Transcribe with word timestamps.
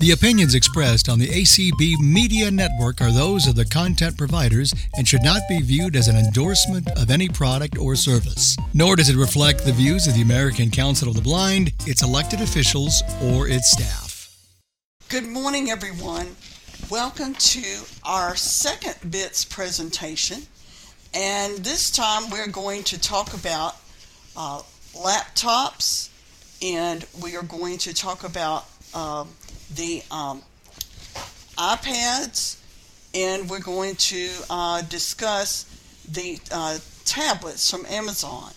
The 0.00 0.12
opinions 0.12 0.54
expressed 0.54 1.10
on 1.10 1.18
the 1.18 1.28
ACB 1.28 2.00
Media 2.00 2.50
Network 2.50 3.02
are 3.02 3.12
those 3.12 3.46
of 3.46 3.54
the 3.54 3.66
content 3.66 4.16
providers 4.16 4.72
and 4.96 5.06
should 5.06 5.22
not 5.22 5.42
be 5.46 5.60
viewed 5.60 5.94
as 5.94 6.08
an 6.08 6.16
endorsement 6.16 6.88
of 6.96 7.10
any 7.10 7.28
product 7.28 7.76
or 7.76 7.94
service. 7.96 8.56
Nor 8.72 8.96
does 8.96 9.10
it 9.10 9.16
reflect 9.16 9.62
the 9.62 9.72
views 9.72 10.06
of 10.06 10.14
the 10.14 10.22
American 10.22 10.70
Council 10.70 11.10
of 11.10 11.16
the 11.16 11.20
Blind, 11.20 11.74
its 11.80 12.02
elected 12.02 12.40
officials, 12.40 13.02
or 13.22 13.46
its 13.46 13.72
staff. 13.72 14.34
Good 15.10 15.26
morning, 15.26 15.70
everyone. 15.70 16.28
Welcome 16.88 17.34
to 17.34 17.82
our 18.02 18.34
second 18.36 19.10
BITS 19.10 19.44
presentation. 19.44 20.44
And 21.12 21.58
this 21.58 21.90
time 21.90 22.30
we're 22.30 22.48
going 22.48 22.84
to 22.84 22.98
talk 22.98 23.34
about 23.34 23.76
uh, 24.34 24.62
laptops 24.94 26.08
and 26.62 27.04
we 27.22 27.36
are 27.36 27.42
going 27.42 27.76
to 27.76 27.92
talk 27.92 28.24
about 28.24 28.66
um, 28.94 29.28
the 29.74 30.02
um, 30.10 30.42
iPads, 31.56 32.58
and 33.14 33.48
we're 33.48 33.60
going 33.60 33.94
to 33.96 34.28
uh, 34.48 34.82
discuss 34.82 35.66
the 36.10 36.38
uh, 36.50 36.78
tablets 37.04 37.70
from 37.70 37.86
Amazon. 37.86 38.52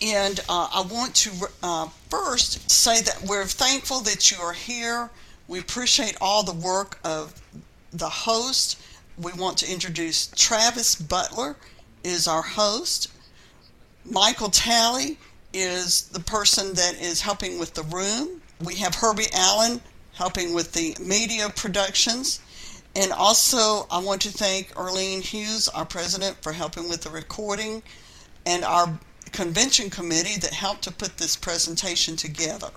And 0.00 0.40
uh, 0.48 0.68
I 0.72 0.82
want 0.90 1.14
to 1.16 1.30
uh, 1.62 1.88
first 2.08 2.70
say 2.70 3.00
that 3.02 3.22
we're 3.28 3.44
thankful 3.44 4.00
that 4.00 4.30
you 4.30 4.38
are 4.38 4.52
here. 4.52 5.10
We 5.46 5.60
appreciate 5.60 6.16
all 6.20 6.42
the 6.42 6.54
work 6.54 6.98
of 7.04 7.40
the 7.92 8.08
host. 8.08 8.80
We 9.20 9.32
want 9.32 9.58
to 9.58 9.70
introduce 9.70 10.28
Travis 10.28 10.94
Butler 10.94 11.56
is 12.02 12.26
our 12.26 12.42
host. 12.42 13.08
Michael 14.04 14.48
Talley 14.48 15.18
is 15.52 16.08
the 16.08 16.20
person 16.20 16.74
that 16.74 17.00
is 17.00 17.20
helping 17.20 17.58
with 17.58 17.74
the 17.74 17.82
room. 17.84 18.40
We 18.64 18.76
have 18.76 18.94
Herbie 18.94 19.32
Allen 19.34 19.80
helping 20.22 20.54
with 20.54 20.70
the 20.70 20.94
media 21.00 21.48
productions. 21.48 22.38
And 22.94 23.10
also, 23.10 23.88
I 23.90 23.98
want 23.98 24.20
to 24.22 24.30
thank 24.30 24.72
Arlene 24.76 25.20
Hughes, 25.20 25.66
our 25.66 25.84
president, 25.84 26.36
for 26.42 26.52
helping 26.52 26.88
with 26.88 27.02
the 27.02 27.10
recording, 27.10 27.82
and 28.46 28.64
our 28.64 29.00
convention 29.32 29.90
committee 29.90 30.38
that 30.38 30.52
helped 30.52 30.82
to 30.82 30.92
put 30.92 31.18
this 31.18 31.34
presentation 31.34 32.14
together. 32.14 32.70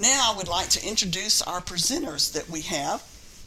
Now, 0.00 0.32
I 0.32 0.36
would 0.36 0.48
like 0.48 0.70
to 0.70 0.84
introduce 0.84 1.40
our 1.40 1.60
presenters 1.60 2.32
that 2.32 2.50
we 2.50 2.62
have 2.62 3.00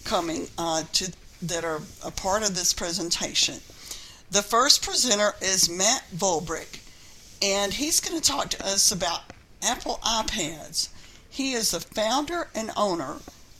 coming 0.05 0.47
uh, 0.57 0.83
to 0.93 1.11
that 1.41 1.65
are 1.65 1.81
a 2.05 2.11
part 2.11 2.43
of 2.43 2.55
this 2.55 2.73
presentation. 2.73 3.55
The 4.29 4.43
first 4.43 4.81
presenter 4.81 5.33
is 5.41 5.69
Matt 5.69 6.03
Volbrick, 6.15 6.79
and 7.41 7.73
he's 7.73 7.99
going 7.99 8.21
to 8.21 8.31
talk 8.31 8.47
to 8.51 8.65
us 8.65 8.93
about 8.93 9.23
Apple 9.61 9.99
iPads. 10.03 10.87
He 11.29 11.53
is 11.53 11.71
the 11.71 11.79
founder 11.79 12.49
and 12.53 12.71
owner 12.75 13.15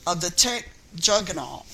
of 0.08 0.22
the 0.22 0.32
tech 0.32 0.70
juggernaut. 0.96 1.66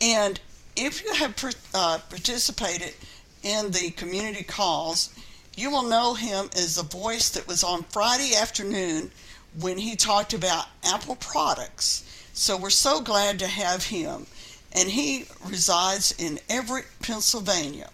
And 0.00 0.40
if 0.76 1.02
you 1.04 1.12
have 1.14 1.34
uh, 1.74 1.98
participated 2.08 2.94
in 3.42 3.70
the 3.70 3.90
community 3.90 4.44
calls, 4.44 5.10
you 5.56 5.70
will 5.70 5.88
know 5.88 6.14
him 6.14 6.48
as 6.56 6.76
the 6.76 6.82
voice 6.82 7.30
that 7.30 7.46
was 7.46 7.64
on 7.64 7.82
Friday 7.84 8.34
afternoon 8.34 9.10
when 9.58 9.78
he 9.78 9.96
talked 9.96 10.32
about 10.32 10.66
Apple 10.84 11.16
products. 11.16 12.04
So 12.32 12.56
we're 12.56 12.70
so 12.70 13.00
glad 13.00 13.38
to 13.40 13.46
have 13.46 13.84
him. 13.84 14.26
And 14.72 14.88
he 14.88 15.26
resides 15.44 16.14
in 16.18 16.38
Everett, 16.48 16.86
Pennsylvania. 17.02 17.90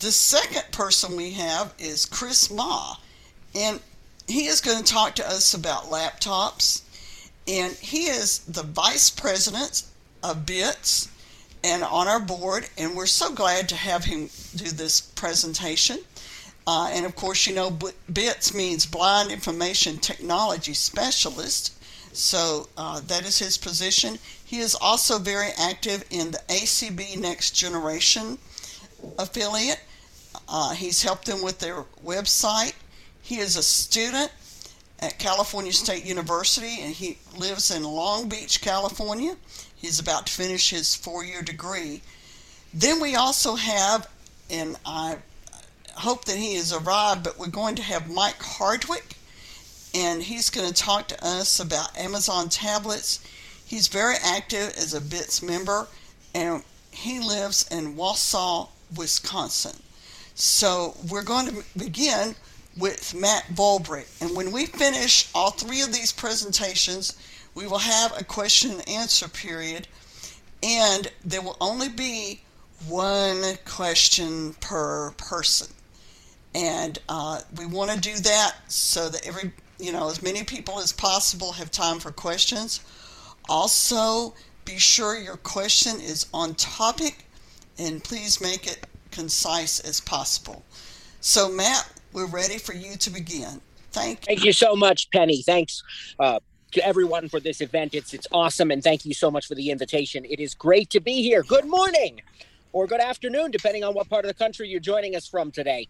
The 0.00 0.12
second 0.12 0.64
person 0.72 1.16
we 1.16 1.32
have 1.32 1.74
is 1.78 2.06
Chris 2.06 2.50
Ma. 2.50 2.96
And 3.54 3.80
he 4.26 4.46
is 4.46 4.60
going 4.60 4.82
to 4.82 4.92
talk 4.92 5.14
to 5.16 5.28
us 5.28 5.54
about 5.54 5.90
laptops. 5.90 6.82
And 7.48 7.72
he 7.74 8.04
is 8.04 8.40
the 8.40 8.62
vice 8.62 9.10
president 9.10 9.84
of 10.22 10.44
BITS 10.44 11.08
and 11.64 11.82
on 11.82 12.06
our 12.06 12.20
board. 12.20 12.68
And 12.76 12.94
we're 12.94 13.06
so 13.06 13.32
glad 13.32 13.68
to 13.70 13.74
have 13.74 14.04
him 14.04 14.28
do 14.54 14.70
this 14.70 15.00
presentation. 15.00 16.00
Uh, 16.66 16.90
and 16.92 17.06
of 17.06 17.16
course, 17.16 17.46
you 17.46 17.54
know, 17.54 17.76
BITS 18.12 18.54
means 18.54 18.84
Blind 18.84 19.30
Information 19.30 19.98
Technology 19.98 20.74
Specialist. 20.74 21.72
So 22.14 22.68
uh, 22.76 23.00
that 23.06 23.24
is 23.24 23.38
his 23.38 23.56
position. 23.56 24.18
He 24.44 24.58
is 24.58 24.74
also 24.74 25.18
very 25.18 25.48
active 25.58 26.04
in 26.10 26.32
the 26.32 26.40
ACB 26.48 27.16
Next 27.18 27.52
Generation 27.52 28.38
affiliate. 29.18 29.80
Uh, 30.48 30.74
he's 30.74 31.02
helped 31.02 31.26
them 31.26 31.42
with 31.42 31.58
their 31.58 31.84
website 32.04 32.74
he 33.28 33.40
is 33.40 33.56
a 33.56 33.62
student 33.62 34.32
at 35.00 35.18
California 35.18 35.72
State 35.72 36.04
University 36.04 36.80
and 36.80 36.92
he 36.92 37.18
lives 37.36 37.70
in 37.70 37.84
Long 37.84 38.28
Beach, 38.28 38.60
California. 38.60 39.36
He's 39.74 40.00
about 40.00 40.26
to 40.26 40.32
finish 40.32 40.70
his 40.70 40.94
four 40.94 41.24
year 41.24 41.42
degree. 41.42 42.02
Then 42.74 43.00
we 43.00 43.14
also 43.14 43.54
have, 43.54 44.08
and 44.50 44.76
I 44.84 45.18
hope 45.94 46.24
that 46.26 46.36
he 46.36 46.56
has 46.56 46.72
arrived, 46.72 47.24
but 47.24 47.38
we're 47.38 47.46
going 47.48 47.76
to 47.76 47.82
have 47.82 48.10
Mike 48.10 48.40
Hardwick, 48.40 49.16
and 49.94 50.22
he's 50.22 50.50
going 50.50 50.68
to 50.68 50.74
talk 50.74 51.08
to 51.08 51.24
us 51.24 51.60
about 51.60 51.96
Amazon 51.96 52.48
tablets. 52.48 53.20
He's 53.64 53.88
very 53.88 54.16
active 54.22 54.74
as 54.76 54.94
a 54.94 55.00
BITS 55.00 55.42
member, 55.42 55.88
and 56.34 56.62
he 56.90 57.20
lives 57.20 57.66
in 57.70 57.96
Wausau, 57.96 58.68
Wisconsin. 58.96 59.82
So 60.34 60.96
we're 61.08 61.22
going 61.22 61.46
to 61.46 61.64
begin 61.76 62.34
with 62.78 63.14
Matt 63.14 63.44
Volbrick. 63.54 64.06
And 64.20 64.36
when 64.36 64.52
we 64.52 64.66
finish 64.66 65.28
all 65.34 65.50
three 65.50 65.82
of 65.82 65.92
these 65.92 66.12
presentations, 66.12 67.18
we 67.54 67.66
will 67.66 67.78
have 67.78 68.18
a 68.18 68.24
question 68.24 68.72
and 68.72 68.88
answer 68.88 69.28
period. 69.28 69.88
And 70.62 71.10
there 71.24 71.42
will 71.42 71.56
only 71.60 71.88
be 71.88 72.40
one 72.86 73.42
question 73.64 74.54
per 74.60 75.10
person. 75.12 75.72
And 76.54 76.98
uh, 77.08 77.40
we 77.56 77.66
want 77.66 77.90
to 77.90 77.98
do 77.98 78.14
that 78.16 78.56
so 78.68 79.08
that 79.08 79.26
every, 79.26 79.52
you 79.78 79.92
know, 79.92 80.08
as 80.08 80.22
many 80.22 80.44
people 80.44 80.78
as 80.78 80.92
possible 80.92 81.52
have 81.52 81.70
time 81.70 81.98
for 81.98 82.10
questions. 82.10 82.80
Also, 83.48 84.34
be 84.64 84.78
sure 84.78 85.16
your 85.16 85.36
question 85.36 86.00
is 86.00 86.26
on 86.32 86.54
topic 86.54 87.24
and 87.78 88.02
please 88.02 88.40
make 88.40 88.66
it 88.66 88.86
concise 89.10 89.80
as 89.80 90.00
possible. 90.00 90.62
So, 91.20 91.50
Matt, 91.50 91.88
we're 92.18 92.26
ready 92.26 92.58
for 92.58 92.74
you 92.74 92.96
to 92.96 93.10
begin. 93.10 93.60
Thank 93.92 94.20
you. 94.20 94.26
Thank 94.26 94.44
you 94.44 94.52
so 94.52 94.74
much, 94.74 95.08
Penny. 95.12 95.42
Thanks 95.42 95.84
uh, 96.18 96.40
to 96.72 96.84
everyone 96.84 97.28
for 97.28 97.38
this 97.38 97.60
event. 97.60 97.94
It's 97.94 98.12
it's 98.12 98.26
awesome, 98.32 98.72
and 98.72 98.82
thank 98.82 99.06
you 99.06 99.14
so 99.14 99.30
much 99.30 99.46
for 99.46 99.54
the 99.54 99.70
invitation. 99.70 100.24
It 100.24 100.40
is 100.40 100.52
great 100.52 100.90
to 100.90 101.00
be 101.00 101.22
here. 101.22 101.44
Good 101.44 101.66
morning, 101.66 102.20
or 102.72 102.88
good 102.88 103.00
afternoon, 103.00 103.52
depending 103.52 103.84
on 103.84 103.94
what 103.94 104.08
part 104.08 104.24
of 104.24 104.28
the 104.28 104.34
country 104.34 104.68
you're 104.68 104.80
joining 104.80 105.14
us 105.14 105.28
from 105.28 105.52
today. 105.52 105.88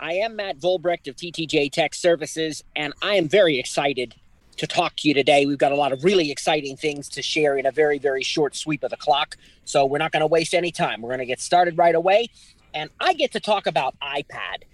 I 0.00 0.14
am 0.14 0.34
Matt 0.34 0.58
Volbrecht 0.58 1.06
of 1.06 1.14
TTJ 1.14 1.70
Tech 1.70 1.94
Services, 1.94 2.64
and 2.74 2.92
I 3.00 3.14
am 3.14 3.28
very 3.28 3.60
excited 3.60 4.16
to 4.56 4.66
talk 4.66 4.96
to 4.96 5.08
you 5.08 5.14
today. 5.14 5.46
We've 5.46 5.58
got 5.58 5.70
a 5.70 5.76
lot 5.76 5.92
of 5.92 6.02
really 6.02 6.32
exciting 6.32 6.76
things 6.76 7.08
to 7.10 7.22
share 7.22 7.56
in 7.56 7.66
a 7.66 7.70
very, 7.70 7.98
very 7.98 8.24
short 8.24 8.56
sweep 8.56 8.82
of 8.82 8.90
the 8.90 8.96
clock. 8.96 9.36
So 9.64 9.86
we're 9.86 9.98
not 9.98 10.10
going 10.10 10.20
to 10.20 10.26
waste 10.26 10.54
any 10.54 10.72
time. 10.72 11.02
We're 11.02 11.10
going 11.10 11.20
to 11.20 11.26
get 11.26 11.40
started 11.40 11.78
right 11.78 11.94
away. 11.94 12.26
And 12.74 12.90
I 13.00 13.14
get 13.14 13.32
to 13.32 13.40
talk 13.40 13.66
about 13.66 13.94
iPad 14.00 14.64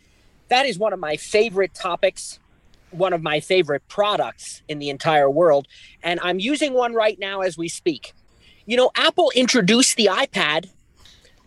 that 0.49 0.67
is 0.67 0.79
one 0.79 0.93
of 0.93 0.99
my 0.99 1.17
favorite 1.17 1.75
topics, 1.75 2.39
one 2.91 3.13
of 3.13 3.23
my 3.23 3.41
favorite 3.41 3.83
products 3.89 4.63
in 4.69 4.79
the 4.79 4.91
entire 4.91 5.31
world. 5.31 5.69
And 6.03 6.21
I'm 6.23 6.39
using 6.39 6.75
one 6.75 6.95
right 6.95 7.19
now 7.19 7.43
as 7.43 7.57
we 7.57 7.69
speak. 7.69 8.13
You 8.67 8.77
know, 8.77 8.91
Apple 8.95 9.33
introduced 9.35 9.97
the 9.97 10.07
iPad 10.07 10.69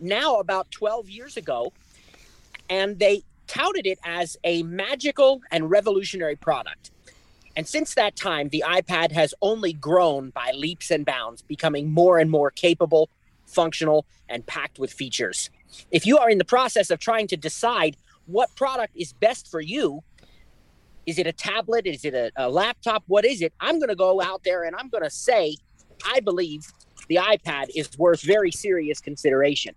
now 0.00 0.36
about 0.36 0.70
12 0.70 1.08
years 1.08 1.36
ago, 1.36 1.72
and 2.68 2.98
they 2.98 3.22
touted 3.46 3.86
it 3.86 3.98
as 4.04 4.36
a 4.44 4.62
magical 4.62 5.40
and 5.50 5.70
revolutionary 5.70 6.36
product. 6.36 6.90
And 7.54 7.68
since 7.68 7.94
that 7.94 8.16
time, 8.16 8.48
the 8.48 8.64
iPad 8.66 9.12
has 9.12 9.34
only 9.42 9.72
grown 9.72 10.30
by 10.30 10.52
leaps 10.54 10.90
and 10.90 11.04
bounds, 11.04 11.42
becoming 11.42 11.92
more 11.92 12.18
and 12.18 12.30
more 12.30 12.50
capable, 12.50 13.10
functional, 13.46 14.06
and 14.28 14.46
packed 14.46 14.78
with 14.78 14.92
features. 14.92 15.50
If 15.90 16.06
you 16.06 16.18
are 16.18 16.30
in 16.30 16.38
the 16.38 16.44
process 16.44 16.90
of 16.90 16.98
trying 16.98 17.26
to 17.28 17.36
decide 17.36 17.96
what 18.26 18.54
product 18.56 18.96
is 18.96 19.12
best 19.12 19.50
for 19.50 19.60
you. 19.60 20.02
Is 21.06 21.18
it 21.18 21.26
a 21.26 21.32
tablet? 21.32 21.86
Is 21.86 22.04
it 22.04 22.14
a, 22.14 22.30
a 22.36 22.48
laptop? 22.48 23.02
What 23.06 23.24
is 23.24 23.42
it? 23.42 23.52
I'm 23.60 23.78
going 23.78 23.88
to 23.88 23.96
go 23.96 24.22
out 24.22 24.44
there 24.44 24.62
and 24.64 24.76
I'm 24.76 24.88
going 24.88 25.02
to 25.02 25.10
say, 25.10 25.56
I 26.06 26.20
believe 26.20 26.66
the 27.08 27.16
iPad 27.16 27.66
is 27.74 27.90
worth 27.98 28.22
very 28.22 28.50
serious 28.50 29.00
consideration. 29.00 29.74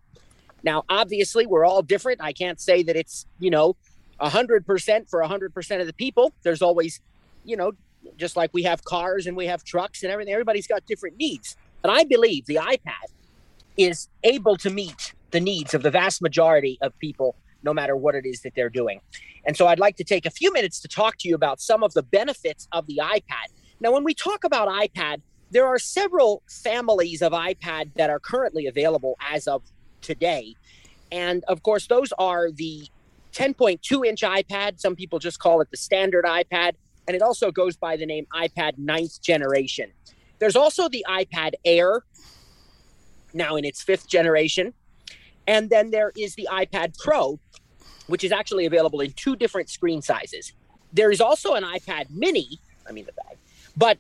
Now, 0.63 0.83
obviously, 0.89 1.45
we're 1.45 1.65
all 1.65 1.81
different. 1.81 2.21
I 2.21 2.33
can't 2.33 2.59
say 2.59 2.83
that 2.83 2.95
it's, 2.95 3.25
you 3.39 3.49
know, 3.49 3.75
100% 4.19 5.09
for 5.09 5.21
100% 5.21 5.81
of 5.81 5.87
the 5.87 5.93
people. 5.93 6.33
There's 6.43 6.61
always, 6.61 7.01
you 7.43 7.57
know, 7.57 7.73
just 8.17 8.35
like 8.35 8.51
we 8.53 8.63
have 8.63 8.83
cars 8.83 9.27
and 9.27 9.35
we 9.35 9.47
have 9.47 9.63
trucks 9.63 10.03
and 10.03 10.11
everything, 10.11 10.33
everybody's 10.33 10.67
got 10.67 10.85
different 10.85 11.17
needs. 11.17 11.55
But 11.81 11.91
I 11.91 12.03
believe 12.03 12.45
the 12.45 12.55
iPad 12.55 13.09
is 13.77 14.09
able 14.23 14.55
to 14.57 14.69
meet 14.69 15.13
the 15.31 15.39
needs 15.39 15.73
of 15.73 15.83
the 15.83 15.91
vast 15.91 16.21
majority 16.21 16.77
of 16.81 16.97
people 16.99 17.35
no 17.65 17.73
matter 17.73 17.97
what 17.97 18.15
it 18.15 18.25
is 18.25 18.41
that 18.41 18.53
they're 18.55 18.69
doing. 18.69 19.01
And 19.45 19.57
so 19.57 19.67
I'd 19.67 19.79
like 19.79 19.97
to 19.97 20.03
take 20.03 20.25
a 20.25 20.29
few 20.29 20.53
minutes 20.53 20.79
to 20.81 20.87
talk 20.87 21.17
to 21.19 21.27
you 21.27 21.35
about 21.35 21.59
some 21.59 21.83
of 21.83 21.93
the 21.93 22.03
benefits 22.03 22.67
of 22.71 22.87
the 22.87 22.99
iPad. 23.01 23.47
Now, 23.81 23.91
when 23.91 24.03
we 24.03 24.13
talk 24.13 24.43
about 24.43 24.69
iPad, 24.69 25.21
there 25.51 25.65
are 25.65 25.77
several 25.79 26.41
families 26.49 27.21
of 27.21 27.33
iPad 27.33 27.91
that 27.95 28.09
are 28.09 28.19
currently 28.19 28.67
available 28.67 29.17
as 29.31 29.47
of 29.47 29.63
today. 30.01 30.55
And 31.11 31.43
of 31.47 31.63
course, 31.63 31.87
those 31.87 32.13
are 32.17 32.51
the 32.51 32.87
10.2 33.33 34.05
inch 34.05 34.21
iPad. 34.21 34.79
Some 34.79 34.95
people 34.95 35.19
just 35.19 35.39
call 35.39 35.61
it 35.61 35.69
the 35.71 35.77
standard 35.77 36.25
iPad. 36.25 36.73
And 37.07 37.15
it 37.15 37.21
also 37.21 37.51
goes 37.51 37.75
by 37.75 37.97
the 37.97 38.05
name 38.05 38.25
iPad 38.33 38.77
ninth 38.77 39.21
generation. 39.21 39.91
There's 40.39 40.55
also 40.55 40.89
the 40.89 41.05
iPad 41.07 41.53
Air, 41.63 42.01
now 43.33 43.55
in 43.55 43.65
its 43.65 43.81
fifth 43.81 44.07
generation. 44.07 44.73
And 45.47 45.69
then 45.69 45.91
there 45.91 46.11
is 46.17 46.35
the 46.35 46.47
iPad 46.51 46.97
Pro, 46.97 47.39
which 48.07 48.23
is 48.23 48.31
actually 48.31 48.65
available 48.65 49.01
in 49.01 49.11
two 49.13 49.35
different 49.35 49.69
screen 49.69 50.01
sizes. 50.01 50.53
There 50.93 51.11
is 51.11 51.21
also 51.21 51.53
an 51.53 51.63
iPad 51.63 52.05
mini, 52.09 52.59
I 52.87 52.91
mean 52.91 53.05
the 53.05 53.13
bag, 53.13 53.37
but 53.75 53.99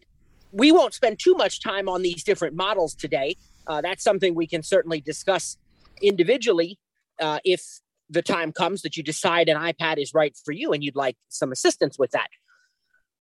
we 0.51 0.71
won't 0.71 0.93
spend 0.93 1.19
too 1.19 1.35
much 1.35 1.61
time 1.61 1.89
on 1.89 2.01
these 2.01 2.23
different 2.23 2.55
models 2.55 2.95
today. 2.95 3.35
Uh, 3.67 3.81
that's 3.81 4.03
something 4.03 4.35
we 4.35 4.47
can 4.47 4.63
certainly 4.63 5.01
discuss 5.01 5.57
individually 6.01 6.79
uh, 7.19 7.39
if 7.43 7.61
the 8.09 8.21
time 8.21 8.51
comes 8.51 8.81
that 8.83 8.95
you 8.95 9.03
decide 9.03 9.49
an 9.49 9.57
iPad 9.57 9.97
is 9.97 10.13
right 10.13 10.37
for 10.45 10.51
you 10.51 10.71
and 10.71 10.83
you'd 10.83 10.95
like 10.95 11.17
some 11.29 11.51
assistance 11.51 11.97
with 11.97 12.11
that. 12.11 12.29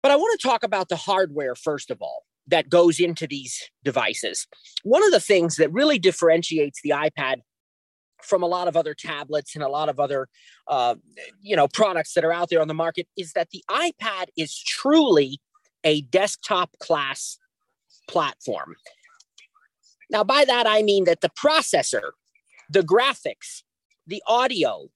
But 0.04 0.12
I 0.12 0.18
want 0.18 0.40
to 0.40 0.48
talk 0.48 0.64
about 0.64 0.90
the 0.90 0.98
hardware 0.98 1.56
first 1.56 1.90
of 1.90 2.02
all 2.02 2.26
that 2.48 2.70
goes 2.70 3.00
into 3.00 3.26
these 3.26 3.60
devices. 3.84 4.46
One 4.84 5.04
of 5.04 5.12
the 5.12 5.20
things 5.20 5.56
that 5.56 5.72
really 5.72 5.98
differentiates 5.98 6.80
the 6.84 6.92
iPad 6.92 7.38
from 8.22 8.44
a 8.44 8.48
lot 8.48 8.68
of 8.68 8.76
other 8.76 8.94
tablets 8.94 9.56
and 9.56 9.64
a 9.64 9.68
lot 9.68 9.90
of 9.90 10.00
other 10.00 10.28
uh, 10.68 10.96
you 11.42 11.56
know 11.56 11.68
products 11.68 12.14
that 12.14 12.24
are 12.24 12.34
out 12.34 12.50
there 12.50 12.62
on 12.62 12.68
the 12.68 12.74
market 12.74 13.08
is 13.18 13.34
that 13.34 13.50
the 13.52 13.64
ipad 13.70 14.26
is 14.38 14.58
truly 14.58 15.40
a 15.84 16.02
desktop 16.02 16.78
class 16.80 17.38
platform. 18.08 18.76
Now 20.10 20.24
by 20.24 20.46
that 20.46 20.68
i 20.68 20.82
mean 20.84 21.06
that 21.06 21.22
the 21.22 21.30
processor 21.30 22.12
the 22.70 22.82
graphics 22.82 23.64
the 24.08 24.22
audio 24.28 24.88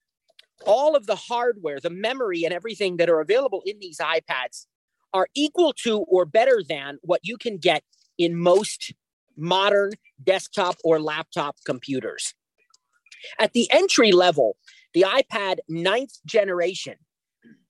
all 0.66 0.94
of 0.94 1.06
the 1.06 1.16
hardware 1.16 1.80
the 1.80 1.90
memory 1.90 2.44
and 2.44 2.52
everything 2.52 2.96
that 2.98 3.10
are 3.10 3.20
available 3.20 3.62
in 3.66 3.78
these 3.80 3.98
ipads 3.98 4.66
are 5.12 5.28
equal 5.34 5.72
to 5.72 5.98
or 6.08 6.24
better 6.24 6.62
than 6.68 6.98
what 7.02 7.20
you 7.24 7.36
can 7.36 7.56
get 7.56 7.82
in 8.18 8.36
most 8.36 8.92
modern 9.36 9.92
desktop 10.22 10.76
or 10.84 11.00
laptop 11.00 11.56
computers 11.64 12.34
at 13.38 13.52
the 13.52 13.68
entry 13.70 14.12
level, 14.12 14.56
the 14.94 15.02
iPad 15.02 15.58
ninth 15.68 16.18
generation 16.26 16.94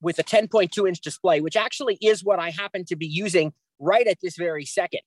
with 0.01 0.19
a 0.19 0.25
10.2 0.25 0.89
inch 0.89 1.01
display, 1.01 1.41
which 1.41 1.57
actually 1.57 1.99
is 2.01 2.25
what 2.25 2.39
I 2.39 2.51
happen 2.51 2.85
to 2.87 2.97
be 2.97 3.07
using 3.07 3.53
right 3.79 4.07
at 4.07 4.19
this 4.23 4.37
very 4.37 4.65
second, 4.65 5.01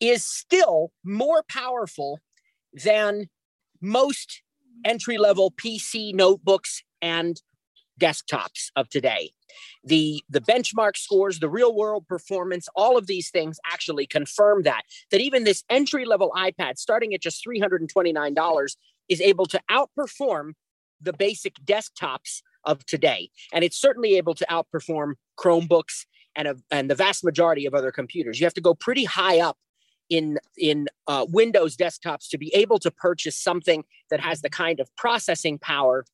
is 0.00 0.24
still 0.24 0.92
more 1.04 1.44
powerful 1.48 2.18
than 2.72 3.28
most 3.80 4.42
entry 4.84 5.18
level 5.18 5.52
PC 5.52 6.14
notebooks 6.14 6.82
and 7.02 7.40
desktops 8.00 8.70
of 8.76 8.88
today. 8.88 9.30
The 9.84 10.22
the 10.28 10.40
benchmark 10.40 10.96
scores, 10.96 11.40
the 11.40 11.48
real 11.48 11.74
world 11.74 12.06
performance, 12.06 12.68
all 12.74 12.96
of 12.96 13.06
these 13.06 13.30
things 13.30 13.58
actually 13.66 14.06
confirm 14.06 14.62
that 14.62 14.82
that 15.10 15.20
even 15.20 15.44
this 15.44 15.64
entry 15.68 16.04
level 16.04 16.32
iPad 16.36 16.78
starting 16.78 17.12
at 17.14 17.20
just 17.20 17.44
$329 17.44 18.76
is 19.10 19.20
able 19.20 19.44
to 19.46 19.60
outperform 19.70 20.52
the 21.02 21.12
basic 21.12 21.54
desktops 21.64 22.40
of 22.64 22.86
today. 22.86 23.30
And 23.52 23.64
it's 23.64 23.78
certainly 23.78 24.16
able 24.16 24.34
to 24.34 24.46
outperform 24.50 25.14
Chromebooks 25.38 26.06
and, 26.36 26.48
a, 26.48 26.56
and 26.70 26.88
the 26.88 26.94
vast 26.94 27.24
majority 27.24 27.66
of 27.66 27.74
other 27.74 27.90
computers. 27.90 28.40
You 28.40 28.46
have 28.46 28.54
to 28.54 28.60
go 28.60 28.74
pretty 28.74 29.04
high 29.04 29.40
up 29.40 29.58
in, 30.08 30.38
in 30.56 30.88
uh, 31.06 31.26
Windows 31.28 31.76
desktops 31.76 32.28
to 32.30 32.38
be 32.38 32.54
able 32.54 32.78
to 32.78 32.90
purchase 32.90 33.36
something 33.36 33.84
that 34.10 34.20
has 34.20 34.42
the 34.42 34.50
kind 34.50 34.80
of 34.80 34.94
processing 34.96 35.58
power 35.58 36.04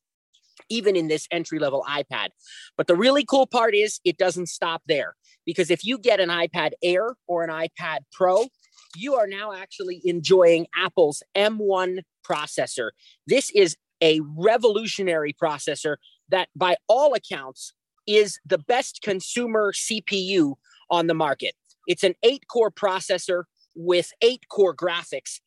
even 0.69 0.95
in 0.95 1.07
this 1.07 1.27
entry 1.31 1.59
level 1.59 1.85
iPad. 1.87 2.29
But 2.77 2.87
the 2.87 2.95
really 2.95 3.23
cool 3.23 3.47
part 3.47 3.75
is 3.75 3.99
it 4.03 4.17
doesn't 4.17 4.47
stop 4.47 4.81
there 4.87 5.15
because 5.45 5.69
if 5.69 5.85
you 5.85 5.97
get 5.97 6.19
an 6.19 6.29
iPad 6.29 6.71
Air 6.81 7.15
or 7.27 7.43
an 7.43 7.49
iPad 7.49 7.99
Pro, 8.11 8.47
you 8.95 9.15
are 9.15 9.27
now 9.27 9.53
actually 9.53 10.01
enjoying 10.03 10.67
Apple's 10.75 11.21
M1 11.35 11.99
processor. 12.29 12.89
This 13.25 13.49
is 13.51 13.75
a 14.01 14.21
revolutionary 14.37 15.33
processor 15.33 15.97
that, 16.29 16.49
by 16.55 16.75
all 16.87 17.13
accounts, 17.13 17.73
is 18.05 18.39
the 18.45 18.57
best 18.57 19.01
consumer 19.01 19.73
CPU 19.73 20.55
on 20.89 21.07
the 21.07 21.13
market. 21.13 21.55
It's 21.87 22.03
an 22.03 22.15
eight 22.23 22.43
core 22.51 22.71
processor 22.71 23.43
with 23.75 24.11
eight 24.21 24.43
core 24.49 24.75
graphics 24.75 25.39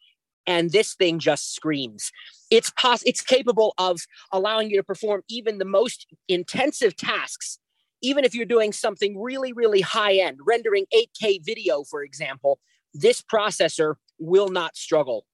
and 0.47 0.71
this 0.71 0.94
thing 0.94 1.19
just 1.19 1.55
screams 1.55 2.11
it's 2.50 2.71
pos- 2.71 3.03
it's 3.03 3.21
capable 3.21 3.75
of 3.79 4.00
allowing 4.33 4.71
you 4.71 4.76
to 4.76 4.83
perform 4.83 5.23
even 5.29 5.59
the 5.59 5.65
most 5.65 6.06
intensive 6.29 6.97
tasks 6.97 7.59
even 8.03 8.25
if 8.25 8.35
you're 8.35 8.47
doing 8.47 8.73
something 8.73 9.21
really 9.21 9.53
really 9.53 9.81
high 9.81 10.15
end 10.15 10.38
rendering 10.47 10.87
8k 10.94 11.44
video 11.44 11.85
for 11.85 12.03
example 12.03 12.61
this 12.94 13.21
processor 13.21 13.94
will 14.19 14.49
not 14.49 14.76
struggle 14.76 15.26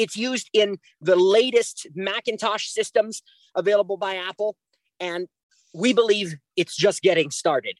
it's 0.00 0.16
used 0.16 0.48
in 0.54 0.78
the 1.02 1.14
latest 1.14 1.86
Macintosh 1.94 2.68
systems 2.68 3.22
available 3.54 3.98
by 3.98 4.16
Apple, 4.16 4.56
and 4.98 5.28
we 5.74 5.92
believe 5.92 6.36
it's 6.56 6.74
just 6.74 7.02
getting 7.02 7.30
started. 7.30 7.76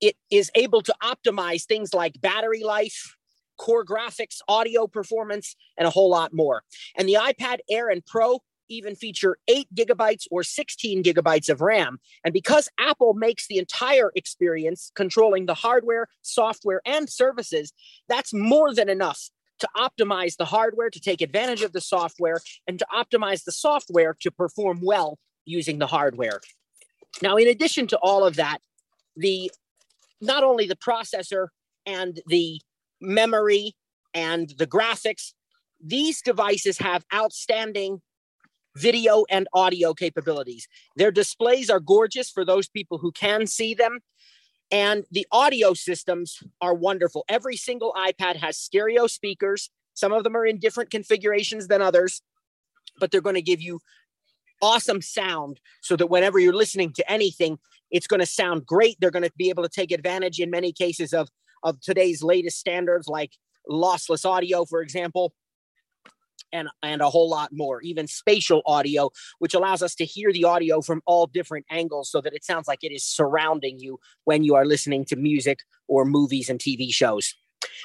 It 0.00 0.14
is 0.30 0.52
able 0.54 0.82
to 0.82 0.94
optimize 1.02 1.64
things 1.64 1.92
like 1.92 2.20
battery 2.20 2.62
life, 2.62 3.16
core 3.58 3.84
graphics, 3.84 4.38
audio 4.46 4.86
performance, 4.86 5.56
and 5.76 5.88
a 5.88 5.90
whole 5.90 6.10
lot 6.10 6.32
more. 6.32 6.62
And 6.94 7.08
the 7.08 7.14
iPad 7.14 7.58
Air 7.68 7.88
and 7.88 8.06
Pro 8.06 8.38
even 8.68 8.94
feature 8.94 9.36
8 9.48 9.68
gigabytes 9.74 10.26
or 10.30 10.42
16 10.42 11.02
gigabytes 11.02 11.48
of 11.48 11.60
RAM. 11.60 11.98
And 12.24 12.32
because 12.32 12.68
Apple 12.78 13.14
makes 13.14 13.46
the 13.46 13.58
entire 13.58 14.10
experience 14.14 14.90
controlling 14.94 15.46
the 15.46 15.54
hardware, 15.54 16.08
software, 16.22 16.80
and 16.84 17.08
services, 17.08 17.72
that's 18.08 18.34
more 18.34 18.74
than 18.74 18.88
enough 18.88 19.30
to 19.58 19.68
optimize 19.76 20.36
the 20.36 20.44
hardware, 20.44 20.90
to 20.90 21.00
take 21.00 21.20
advantage 21.20 21.62
of 21.62 21.72
the 21.72 21.80
software, 21.80 22.40
and 22.66 22.78
to 22.78 22.86
optimize 22.94 23.44
the 23.44 23.52
software 23.52 24.14
to 24.20 24.30
perform 24.30 24.80
well 24.82 25.18
using 25.44 25.78
the 25.78 25.86
hardware. 25.86 26.40
Now, 27.22 27.36
in 27.36 27.48
addition 27.48 27.86
to 27.88 27.98
all 27.98 28.24
of 28.24 28.36
that, 28.36 28.58
the 29.16 29.50
not 30.20 30.44
only 30.44 30.66
the 30.66 30.76
processor 30.76 31.48
and 31.84 32.20
the 32.26 32.60
memory 33.00 33.74
and 34.14 34.52
the 34.58 34.66
graphics, 34.66 35.32
these 35.82 36.22
devices 36.22 36.78
have 36.78 37.04
outstanding 37.14 38.00
video 38.76 39.24
and 39.30 39.48
audio 39.54 39.94
capabilities. 39.94 40.68
Their 40.96 41.10
displays 41.10 41.70
are 41.70 41.80
gorgeous 41.80 42.30
for 42.30 42.44
those 42.44 42.68
people 42.68 42.98
who 42.98 43.12
can 43.12 43.46
see 43.46 43.74
them. 43.74 44.00
And 44.70 45.04
the 45.10 45.26
audio 45.30 45.74
systems 45.74 46.42
are 46.60 46.74
wonderful. 46.74 47.24
Every 47.28 47.56
single 47.56 47.94
iPad 47.96 48.36
has 48.36 48.58
stereo 48.58 49.06
speakers. 49.06 49.70
Some 49.94 50.12
of 50.12 50.24
them 50.24 50.36
are 50.36 50.44
in 50.44 50.58
different 50.58 50.90
configurations 50.90 51.68
than 51.68 51.80
others, 51.80 52.22
but 52.98 53.10
they're 53.10 53.20
going 53.20 53.36
to 53.36 53.42
give 53.42 53.60
you 53.60 53.80
awesome 54.60 55.02
sound 55.02 55.60
so 55.82 55.96
that 55.96 56.08
whenever 56.08 56.38
you're 56.38 56.52
listening 56.52 56.92
to 56.94 57.10
anything, 57.10 57.58
it's 57.90 58.06
going 58.06 58.20
to 58.20 58.26
sound 58.26 58.66
great. 58.66 58.96
They're 59.00 59.10
going 59.10 59.22
to 59.22 59.32
be 59.36 59.50
able 59.50 59.62
to 59.62 59.68
take 59.68 59.92
advantage 59.92 60.40
in 60.40 60.50
many 60.50 60.72
cases 60.72 61.12
of, 61.12 61.28
of 61.62 61.80
today's 61.80 62.22
latest 62.22 62.58
standards 62.58 63.06
like 63.06 63.32
lossless 63.70 64.24
audio, 64.24 64.64
for 64.64 64.82
example 64.82 65.32
and 66.56 66.68
and 66.82 67.02
a 67.02 67.10
whole 67.10 67.28
lot 67.28 67.50
more 67.52 67.80
even 67.82 68.06
spatial 68.06 68.62
audio 68.66 69.10
which 69.38 69.54
allows 69.54 69.82
us 69.82 69.94
to 69.94 70.04
hear 70.04 70.32
the 70.32 70.44
audio 70.44 70.80
from 70.80 71.02
all 71.06 71.26
different 71.26 71.66
angles 71.70 72.10
so 72.10 72.20
that 72.20 72.34
it 72.34 72.44
sounds 72.44 72.66
like 72.66 72.82
it 72.82 72.92
is 72.92 73.04
surrounding 73.04 73.78
you 73.78 73.98
when 74.24 74.42
you 74.42 74.54
are 74.54 74.64
listening 74.64 75.04
to 75.04 75.16
music 75.16 75.60
or 75.88 76.04
movies 76.04 76.48
and 76.48 76.58
TV 76.58 76.92
shows. 76.92 77.34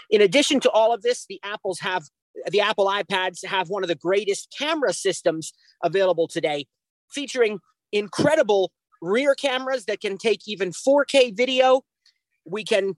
In 0.09 0.21
addition 0.21 0.59
to 0.61 0.71
all 0.71 0.93
of 0.93 1.01
this 1.01 1.25
the 1.27 1.39
apples 1.43 1.79
have 1.79 2.03
the 2.47 2.61
apple 2.61 2.87
ipads 2.87 3.45
have 3.45 3.69
one 3.69 3.83
of 3.83 3.89
the 3.89 3.95
greatest 3.95 4.55
camera 4.57 4.93
systems 4.93 5.51
available 5.83 6.27
today 6.27 6.65
featuring 7.09 7.59
incredible 7.91 8.71
rear 9.01 9.35
cameras 9.35 9.85
that 9.85 9.99
can 9.99 10.17
take 10.17 10.47
even 10.47 10.71
4k 10.71 11.35
video. 11.35 11.81
We 12.45 12.63
can 12.63 12.95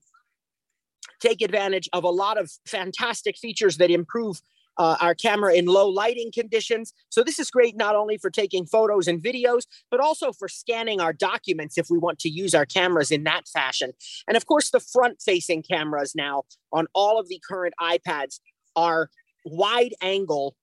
take 1.19 1.41
advantage 1.41 1.89
of 1.93 2.03
a 2.03 2.09
lot 2.09 2.37
of 2.37 2.51
fantastic 2.67 3.37
features 3.37 3.77
that 3.77 3.89
improve 3.89 4.41
uh, 4.77 4.97
our 4.99 5.15
camera 5.15 5.53
in 5.53 5.65
low 5.65 5.87
lighting 5.87 6.31
conditions. 6.33 6.93
So 7.09 7.23
this 7.23 7.39
is 7.39 7.51
great 7.51 7.75
not 7.75 7.95
only 7.95 8.17
for 8.17 8.29
taking 8.29 8.65
photos 8.65 9.07
and 9.07 9.21
videos, 9.21 9.63
but 9.91 9.99
also 9.99 10.31
for 10.31 10.47
scanning 10.47 10.99
our 10.99 11.13
documents 11.13 11.77
if 11.77 11.87
we 11.89 11.97
want 11.97 12.19
to 12.19 12.29
use 12.29 12.53
our 12.53 12.65
cameras 12.65 13.11
in 13.11 13.23
that 13.23 13.47
fashion. 13.47 13.91
And 14.27 14.37
of 14.37 14.45
course, 14.45 14.71
the 14.71 14.79
front 14.79 15.21
facing 15.21 15.63
cameras 15.63 16.13
now 16.15 16.43
on 16.71 16.87
all 16.93 17.19
of 17.19 17.27
the 17.27 17.41
current 17.47 17.73
iPads 17.79 18.39
are 18.75 19.09
wide 19.45 19.93
angle 20.01 20.55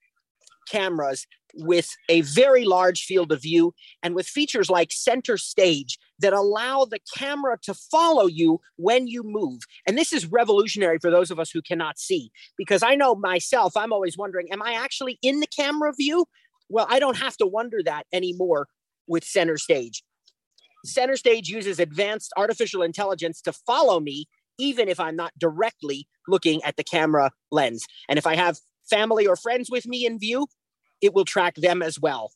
cameras 0.68 1.26
with 1.54 1.96
a 2.08 2.20
very 2.20 2.64
large 2.64 3.02
field 3.02 3.32
of 3.32 3.42
view 3.42 3.74
and 4.02 4.14
with 4.14 4.26
features 4.26 4.70
like 4.70 4.92
center 4.92 5.36
stage 5.36 5.98
that 6.20 6.32
allow 6.32 6.84
the 6.84 7.00
camera 7.16 7.58
to 7.62 7.74
follow 7.74 8.26
you 8.26 8.60
when 8.76 9.06
you 9.06 9.22
move. 9.24 9.60
And 9.86 9.98
this 9.98 10.12
is 10.12 10.26
revolutionary 10.26 10.98
for 10.98 11.10
those 11.10 11.30
of 11.30 11.38
us 11.38 11.50
who 11.50 11.62
cannot 11.62 11.98
see, 11.98 12.30
because 12.56 12.82
I 12.82 12.94
know 12.94 13.14
myself, 13.14 13.76
I'm 13.76 13.92
always 13.92 14.16
wondering, 14.16 14.52
am 14.52 14.62
I 14.62 14.74
actually 14.74 15.18
in 15.22 15.40
the 15.40 15.46
camera 15.46 15.92
view? 15.96 16.26
Well, 16.68 16.86
I 16.88 16.98
don't 16.98 17.16
have 17.16 17.36
to 17.38 17.46
wonder 17.46 17.78
that 17.84 18.04
anymore 18.12 18.68
with 19.06 19.24
Center 19.24 19.56
Stage. 19.56 20.02
Center 20.84 21.16
Stage 21.16 21.48
uses 21.48 21.78
advanced 21.78 22.32
artificial 22.36 22.82
intelligence 22.82 23.40
to 23.42 23.52
follow 23.52 24.00
me, 24.00 24.26
even 24.58 24.88
if 24.88 25.00
I'm 25.00 25.16
not 25.16 25.32
directly 25.38 26.06
looking 26.28 26.62
at 26.64 26.76
the 26.76 26.84
camera 26.84 27.32
lens. 27.50 27.84
And 28.08 28.18
if 28.18 28.26
I 28.26 28.36
have 28.36 28.58
family 28.88 29.26
or 29.26 29.36
friends 29.36 29.70
with 29.70 29.86
me 29.86 30.06
in 30.06 30.18
view, 30.18 30.46
it 31.02 31.14
will 31.14 31.24
track 31.24 31.56
them 31.56 31.82
as 31.82 31.98
well. 31.98 32.30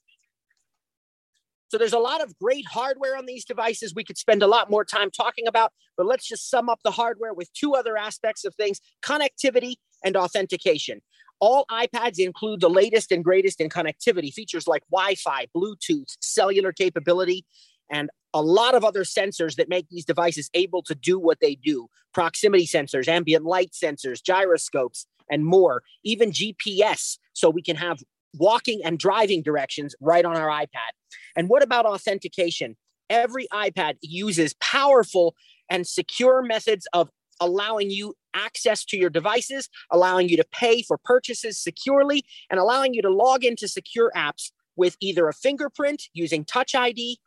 So 1.74 1.78
there's 1.78 1.92
a 1.92 1.98
lot 1.98 2.22
of 2.22 2.38
great 2.38 2.68
hardware 2.68 3.16
on 3.16 3.26
these 3.26 3.44
devices 3.44 3.96
we 3.96 4.04
could 4.04 4.16
spend 4.16 4.44
a 4.44 4.46
lot 4.46 4.70
more 4.70 4.84
time 4.84 5.10
talking 5.10 5.48
about, 5.48 5.72
but 5.96 6.06
let's 6.06 6.24
just 6.24 6.48
sum 6.48 6.68
up 6.68 6.78
the 6.84 6.92
hardware 6.92 7.34
with 7.34 7.52
two 7.52 7.74
other 7.74 7.96
aspects 7.96 8.44
of 8.44 8.54
things 8.54 8.80
connectivity 9.04 9.74
and 10.04 10.16
authentication. 10.16 11.02
All 11.40 11.66
iPads 11.72 12.20
include 12.20 12.60
the 12.60 12.70
latest 12.70 13.10
and 13.10 13.24
greatest 13.24 13.60
in 13.60 13.70
connectivity 13.70 14.32
features 14.32 14.68
like 14.68 14.84
Wi 14.88 15.16
Fi, 15.16 15.48
Bluetooth, 15.52 16.16
cellular 16.20 16.72
capability, 16.72 17.44
and 17.90 18.08
a 18.32 18.40
lot 18.40 18.76
of 18.76 18.84
other 18.84 19.02
sensors 19.02 19.56
that 19.56 19.68
make 19.68 19.88
these 19.88 20.04
devices 20.04 20.50
able 20.54 20.84
to 20.84 20.94
do 20.94 21.18
what 21.18 21.40
they 21.40 21.56
do 21.56 21.88
proximity 22.12 22.68
sensors, 22.68 23.08
ambient 23.08 23.44
light 23.44 23.72
sensors, 23.72 24.22
gyroscopes, 24.22 25.06
and 25.28 25.44
more, 25.44 25.82
even 26.04 26.30
GPS, 26.30 27.18
so 27.32 27.50
we 27.50 27.62
can 27.62 27.74
have 27.74 27.98
walking 28.38 28.80
and 28.84 28.98
driving 28.98 29.42
directions 29.42 29.94
right 30.00 30.24
on 30.24 30.36
our 30.36 30.48
iPad. 30.48 30.92
And 31.36 31.48
what 31.48 31.62
about 31.62 31.86
authentication? 31.86 32.76
Every 33.10 33.46
iPad 33.52 33.94
uses 34.00 34.54
powerful 34.60 35.34
and 35.70 35.86
secure 35.86 36.42
methods 36.42 36.86
of 36.92 37.10
allowing 37.40 37.90
you 37.90 38.14
access 38.34 38.84
to 38.86 38.96
your 38.96 39.10
devices, 39.10 39.68
allowing 39.90 40.28
you 40.28 40.36
to 40.36 40.44
pay 40.52 40.82
for 40.82 40.98
purchases 40.98 41.58
securely, 41.58 42.24
and 42.50 42.58
allowing 42.58 42.94
you 42.94 43.02
to 43.02 43.10
log 43.10 43.44
into 43.44 43.68
secure 43.68 44.10
apps 44.16 44.50
with 44.76 44.96
either 45.00 45.28
a 45.28 45.32
fingerprint 45.32 46.04
using 46.12 46.44
Touch 46.44 46.74
ID 46.74 47.18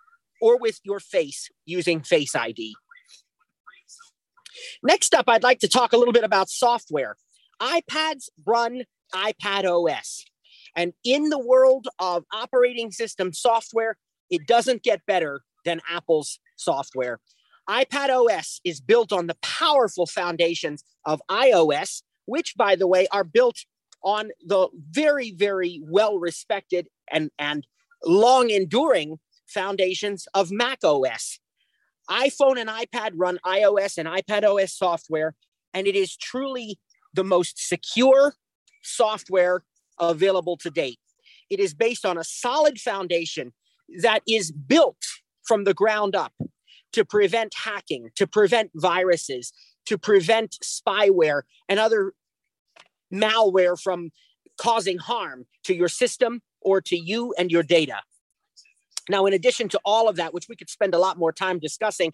or 0.41 0.57
with 0.59 0.79
your 0.83 0.99
face 0.99 1.49
using 1.65 2.01
Face 2.01 2.35
ID. 2.35 2.75
Next 4.83 5.13
up, 5.13 5.25
I'd 5.27 5.43
like 5.43 5.59
to 5.59 5.67
talk 5.67 5.93
a 5.93 5.97
little 5.97 6.13
bit 6.13 6.23
about 6.23 6.49
software. 6.49 7.15
iPads 7.61 8.29
run 8.45 8.83
iPad 9.13 9.65
OS. 9.65 10.25
And 10.77 10.93
in 11.03 11.29
the 11.29 11.39
world 11.39 11.88
of 12.00 12.24
operating 12.31 12.91
system 12.91 13.34
software, 13.34 13.98
it 14.29 14.46
doesn't 14.48 14.84
get 14.84 15.05
better 15.07 15.41
than 15.65 15.81
Apple's 15.89 16.39
software. 16.55 17.19
iPad 17.67 18.10
OS 18.10 18.62
is 18.63 18.79
built 18.79 19.12
on 19.12 19.27
the 19.27 19.36
powerful 19.41 20.05
foundations 20.05 20.84
of 21.05 21.22
iOS, 21.29 22.03
which, 22.25 22.55
by 22.55 22.75
the 22.75 22.88
way, 22.88 23.07
are 23.12 23.24
built 23.24 23.57
on 24.03 24.29
the 24.46 24.69
very, 24.91 25.31
very 25.31 25.81
well 25.84 26.19
respected 26.19 26.88
and, 27.12 27.31
and 27.39 27.65
long 28.05 28.51
enduring 28.51 29.17
foundations 29.48 30.27
of 30.34 30.51
Mac 30.51 30.79
OS. 30.84 31.39
iPhone 32.10 32.60
and 32.60 32.69
iPad 32.69 33.12
run 33.15 33.39
iOS 33.46 33.98
and 33.98 34.07
iPad 34.07 34.43
OS 34.43 34.74
software, 34.74 35.36
and 35.74 35.88
it 35.88 35.96
is 35.96 36.15
truly 36.15 36.79
the 37.13 37.24
most 37.24 37.57
secure 37.57 38.36
software 38.84 39.63
available 39.99 40.57
to 40.57 40.69
date. 40.69 40.99
It 41.49 41.59
is 41.59 41.73
based 41.73 42.05
on 42.05 42.17
a 42.17 42.23
solid 42.23 42.79
foundation 42.79 43.53
that 44.01 44.21
is 44.27 44.51
built 44.51 45.03
from 45.43 45.63
the 45.63 45.73
ground 45.73 46.15
up 46.15 46.33
to 46.93 47.05
prevent 47.05 47.53
hacking, 47.53 48.09
to 48.15 48.27
prevent 48.27 48.71
viruses, 48.75 49.53
to 49.85 49.97
prevent 49.97 50.57
spyware 50.63 51.43
and 51.69 51.79
other 51.79 52.13
malware 53.13 53.79
from 53.81 54.11
causing 54.57 54.97
harm 54.97 55.45
to 55.63 55.73
your 55.73 55.87
system 55.87 56.41
or 56.61 56.81
to 56.81 56.97
you 56.97 57.33
and 57.37 57.51
your 57.51 57.63
data. 57.63 58.01
Now, 59.09 59.25
in 59.25 59.33
addition 59.33 59.69
to 59.69 59.79
all 59.85 60.09
of 60.09 60.17
that, 60.17 60.33
which 60.33 60.47
we 60.49 60.55
could 60.55 60.69
spend 60.69 60.93
a 60.93 60.99
lot 60.99 61.17
more 61.17 61.31
time 61.31 61.59
discussing, 61.59 62.11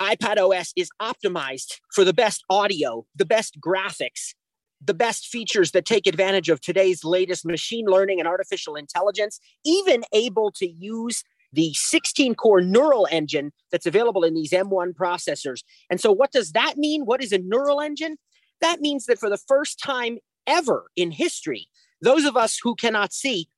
iPad 0.00 0.38
OS 0.38 0.72
is 0.76 0.90
optimized 1.02 1.80
for 1.92 2.04
the 2.04 2.14
best 2.14 2.44
audio, 2.48 3.06
the 3.16 3.26
best 3.26 3.58
graphics, 3.60 4.34
the 4.80 4.94
best 4.94 5.26
features 5.26 5.72
that 5.72 5.84
take 5.84 6.06
advantage 6.06 6.48
of 6.48 6.60
today's 6.60 7.04
latest 7.04 7.44
machine 7.44 7.86
learning 7.86 8.18
and 8.18 8.28
artificial 8.28 8.76
intelligence, 8.76 9.40
even 9.64 10.02
able 10.12 10.50
to 10.52 10.66
use 10.66 11.22
the 11.52 11.72
16 11.74 12.34
core 12.34 12.60
neural 12.60 13.08
engine 13.10 13.52
that's 13.70 13.86
available 13.86 14.24
in 14.24 14.34
these 14.34 14.52
M1 14.52 14.94
processors. 14.94 15.62
And 15.90 16.00
so, 16.00 16.12
what 16.12 16.32
does 16.32 16.52
that 16.52 16.78
mean? 16.78 17.02
What 17.04 17.22
is 17.22 17.32
a 17.32 17.38
neural 17.38 17.80
engine? 17.80 18.16
That 18.60 18.80
means 18.80 19.06
that 19.06 19.18
for 19.18 19.28
the 19.28 19.38
first 19.38 19.78
time 19.78 20.18
ever 20.46 20.86
in 20.96 21.10
history, 21.10 21.66
those 22.02 22.24
of 22.24 22.36
us 22.36 22.58
who 22.62 22.74
cannot 22.74 23.12
see 23.12 23.48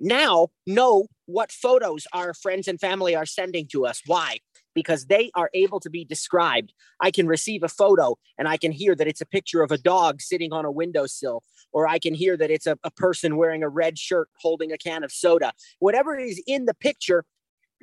now 0.00 0.48
know 0.66 1.06
what 1.26 1.52
photos 1.52 2.06
our 2.12 2.34
friends 2.34 2.66
and 2.66 2.80
family 2.80 3.14
are 3.14 3.26
sending 3.26 3.66
to 3.68 3.86
us. 3.86 4.00
Why? 4.06 4.38
Because 4.74 5.06
they 5.06 5.30
are 5.34 5.50
able 5.54 5.80
to 5.80 5.90
be 5.90 6.04
described. 6.04 6.72
I 7.00 7.10
can 7.10 7.26
receive 7.26 7.62
a 7.62 7.68
photo 7.68 8.16
and 8.38 8.48
I 8.48 8.56
can 8.56 8.72
hear 8.72 8.94
that 8.94 9.06
it's 9.06 9.20
a 9.20 9.26
picture 9.26 9.62
of 9.62 9.70
a 9.70 9.78
dog 9.78 10.20
sitting 10.20 10.52
on 10.52 10.64
a 10.64 10.70
windowsill, 10.70 11.42
or 11.72 11.88
I 11.88 11.98
can 11.98 12.14
hear 12.14 12.36
that 12.36 12.50
it's 12.50 12.66
a, 12.66 12.78
a 12.84 12.90
person 12.90 13.36
wearing 13.36 13.62
a 13.62 13.68
red 13.68 13.98
shirt 13.98 14.28
holding 14.40 14.72
a 14.72 14.78
can 14.78 15.04
of 15.04 15.12
soda. 15.12 15.52
Whatever 15.78 16.18
is 16.18 16.42
in 16.46 16.66
the 16.66 16.74
picture, 16.74 17.24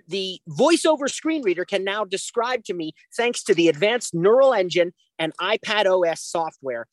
the 0.08 0.40
voiceover 0.48 1.10
screen 1.10 1.42
reader 1.44 1.66
can 1.66 1.84
now 1.84 2.06
describe 2.06 2.64
to 2.66 2.74
me 2.74 2.94
thanks 3.16 3.44
to 3.44 3.54
the 3.54 3.68
advanced 3.68 4.14
neural 4.14 4.54
engine 4.54 4.94
and 5.20 5.34
iPad 5.38 5.86
OS 5.86 6.22
software. 6.22 6.88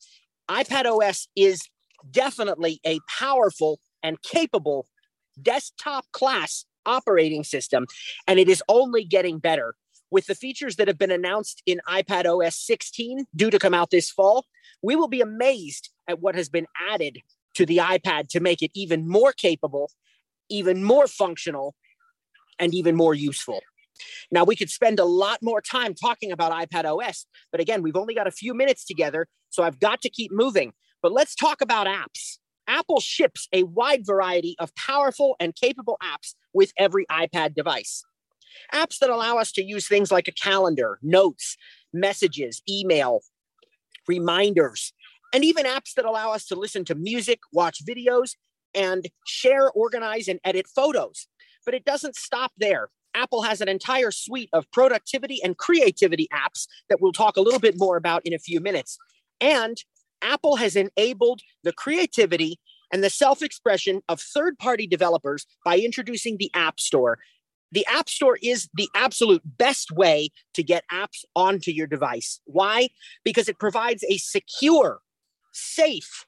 iPad 0.49 0.87
OS 0.87 1.29
is 1.37 1.63
definitely 2.11 2.81
a 2.87 2.99
powerful 3.19 3.81
and 4.03 4.21
capable 4.23 4.87
desktop 5.41 6.07
class 6.13 6.65
operating 6.87 7.45
system, 7.45 7.87
and 8.27 8.39
it 8.39 8.49
is 8.49 8.63
only 8.69 9.05
getting 9.05 9.39
better 9.39 9.75
with 10.15 10.27
the 10.27 10.35
features 10.37 10.77
that 10.77 10.87
have 10.87 10.97
been 10.97 11.11
announced 11.11 11.61
in 11.67 11.81
iPad 11.89 12.25
OS 12.25 12.55
16 12.55 13.27
due 13.35 13.51
to 13.51 13.59
come 13.59 13.75
out 13.75 13.91
this 13.91 14.13
fall, 14.13 14.47
we 14.81 14.95
will 14.95 15.09
be 15.09 15.21
amazed 15.21 15.91
at 16.09 16.21
what 16.21 16.37
has 16.37 16.49
been 16.49 16.69
added 16.89 17.19
to 17.55 17.67
the 17.67 17.79
iPad 17.79 18.29
to 18.29 18.39
make 18.39 18.63
it 18.63 18.71
even 18.75 19.09
more 19.09 19.33
capable, 19.33 19.91
even 20.49 20.85
more 20.85 21.09
functional, 21.09 21.75
and 22.61 22.73
even 22.73 22.95
more 22.95 23.13
useful. 23.13 23.59
Now, 24.31 24.45
we 24.45 24.55
could 24.55 24.71
spend 24.71 25.01
a 25.01 25.05
lot 25.05 25.41
more 25.43 25.61
time 25.61 25.95
talking 25.95 26.31
about 26.31 26.53
iPad 26.53 26.85
OS, 26.85 27.27
but 27.51 27.61
again, 27.61 27.83
we've 27.83 27.97
only 27.97 28.15
got 28.15 28.29
a 28.29 28.33
few 28.33 28.55
minutes 28.55 28.85
together, 28.85 29.27
so 29.51 29.65
I've 29.65 29.81
got 29.81 30.01
to 30.03 30.09
keep 30.09 30.31
moving. 30.31 30.75
But 31.03 31.11
let's 31.11 31.35
talk 31.35 31.61
about 31.61 31.89
apps. 31.89 32.39
Apple 32.69 33.01
ships 33.01 33.49
a 33.53 33.65
wide 33.65 34.07
variety 34.07 34.55
of 34.61 34.73
powerful 34.77 35.35
and 35.41 35.57
capable 35.57 35.99
apps 36.01 36.35
with 36.53 36.73
every 36.79 37.05
iPad 37.07 37.57
device 37.57 38.05
apps 38.73 38.99
that 38.99 39.11
allow 39.11 39.39
us 39.39 39.53
to 39.53 39.63
use 39.63 39.89
things 39.89 40.11
like 40.11 40.29
a 40.29 40.33
calendar, 40.33 40.99
notes, 41.03 41.57
messages, 41.93 42.63
email, 42.69 43.21
reminders, 44.09 44.93
and 45.33 45.45
even 45.45 45.67
apps 45.67 45.95
that 45.97 46.05
allow 46.05 46.33
us 46.33 46.47
to 46.47 46.55
listen 46.55 46.85
to 46.85 46.95
music, 46.95 47.41
watch 47.53 47.85
videos, 47.85 48.37
and 48.75 49.09
share, 49.27 49.71
organize, 49.71 50.29
and 50.29 50.41
edit 50.45 50.67
photos. 50.67 51.27
But 51.65 51.75
it 51.75 51.85
doesn't 51.85 52.17
stop 52.17 52.53
there. 52.57 52.89
Apple 53.15 53.43
has 53.43 53.61
an 53.61 53.69
entire 53.69 54.11
suite 54.11 54.51
of 54.53 54.71
productivity 54.73 55.41
and 55.43 55.57
creativity 55.57 56.29
apps 56.33 56.67
that 56.89 57.01
we'll 57.01 57.13
talk 57.13 57.37
a 57.37 57.41
little 57.41 57.61
bit 57.61 57.75
more 57.79 57.97
about 57.97 58.23
in 58.25 58.35
a 58.35 58.39
few 58.39 58.61
minutes. 58.61 58.99
And 59.41 59.77
Apple 60.21 60.57
has 60.57 60.77
enabled 60.77 61.43
the 61.63 61.73
creativity 61.73 62.59
and 62.93 63.03
the 63.03 63.11
self 63.11 63.43
expression 63.43 64.03
of 64.09 64.21
third 64.21 64.59
party 64.59 64.87
developers 64.87 65.47
by 65.65 65.79
introducing 65.79 66.37
the 66.37 66.51
App 66.55 66.81
Store 66.81 67.19
the 67.75 67.87
App 67.91 68.09
Store 68.09 68.39
is 68.43 68.69
the 68.75 68.89
absolute 68.95 69.43
best 69.45 69.91
way 69.91 70.31
to 70.55 70.63
get 70.63 70.85
apps 70.91 71.25
onto 71.35 71.73
your 71.73 71.89
device. 71.89 72.41
Why? 72.45 72.89
Because 73.25 73.49
it 73.49 73.59
provides 73.59 74.05
a 74.05 74.17
secure, 74.17 75.01
safe, 75.53 76.25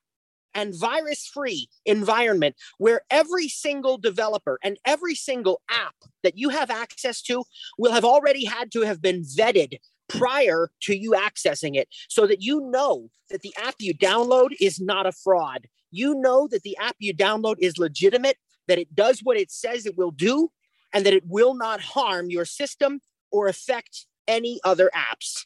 and 0.55 0.75
virus 0.75 1.27
free 1.27 1.69
environment 1.85 2.57
where 2.79 3.03
every 3.11 3.47
single 3.47 3.97
developer 3.99 4.59
and 4.65 4.79
every 4.85 5.15
single 5.15 5.61
app 5.71 5.95
that 6.23 6.37
you 6.37 6.49
have 6.49 6.71
access 6.71 7.23
to 7.23 7.45
will 7.79 7.93
have 7.93 8.05
already 8.05 8.45
had 8.45 8.73
to 8.73 8.81
have 8.81 9.01
been 9.01 9.23
vetted 9.23 9.79
prior 10.09 10.71
to 10.81 10.97
you 10.97 11.13
accessing 11.13 11.77
it 11.77 11.89
so 12.09 12.27
that 12.27 12.43
you 12.43 12.61
know 12.71 13.09
that 13.31 13.43
the 13.43 13.55
app 13.63 13.75
you 13.79 13.95
download 13.95 14.51
is 14.61 14.81
not 14.81 15.07
a 15.07 15.13
fraud. 15.13 15.67
You 15.91 16.15
know 16.15 16.49
that 16.51 16.63
the 16.63 16.77
app 16.79 16.97
you 16.99 17.15
download 17.15 17.57
is 17.61 17.79
legitimate, 17.79 18.37
that 18.67 18.79
it 18.79 18.95
does 18.95 19.21
what 19.21 19.37
it 19.37 19.51
says 19.51 19.85
it 19.85 19.97
will 19.97 20.11
do, 20.11 20.51
and 20.97 21.05
that 21.05 21.13
it 21.13 21.25
will 21.27 21.55
not 21.55 21.79
harm 21.83 22.31
your 22.31 22.47
system 22.47 23.01
or 23.31 23.49
affect 23.49 24.07
any 24.27 24.59
other 24.65 24.91
apps. 24.95 25.45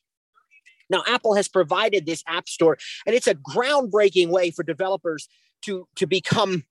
Now, 0.88 1.02
Apple 1.08 1.34
has 1.34 1.48
provided 1.48 2.06
this 2.06 2.22
app 2.28 2.48
store, 2.48 2.78
and 3.04 3.16
it's 3.16 3.26
a 3.26 3.34
groundbreaking 3.34 4.28
way 4.28 4.52
for 4.52 4.62
developers 4.62 5.26
to, 5.62 5.88
to 5.96 6.06
become 6.06 6.66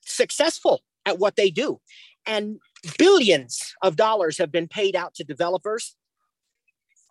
successful 0.00 0.80
at 1.04 1.18
what 1.18 1.36
they 1.36 1.50
do. 1.50 1.80
And 2.24 2.60
billions 2.96 3.74
of 3.82 3.94
dollars 3.94 4.38
have 4.38 4.50
been 4.50 4.66
paid 4.66 4.96
out 4.96 5.14
to 5.16 5.24
developers. 5.24 5.96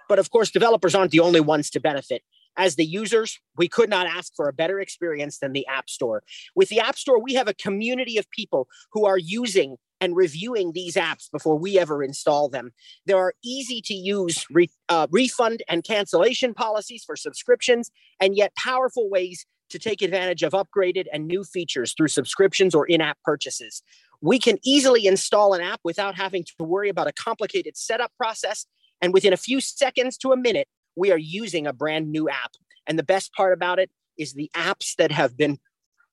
But 0.07 0.17
of 0.17 0.31
course, 0.31 0.49
developers 0.49 0.95
aren't 0.95 1.11
the 1.11 1.19
only 1.19 1.41
ones 1.41 1.69
to 1.71 1.79
benefit. 1.79 2.23
As 2.57 2.75
the 2.75 2.85
users, 2.85 3.39
we 3.55 3.67
could 3.67 3.89
not 3.89 4.07
ask 4.07 4.33
for 4.35 4.49
a 4.49 4.53
better 4.53 4.79
experience 4.79 5.37
than 5.37 5.53
the 5.53 5.67
App 5.67 5.91
Store. 5.91 6.23
With 6.55 6.69
the 6.69 6.79
App 6.79 6.97
Store, 6.97 7.21
we 7.21 7.35
have 7.35 7.47
a 7.47 7.53
community 7.53 8.17
of 8.17 8.27
people 8.31 8.67
who 8.93 9.05
are 9.05 9.19
using 9.19 9.77
and 10.01 10.15
reviewing 10.15 10.71
these 10.71 10.95
apps 10.95 11.29
before 11.31 11.57
we 11.57 11.77
ever 11.77 12.03
install 12.03 12.49
them. 12.49 12.71
There 13.05 13.17
are 13.17 13.33
easy 13.43 13.81
to 13.81 13.93
use 13.93 14.45
re, 14.49 14.69
uh, 14.87 15.07
refund 15.11 15.63
and 15.67 15.83
cancellation 15.83 16.53
policies 16.53 17.03
for 17.03 17.15
subscriptions, 17.15 17.91
and 18.19 18.35
yet 18.35 18.55
powerful 18.55 19.09
ways 19.09 19.45
to 19.69 19.79
take 19.79 20.01
advantage 20.01 20.43
of 20.43 20.53
upgraded 20.53 21.05
and 21.13 21.27
new 21.27 21.43
features 21.43 21.93
through 21.93 22.07
subscriptions 22.07 22.73
or 22.73 22.85
in 22.85 23.01
app 23.01 23.17
purchases. 23.23 23.83
We 24.21 24.39
can 24.39 24.57
easily 24.63 25.05
install 25.05 25.53
an 25.53 25.61
app 25.61 25.79
without 25.83 26.15
having 26.15 26.43
to 26.43 26.63
worry 26.63 26.89
about 26.89 27.07
a 27.07 27.13
complicated 27.13 27.77
setup 27.77 28.11
process. 28.17 28.65
And 29.01 29.13
within 29.13 29.31
a 29.31 29.37
few 29.37 29.61
seconds 29.61 30.17
to 30.17 30.31
a 30.31 30.37
minute, 30.37 30.67
we 30.95 31.11
are 31.11 31.17
using 31.17 31.67
a 31.67 31.73
brand 31.73 32.11
new 32.11 32.27
app. 32.29 32.51
And 32.87 32.99
the 32.99 33.03
best 33.03 33.31
part 33.33 33.53
about 33.53 33.79
it 33.79 33.89
is 34.17 34.33
the 34.33 34.51
apps 34.55 34.95
that 34.97 35.11
have 35.11 35.37
been 35.37 35.59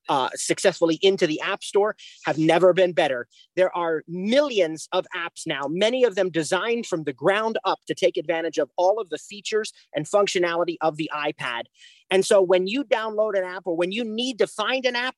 uh, 0.09 0.29
successfully 0.35 0.99
into 1.01 1.27
the 1.27 1.39
App 1.41 1.63
Store 1.63 1.95
have 2.25 2.37
never 2.37 2.73
been 2.73 2.93
better. 2.93 3.27
There 3.55 3.75
are 3.75 4.03
millions 4.07 4.87
of 4.91 5.05
apps 5.15 5.45
now, 5.45 5.63
many 5.67 6.03
of 6.03 6.15
them 6.15 6.29
designed 6.29 6.85
from 6.85 7.03
the 7.03 7.13
ground 7.13 7.57
up 7.65 7.79
to 7.87 7.95
take 7.95 8.17
advantage 8.17 8.57
of 8.57 8.69
all 8.77 8.99
of 8.99 9.09
the 9.09 9.17
features 9.17 9.73
and 9.93 10.05
functionality 10.05 10.75
of 10.81 10.97
the 10.97 11.09
iPad. 11.13 11.63
And 12.09 12.25
so 12.25 12.41
when 12.41 12.67
you 12.67 12.83
download 12.83 13.37
an 13.37 13.43
app 13.43 13.63
or 13.65 13.75
when 13.75 13.91
you 13.91 14.03
need 14.03 14.39
to 14.39 14.47
find 14.47 14.85
an 14.85 14.95
app, 14.95 15.15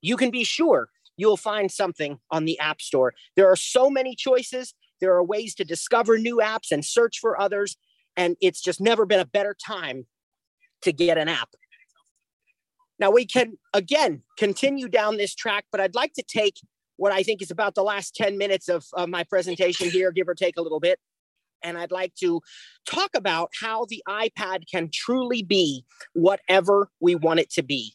you 0.00 0.16
can 0.16 0.30
be 0.30 0.44
sure 0.44 0.88
you'll 1.16 1.36
find 1.36 1.70
something 1.70 2.18
on 2.30 2.46
the 2.46 2.58
App 2.58 2.80
Store. 2.80 3.12
There 3.36 3.50
are 3.50 3.56
so 3.56 3.90
many 3.90 4.14
choices. 4.14 4.74
There 5.00 5.12
are 5.14 5.22
ways 5.22 5.54
to 5.56 5.64
discover 5.64 6.18
new 6.18 6.38
apps 6.38 6.70
and 6.70 6.84
search 6.84 7.18
for 7.18 7.38
others. 7.40 7.76
And 8.16 8.36
it's 8.40 8.62
just 8.62 8.80
never 8.80 9.04
been 9.04 9.20
a 9.20 9.26
better 9.26 9.54
time 9.54 10.06
to 10.82 10.92
get 10.92 11.18
an 11.18 11.28
app. 11.28 11.50
Now, 13.00 13.10
we 13.10 13.24
can 13.24 13.54
again 13.72 14.22
continue 14.38 14.88
down 14.88 15.16
this 15.16 15.34
track, 15.34 15.64
but 15.72 15.80
I'd 15.80 15.94
like 15.94 16.12
to 16.14 16.22
take 16.22 16.60
what 16.96 17.12
I 17.12 17.22
think 17.22 17.40
is 17.40 17.50
about 17.50 17.74
the 17.74 17.82
last 17.82 18.14
10 18.14 18.36
minutes 18.36 18.68
of, 18.68 18.84
of 18.92 19.08
my 19.08 19.24
presentation 19.24 19.88
here, 19.88 20.12
give 20.12 20.28
or 20.28 20.34
take 20.34 20.58
a 20.58 20.62
little 20.62 20.80
bit. 20.80 20.98
And 21.62 21.78
I'd 21.78 21.90
like 21.90 22.14
to 22.16 22.42
talk 22.86 23.10
about 23.14 23.50
how 23.58 23.86
the 23.86 24.02
iPad 24.06 24.64
can 24.70 24.90
truly 24.92 25.42
be 25.42 25.84
whatever 26.12 26.90
we 27.00 27.14
want 27.14 27.40
it 27.40 27.50
to 27.52 27.62
be. 27.62 27.94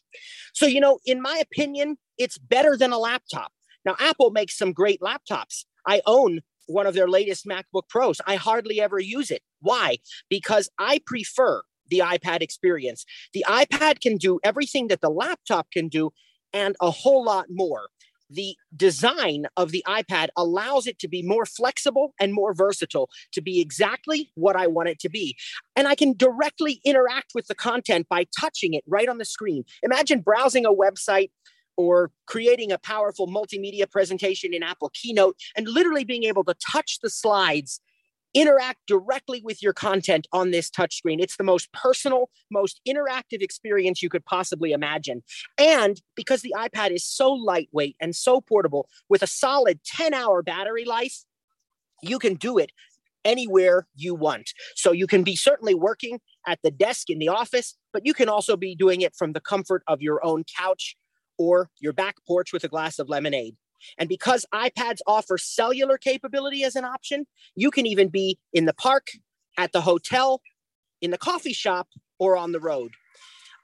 So, 0.54 0.66
you 0.66 0.80
know, 0.80 1.00
in 1.06 1.22
my 1.22 1.38
opinion, 1.38 1.98
it's 2.18 2.40
better 2.40 2.76
than 2.76 2.92
a 2.92 2.98
laptop. 2.98 3.52
Now, 3.86 3.96
Apple 4.00 4.32
makes 4.32 4.58
some 4.58 4.74
great 4.74 5.02
laptops. 5.02 5.66
I 5.88 6.02
own 6.08 6.42
one 6.66 6.88
of 6.88 6.96
their 6.96 7.08
latest 7.08 7.46
MacBook 7.46 7.88
Pros. 7.90 8.20
I 8.26 8.36
hardly 8.38 8.82
ever 8.82 9.00
use 9.00 9.30
it. 9.30 9.44
Why? 9.62 9.98
Because 10.30 10.68
I 10.80 11.00
prefer 11.06 11.62
the 11.90 12.00
iPad 12.00 12.42
experience. 12.42 13.06
The 13.34 13.46
iPad 13.48 14.02
can 14.02 14.18
do 14.18 14.40
everything 14.44 14.88
that 14.88 15.02
the 15.02 15.10
laptop 15.10 15.72
can 15.72 15.88
do 15.88 16.12
and 16.54 16.76
a 16.82 16.92
whole 16.92 17.24
lot 17.24 17.48
more. 17.50 17.88
The 18.30 18.56
design 18.76 19.46
of 19.56 19.72
the 19.72 19.84
iPad 19.88 20.30
allows 20.36 20.88
it 20.88 20.98
to 21.00 21.08
be 21.08 21.22
more 21.22 21.46
flexible 21.46 22.14
and 22.20 22.34
more 22.34 22.54
versatile 22.54 23.10
to 23.34 23.42
be 23.42 23.62
exactly 23.62 24.32
what 24.34 24.56
I 24.56 24.66
want 24.66 24.90
it 24.90 25.00
to 25.02 25.10
be. 25.10 25.38
And 25.76 25.88
I 25.88 25.94
can 25.96 26.14
directly 26.18 26.82
interact 26.84 27.34
with 27.36 27.48
the 27.48 27.56
content 27.56 28.08
by 28.10 28.26
touching 28.38 28.74
it 28.74 28.84
right 28.88 29.08
on 29.08 29.20
the 29.20 29.26
screen. 29.26 29.64
Imagine 29.84 30.22
browsing 30.22 30.66
a 30.66 30.74
website 30.74 31.30
or 31.78 32.12
creating 32.26 32.72
a 32.72 32.78
powerful 32.78 33.28
multimedia 33.28 33.90
presentation 33.90 34.54
in 34.54 34.64
Apple 34.64 34.92
Keynote 34.94 35.36
and 35.56 35.68
literally 35.68 36.06
being 36.06 36.24
able 36.24 36.44
to 36.46 36.56
touch 36.56 37.00
the 37.02 37.10
slides 37.10 37.80
interact 38.36 38.80
directly 38.86 39.42
with 39.44 39.64
your 39.64 39.74
content 39.74 40.28
on 40.32 40.52
this 40.52 40.70
touchscreen. 40.70 41.20
It's 41.20 41.38
the 41.38 41.44
most 41.44 41.72
personal, 41.72 42.30
most 42.52 42.82
interactive 42.88 43.42
experience 43.42 44.04
you 44.04 44.10
could 44.10 44.26
possibly 44.26 44.74
imagine. 44.74 45.24
And 45.58 46.02
because 46.16 46.42
the 46.42 46.54
iPad 46.56 46.92
is 46.92 47.06
so 47.06 47.32
lightweight 47.32 47.96
and 48.00 48.16
so 48.16 48.42
portable, 48.42 48.90
with 49.10 49.24
a 49.24 49.28
solid 49.28 49.80
10 49.86 50.14
hour 50.14 50.44
battery 50.44 50.84
life, 50.84 51.24
you 52.04 52.20
can 52.20 52.36
do 52.36 52.58
it 52.58 52.72
anywhere 53.24 53.88
you 53.96 54.14
want. 54.14 54.52
So 54.76 54.92
you 54.92 55.08
can 55.08 55.24
be 55.24 55.36
certainly 55.36 55.74
working 55.74 56.20
at 56.46 56.60
the 56.62 56.72
desk 56.72 57.10
in 57.10 57.18
the 57.18 57.30
office, 57.30 57.76
but 57.92 58.06
you 58.06 58.14
can 58.14 58.30
also 58.30 58.56
be 58.58 58.76
doing 58.76 59.02
it 59.02 59.16
from 59.16 59.34
the 59.34 59.42
comfort 59.42 59.82
of 59.88 60.02
your 60.02 60.24
own 60.24 60.44
couch 60.58 60.96
or 61.38 61.70
your 61.80 61.94
back 61.94 62.16
porch 62.28 62.54
with 62.54 62.64
a 62.64 62.68
glass 62.68 63.00
of 63.00 63.10
lemonade. 63.10 63.56
And 63.98 64.10
because 64.10 64.46
iPads 64.54 65.00
offer 65.08 65.38
cellular 65.38 65.98
capability 65.98 66.64
as 66.64 66.76
an 66.76 66.86
option, 66.86 67.26
you 67.56 67.72
can 67.72 67.86
even 67.86 68.10
be 68.10 68.38
in 68.54 68.66
the 68.66 68.74
park, 68.74 69.08
at 69.58 69.72
the 69.72 69.82
hotel, 69.82 70.42
in 71.02 71.12
the 71.12 71.18
coffee 71.18 71.54
shop, 71.54 71.88
or 72.20 72.38
on 72.38 72.52
the 72.52 72.60
road. 72.60 72.92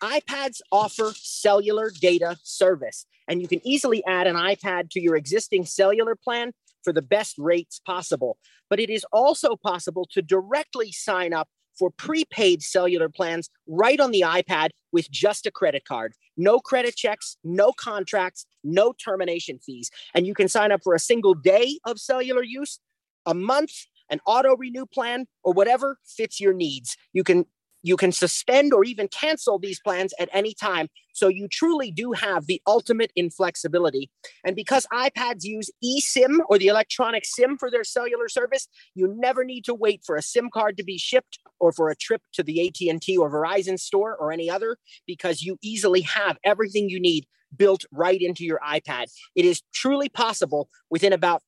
iPads 0.02 0.62
offer 0.71 1.12
cellular 1.15 1.89
data 1.89 2.38
service, 2.43 3.06
and 3.28 3.41
you 3.41 3.47
can 3.47 3.65
easily 3.65 4.04
add 4.06 4.28
an 4.28 4.36
iPad 4.36 4.89
to 4.91 5.00
your 5.00 5.15
existing 5.15 5.65
cellular 5.65 6.15
plan 6.15 6.54
for 6.84 6.91
the 6.91 7.02
best 7.02 7.36
rates 7.38 7.80
possible. 7.86 8.38
But 8.69 8.80
it 8.80 8.89
is 8.89 9.06
also 9.12 9.56
possible 9.56 10.08
to 10.12 10.21
directly 10.21 10.91
sign 10.91 11.34
up 11.34 11.47
for 11.78 11.91
prepaid 11.91 12.62
cellular 12.62 13.10
plans 13.10 13.50
right 13.67 14.00
on 14.00 14.12
the 14.12 14.21
iPad 14.21 14.69
with 14.91 15.10
just 15.10 15.45
a 15.45 15.52
credit 15.52 15.86
card. 15.86 16.13
No 16.38 16.60
credit 16.60 16.95
checks, 16.95 17.38
no 17.43 17.71
contracts, 17.71 18.45
no 18.63 18.93
termination 18.93 19.60
fees. 19.60 19.89
And 20.13 20.26
you 20.28 20.34
can 20.34 20.47
sign 20.47 20.71
up 20.71 20.82
for 20.84 20.93
a 20.93 21.00
single 21.00 21.34
day 21.34 21.80
of 21.86 22.00
cellular 22.00 22.43
use, 22.43 22.80
a 23.26 23.34
month, 23.34 23.71
an 24.10 24.19
auto 24.26 24.56
renew 24.56 24.86
plan, 24.86 25.26
or 25.43 25.54
whatever 25.54 25.97
fits 26.06 26.39
your 26.39 26.54
needs. 26.54 26.97
You 27.13 27.24
can 27.24 27.45
you 27.83 27.97
can 27.97 28.11
suspend 28.11 28.73
or 28.73 28.83
even 28.83 29.07
cancel 29.07 29.59
these 29.59 29.79
plans 29.79 30.13
at 30.19 30.29
any 30.31 30.53
time. 30.53 30.87
So 31.13 31.27
you 31.27 31.47
truly 31.47 31.91
do 31.91 32.11
have 32.13 32.47
the 32.47 32.61
ultimate 32.67 33.11
inflexibility. 33.15 34.09
And 34.45 34.55
because 34.55 34.85
iPads 34.93 35.43
use 35.43 35.69
eSIM 35.83 36.39
or 36.47 36.57
the 36.57 36.67
electronic 36.67 37.25
SIM 37.25 37.57
for 37.57 37.69
their 37.69 37.83
cellular 37.83 38.29
service, 38.29 38.67
you 38.95 39.13
never 39.17 39.43
need 39.43 39.65
to 39.65 39.73
wait 39.73 40.03
for 40.05 40.15
a 40.15 40.21
SIM 40.21 40.49
card 40.53 40.77
to 40.77 40.83
be 40.83 40.97
shipped 40.97 41.39
or 41.59 41.71
for 41.71 41.89
a 41.89 41.95
trip 41.95 42.21
to 42.33 42.43
the 42.43 42.67
AT&T 42.67 43.17
or 43.17 43.29
Verizon 43.31 43.79
store 43.79 44.15
or 44.15 44.31
any 44.31 44.49
other 44.49 44.77
because 45.05 45.41
you 45.41 45.57
easily 45.61 46.01
have 46.01 46.37
everything 46.43 46.89
you 46.89 46.99
need 46.99 47.25
built 47.55 47.83
right 47.91 48.21
into 48.21 48.45
your 48.45 48.59
iPad. 48.59 49.05
It 49.35 49.45
is 49.45 49.61
truly 49.73 50.09
possible 50.09 50.69
within 50.89 51.13
about 51.13 51.41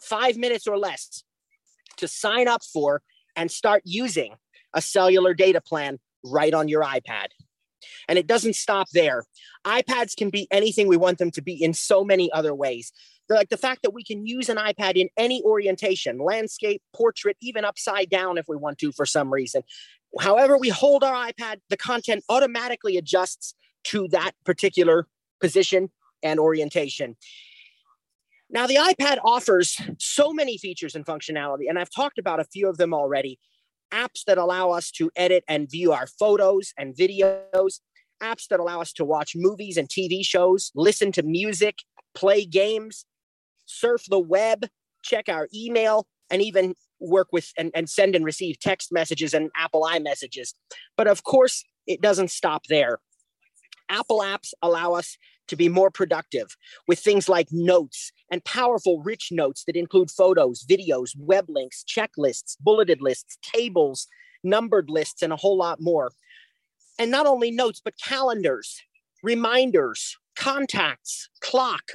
5 0.00 0.36
minutes 0.36 0.66
or 0.66 0.78
less 0.78 1.22
to 1.98 2.08
sign 2.08 2.48
up 2.48 2.62
for 2.64 3.02
and 3.36 3.50
start 3.50 3.82
using 3.84 4.34
a 4.74 4.82
cellular 4.82 5.34
data 5.34 5.60
plan 5.60 5.98
right 6.24 6.54
on 6.54 6.68
your 6.68 6.82
iPad. 6.82 7.26
And 8.08 8.18
it 8.18 8.26
doesn't 8.26 8.54
stop 8.54 8.88
there. 8.92 9.24
iPads 9.66 10.16
can 10.16 10.30
be 10.30 10.46
anything 10.50 10.86
we 10.86 10.96
want 10.96 11.18
them 11.18 11.30
to 11.32 11.42
be 11.42 11.62
in 11.62 11.74
so 11.74 12.04
many 12.04 12.30
other 12.32 12.54
ways. 12.54 12.92
They're 13.28 13.36
like 13.36 13.48
the 13.48 13.56
fact 13.56 13.82
that 13.82 13.94
we 13.94 14.04
can 14.04 14.26
use 14.26 14.48
an 14.48 14.56
iPad 14.56 14.96
in 14.96 15.08
any 15.16 15.42
orientation 15.42 16.18
landscape, 16.18 16.82
portrait, 16.94 17.36
even 17.40 17.64
upside 17.64 18.10
down 18.10 18.38
if 18.38 18.46
we 18.48 18.56
want 18.56 18.78
to 18.78 18.92
for 18.92 19.06
some 19.06 19.32
reason. 19.32 19.62
However, 20.20 20.58
we 20.58 20.68
hold 20.68 21.02
our 21.02 21.14
iPad, 21.14 21.60
the 21.70 21.76
content 21.76 22.24
automatically 22.28 22.96
adjusts 22.96 23.54
to 23.84 24.08
that 24.08 24.32
particular 24.44 25.06
position 25.40 25.90
and 26.22 26.38
orientation. 26.38 27.16
Now, 28.50 28.66
the 28.66 28.76
iPad 28.76 29.18
offers 29.24 29.80
so 29.98 30.32
many 30.32 30.58
features 30.58 30.94
and 30.94 31.06
functionality, 31.06 31.70
and 31.70 31.78
I've 31.78 31.90
talked 31.90 32.18
about 32.18 32.38
a 32.38 32.44
few 32.44 32.68
of 32.68 32.76
them 32.76 32.92
already 32.92 33.38
apps 33.92 34.24
that 34.26 34.38
allow 34.38 34.70
us 34.70 34.90
to 34.92 35.10
edit 35.16 35.44
and 35.48 35.70
view 35.70 35.92
our 35.92 36.06
photos 36.06 36.72
and 36.78 36.96
videos, 36.96 37.80
apps 38.22 38.48
that 38.48 38.60
allow 38.60 38.80
us 38.80 38.92
to 38.94 39.04
watch 39.04 39.32
movies 39.34 39.76
and 39.76 39.88
TV 39.88 40.24
shows, 40.24 40.70
listen 40.74 41.12
to 41.12 41.22
music, 41.22 41.78
play 42.14 42.44
games, 42.44 43.04
surf 43.66 44.04
the 44.08 44.18
web, 44.18 44.68
check 45.02 45.28
our 45.28 45.48
email, 45.54 46.06
and 46.30 46.40
even 46.42 46.74
work 47.00 47.28
with 47.32 47.52
and, 47.58 47.70
and 47.74 47.90
send 47.90 48.14
and 48.14 48.24
receive 48.24 48.58
text 48.58 48.92
messages 48.92 49.34
and 49.34 49.50
Apple 49.56 49.82
iMessages. 49.82 50.54
But 50.96 51.08
of 51.08 51.24
course, 51.24 51.64
it 51.86 52.00
doesn't 52.00 52.30
stop 52.30 52.66
there. 52.68 53.00
Apple 53.88 54.20
apps 54.20 54.54
allow 54.62 54.92
us 54.92 55.18
to 55.48 55.56
be 55.56 55.68
more 55.68 55.90
productive 55.90 56.56
with 56.86 56.98
things 56.98 57.28
like 57.28 57.48
notes 57.50 58.12
and 58.32 58.42
powerful, 58.44 59.02
rich 59.02 59.28
notes 59.30 59.62
that 59.66 59.76
include 59.76 60.10
photos, 60.10 60.64
videos, 60.64 61.10
web 61.16 61.44
links, 61.48 61.84
checklists, 61.86 62.56
bulleted 62.58 63.02
lists, 63.02 63.36
tables, 63.42 64.08
numbered 64.42 64.88
lists, 64.88 65.20
and 65.20 65.34
a 65.34 65.36
whole 65.36 65.58
lot 65.58 65.80
more. 65.80 66.10
And 66.98 67.10
not 67.10 67.26
only 67.26 67.50
notes, 67.50 67.82
but 67.84 67.94
calendars, 68.02 68.80
reminders, 69.22 70.16
contacts, 70.34 71.28
clock, 71.42 71.92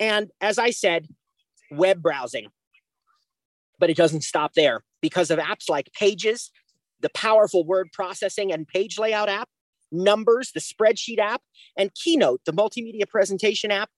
and 0.00 0.30
as 0.40 0.58
I 0.58 0.70
said, 0.70 1.06
web 1.70 2.02
browsing. 2.02 2.48
But 3.78 3.90
it 3.90 3.96
doesn't 3.96 4.24
stop 4.24 4.54
there 4.54 4.82
because 5.00 5.30
of 5.30 5.38
apps 5.38 5.68
like 5.68 5.90
Pages, 5.96 6.50
the 7.00 7.10
powerful 7.10 7.64
word 7.64 7.90
processing 7.92 8.52
and 8.52 8.66
page 8.66 8.98
layout 8.98 9.28
app, 9.28 9.48
Numbers, 9.92 10.50
the 10.52 10.60
spreadsheet 10.60 11.18
app, 11.18 11.42
and 11.76 11.94
Keynote, 11.94 12.40
the 12.44 12.52
multimedia 12.52 13.08
presentation 13.08 13.70
app. 13.70 13.90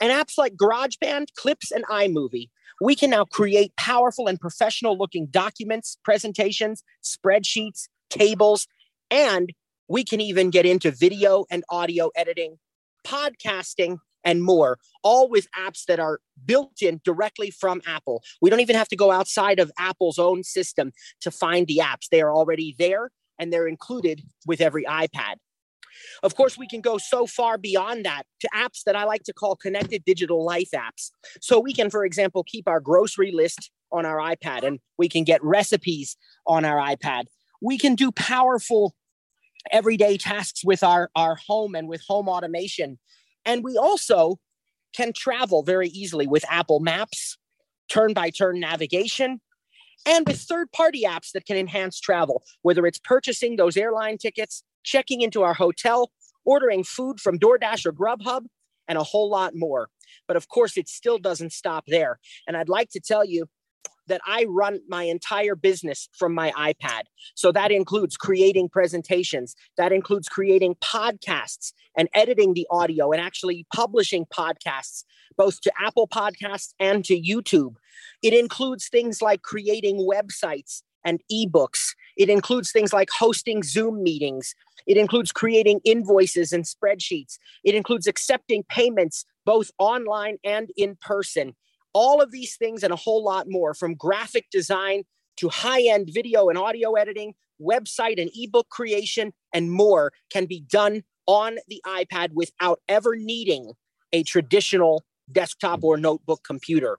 And 0.00 0.12
apps 0.12 0.36
like 0.36 0.54
GarageBand, 0.56 1.28
Clips, 1.36 1.70
and 1.70 1.86
iMovie, 1.86 2.48
we 2.80 2.94
can 2.94 3.10
now 3.10 3.24
create 3.24 3.74
powerful 3.76 4.26
and 4.26 4.38
professional 4.38 4.98
looking 4.98 5.26
documents, 5.26 5.96
presentations, 6.04 6.82
spreadsheets, 7.02 7.88
tables, 8.10 8.66
and 9.10 9.52
we 9.88 10.04
can 10.04 10.20
even 10.20 10.50
get 10.50 10.66
into 10.66 10.90
video 10.90 11.44
and 11.50 11.64
audio 11.70 12.10
editing, 12.16 12.58
podcasting, 13.06 13.98
and 14.24 14.42
more, 14.42 14.78
all 15.04 15.30
with 15.30 15.46
apps 15.56 15.84
that 15.86 16.00
are 16.00 16.18
built 16.44 16.82
in 16.82 17.00
directly 17.04 17.50
from 17.50 17.80
Apple. 17.86 18.22
We 18.42 18.50
don't 18.50 18.60
even 18.60 18.74
have 18.74 18.88
to 18.88 18.96
go 18.96 19.12
outside 19.12 19.60
of 19.60 19.70
Apple's 19.78 20.18
own 20.18 20.42
system 20.42 20.92
to 21.20 21.30
find 21.30 21.68
the 21.68 21.80
apps. 21.82 22.08
They 22.10 22.20
are 22.20 22.34
already 22.34 22.74
there 22.76 23.10
and 23.38 23.52
they're 23.52 23.68
included 23.68 24.22
with 24.44 24.60
every 24.60 24.84
iPad. 24.84 25.36
Of 26.22 26.34
course, 26.34 26.56
we 26.58 26.66
can 26.66 26.80
go 26.80 26.98
so 26.98 27.26
far 27.26 27.58
beyond 27.58 28.04
that 28.04 28.24
to 28.40 28.48
apps 28.54 28.82
that 28.84 28.96
I 28.96 29.04
like 29.04 29.24
to 29.24 29.32
call 29.32 29.56
connected 29.56 30.04
digital 30.04 30.44
life 30.44 30.70
apps. 30.74 31.10
So 31.40 31.60
we 31.60 31.72
can, 31.72 31.90
for 31.90 32.04
example, 32.04 32.44
keep 32.44 32.68
our 32.68 32.80
grocery 32.80 33.32
list 33.32 33.70
on 33.92 34.04
our 34.04 34.18
iPad 34.18 34.62
and 34.62 34.80
we 34.98 35.08
can 35.08 35.24
get 35.24 35.42
recipes 35.42 36.16
on 36.46 36.64
our 36.64 36.78
iPad. 36.78 37.24
We 37.60 37.78
can 37.78 37.94
do 37.94 38.12
powerful 38.12 38.94
everyday 39.72 40.16
tasks 40.16 40.64
with 40.64 40.82
our, 40.82 41.10
our 41.16 41.36
home 41.46 41.74
and 41.74 41.88
with 41.88 42.02
home 42.06 42.28
automation. 42.28 42.98
And 43.44 43.64
we 43.64 43.76
also 43.76 44.38
can 44.94 45.12
travel 45.12 45.62
very 45.62 45.88
easily 45.88 46.26
with 46.26 46.44
Apple 46.48 46.80
Maps, 46.80 47.38
turn 47.88 48.12
by 48.12 48.30
turn 48.30 48.60
navigation, 48.60 49.40
and 50.06 50.26
with 50.26 50.40
third 50.40 50.70
party 50.72 51.02
apps 51.02 51.32
that 51.32 51.46
can 51.46 51.56
enhance 51.56 52.00
travel, 52.00 52.44
whether 52.62 52.86
it's 52.86 52.98
purchasing 52.98 53.56
those 53.56 53.76
airline 53.76 54.18
tickets, 54.18 54.62
checking 54.86 55.20
into 55.20 55.42
our 55.42 55.52
hotel, 55.52 56.10
ordering 56.46 56.84
food 56.84 57.20
from 57.20 57.38
DoorDash 57.38 57.84
or 57.84 57.92
Grubhub, 57.92 58.46
and 58.88 58.96
a 58.96 59.02
whole 59.02 59.28
lot 59.28 59.52
more. 59.54 59.90
But 60.26 60.36
of 60.36 60.48
course, 60.48 60.78
it 60.78 60.88
still 60.88 61.18
doesn't 61.18 61.52
stop 61.52 61.84
there. 61.88 62.18
And 62.46 62.56
I'd 62.56 62.68
like 62.70 62.88
to 62.90 63.00
tell 63.00 63.24
you 63.24 63.46
that 64.06 64.20
I 64.24 64.46
run 64.48 64.78
my 64.88 65.02
entire 65.02 65.56
business 65.56 66.08
from 66.16 66.32
my 66.32 66.52
iPad. 66.52 67.02
So 67.34 67.50
that 67.50 67.72
includes 67.72 68.16
creating 68.16 68.68
presentations, 68.68 69.56
that 69.76 69.92
includes 69.92 70.28
creating 70.28 70.76
podcasts 70.76 71.72
and 71.96 72.08
editing 72.14 72.54
the 72.54 72.68
audio 72.70 73.10
and 73.10 73.20
actually 73.20 73.66
publishing 73.74 74.24
podcasts, 74.26 75.02
both 75.36 75.60
to 75.62 75.72
Apple 75.84 76.06
Podcasts 76.06 76.72
and 76.78 77.04
to 77.06 77.20
YouTube. 77.20 77.74
It 78.22 78.32
includes 78.32 78.88
things 78.88 79.20
like 79.20 79.42
creating 79.42 80.06
websites 80.08 80.82
and 81.06 81.22
ebooks. 81.32 81.94
It 82.18 82.28
includes 82.28 82.70
things 82.70 82.92
like 82.92 83.08
hosting 83.10 83.62
Zoom 83.62 84.02
meetings. 84.02 84.54
It 84.86 84.98
includes 84.98 85.32
creating 85.32 85.80
invoices 85.84 86.52
and 86.52 86.64
spreadsheets. 86.64 87.38
It 87.64 87.74
includes 87.74 88.06
accepting 88.06 88.64
payments 88.68 89.24
both 89.46 89.70
online 89.78 90.36
and 90.44 90.70
in 90.76 90.98
person 91.00 91.54
all 91.96 92.20
of 92.20 92.30
these 92.30 92.56
things 92.56 92.82
and 92.82 92.92
a 92.92 92.96
whole 92.96 93.24
lot 93.24 93.46
more 93.48 93.72
from 93.72 93.94
graphic 93.94 94.44
design 94.50 95.02
to 95.38 95.48
high 95.48 95.80
end 95.80 96.10
video 96.12 96.50
and 96.50 96.58
audio 96.58 96.92
editing, 96.92 97.32
website 97.58 98.20
and 98.20 98.30
ebook 98.34 98.68
creation, 98.68 99.32
and 99.54 99.72
more 99.72 100.12
can 100.30 100.44
be 100.44 100.60
done 100.60 101.04
on 101.26 101.56
the 101.68 101.80
iPad 101.86 102.32
without 102.34 102.80
ever 102.86 103.16
needing 103.16 103.72
a 104.12 104.22
traditional 104.24 105.06
desktop 105.32 105.82
or 105.82 105.96
notebook 105.96 106.44
computer. 106.46 106.98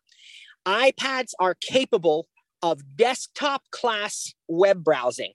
iPads 0.65 1.33
are 1.39 1.55
capable 1.61 2.27
of 2.61 2.81
desktop 2.95 3.63
class 3.71 4.33
web 4.47 4.83
browsing. 4.83 5.33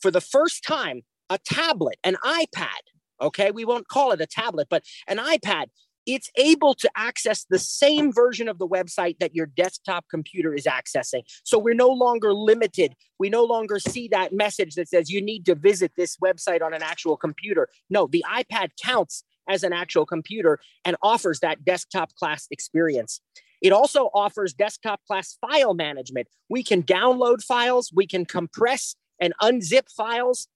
For 0.00 0.10
the 0.10 0.20
first 0.20 0.64
time, 0.64 1.02
a 1.30 1.38
tablet, 1.38 1.96
an 2.04 2.16
iPad, 2.24 2.80
okay, 3.20 3.50
we 3.50 3.64
won't 3.64 3.88
call 3.88 4.12
it 4.12 4.20
a 4.20 4.26
tablet, 4.26 4.68
but 4.70 4.84
an 5.08 5.18
iPad 5.18 5.66
it's 6.06 6.30
able 6.36 6.74
to 6.74 6.90
access 6.96 7.44
the 7.48 7.58
same 7.58 8.12
version 8.12 8.48
of 8.48 8.58
the 8.58 8.66
website 8.66 9.18
that 9.18 9.34
your 9.34 9.46
desktop 9.46 10.06
computer 10.10 10.54
is 10.54 10.64
accessing. 10.64 11.22
So 11.44 11.58
we're 11.58 11.74
no 11.74 11.88
longer 11.88 12.34
limited. 12.34 12.94
We 13.18 13.30
no 13.30 13.44
longer 13.44 13.78
see 13.78 14.08
that 14.08 14.32
message 14.32 14.74
that 14.74 14.88
says 14.88 15.10
you 15.10 15.22
need 15.22 15.46
to 15.46 15.54
visit 15.54 15.92
this 15.96 16.16
website 16.16 16.62
on 16.62 16.74
an 16.74 16.82
actual 16.82 17.16
computer. 17.16 17.68
No, 17.88 18.08
the 18.10 18.24
iPad 18.28 18.70
counts 18.82 19.24
as 19.48 19.62
an 19.62 19.72
actual 19.72 20.06
computer 20.06 20.58
and 20.84 20.96
offers 21.02 21.40
that 21.40 21.64
desktop 21.64 22.14
class 22.14 22.46
experience. 22.50 23.20
It 23.62 23.72
also 23.72 24.10
offers 24.14 24.52
desktop 24.52 25.00
class 25.06 25.38
file 25.40 25.74
management. 25.74 26.28
We 26.48 26.62
can 26.62 26.82
download 26.82 27.42
files, 27.42 27.90
we 27.94 28.06
can 28.06 28.24
compress 28.24 28.96
and 29.20 29.32
unzip 29.40 29.90
files. 29.96 30.48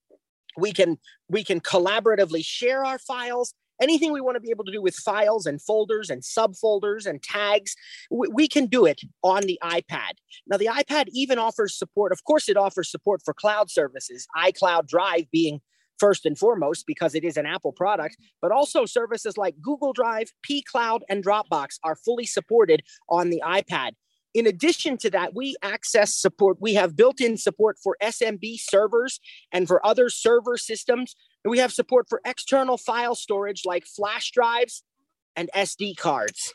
We 0.59 0.73
can 0.73 0.99
we 1.29 1.45
can 1.45 1.61
collaboratively 1.61 2.45
share 2.45 2.85
our 2.85 2.99
files 2.99 3.55
anything 3.81 4.12
we 4.12 4.21
want 4.21 4.37
to 4.37 4.40
be 4.40 4.51
able 4.51 4.64
to 4.64 4.73
do 4.73 4.83
with 4.83 4.95
files 4.95 5.47
and 5.47 5.61
folders 5.61 6.11
and 6.11 6.23
subfolders 6.23 7.07
and 7.07 7.23
tags, 7.23 7.75
we, 8.11 8.29
we 8.29 8.49
can 8.49 8.66
do 8.66 8.87
it 8.87 9.01
on 9.23 9.42
the 9.42 9.59
iPad. 9.62 10.12
Now, 10.47 10.57
the 10.57 10.66
iPad 10.66 11.07
even 11.12 11.38
offers 11.38 11.77
support. 11.77 12.12
Of 12.12 12.25
course, 12.25 12.49
it 12.49 12.57
offers 12.57 12.90
support 12.90 13.21
for 13.25 13.35
cloud 13.35 13.71
services, 13.71 14.27
iCloud 14.37 14.87
Drive 14.87 15.31
being 15.31 15.61
first 15.98 16.26
and 16.26 16.38
foremost 16.38 16.85
because 16.87 17.14
it 17.14 17.24
is 17.24 17.37
an 17.37 17.46
Apple 17.46 17.72
product, 17.72 18.16
but 18.42 18.52
also 18.52 18.85
services 18.85 19.37
like 19.37 19.54
Google 19.61 19.92
Drive, 19.92 20.32
pCloud, 20.48 21.00
and 21.09 21.24
Dropbox 21.24 21.78
are 21.82 21.96
fully 21.96 22.26
supported 22.26 22.82
on 23.09 23.30
the 23.30 23.42
iPad. 23.44 23.92
In 24.35 24.46
addition 24.46 24.98
to 24.98 25.11
that, 25.11 25.35
we 25.35 25.56
access 25.62 26.14
support. 26.14 26.59
We 26.61 26.74
have 26.74 26.94
built 26.94 27.22
in 27.22 27.38
support 27.38 27.78
for 27.82 27.96
SMB 28.02 28.59
servers 28.61 29.18
and 29.50 29.66
for 29.66 29.85
other 29.85 30.11
server 30.11 30.59
systems 30.59 31.14
and 31.46 31.52
we 31.52 31.59
have 31.59 31.72
support 31.72 32.09
for 32.09 32.20
external 32.26 32.76
file 32.76 33.14
storage 33.14 33.62
like 33.64 33.87
flash 33.87 34.32
drives 34.32 34.82
and 35.37 35.48
SD 35.54 35.96
cards. 35.96 36.52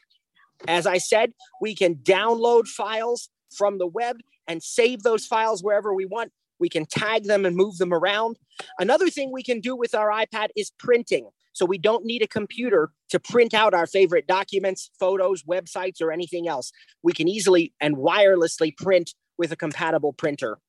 As 0.67 0.86
I 0.86 0.97
said, 0.97 1.32
we 1.62 1.75
can 1.75 1.95
download 1.95 2.67
files 2.67 3.30
from 3.56 3.77
the 3.77 3.88
web 3.88 4.17
and 4.49 4.62
save 4.62 5.04
those 5.04 5.25
files 5.25 5.63
wherever 5.63 5.93
we 5.93 6.06
want. 6.06 6.34
We 6.62 6.69
can 6.69 6.86
tag 6.86 7.26
them 7.26 7.45
and 7.45 7.56
move 7.58 7.78
them 7.78 7.93
around. 7.93 8.38
Another 8.80 9.10
thing 9.10 9.32
we 9.32 9.43
can 9.43 9.60
do 9.60 9.76
with 9.76 9.93
our 9.93 10.10
iPad 10.10 10.50
is 10.56 10.71
printing. 10.80 11.30
So 11.54 11.65
we 11.65 11.78
don't 11.78 12.06
need 12.06 12.21
a 12.21 12.28
computer 12.28 12.91
to 13.10 13.19
print 13.19 13.54
out 13.54 13.74
our 13.74 13.88
favorite 13.88 14.28
documents, 14.28 14.89
photos, 14.97 15.43
websites, 15.43 16.02
or 16.02 16.13
anything 16.13 16.47
else. 16.47 16.71
We 17.04 17.12
can 17.12 17.28
easily 17.28 17.74
and 17.82 17.97
wirelessly 17.97 18.78
print 18.78 19.13
with 19.38 19.52
a 19.52 19.58
compatible 19.58 20.13
printer. 20.13 20.60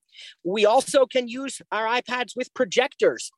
We 0.42 0.66
also 0.66 1.06
can 1.06 1.28
use 1.28 1.62
our 1.70 1.86
iPads 1.86 2.32
with 2.34 2.52
projectors 2.54 3.30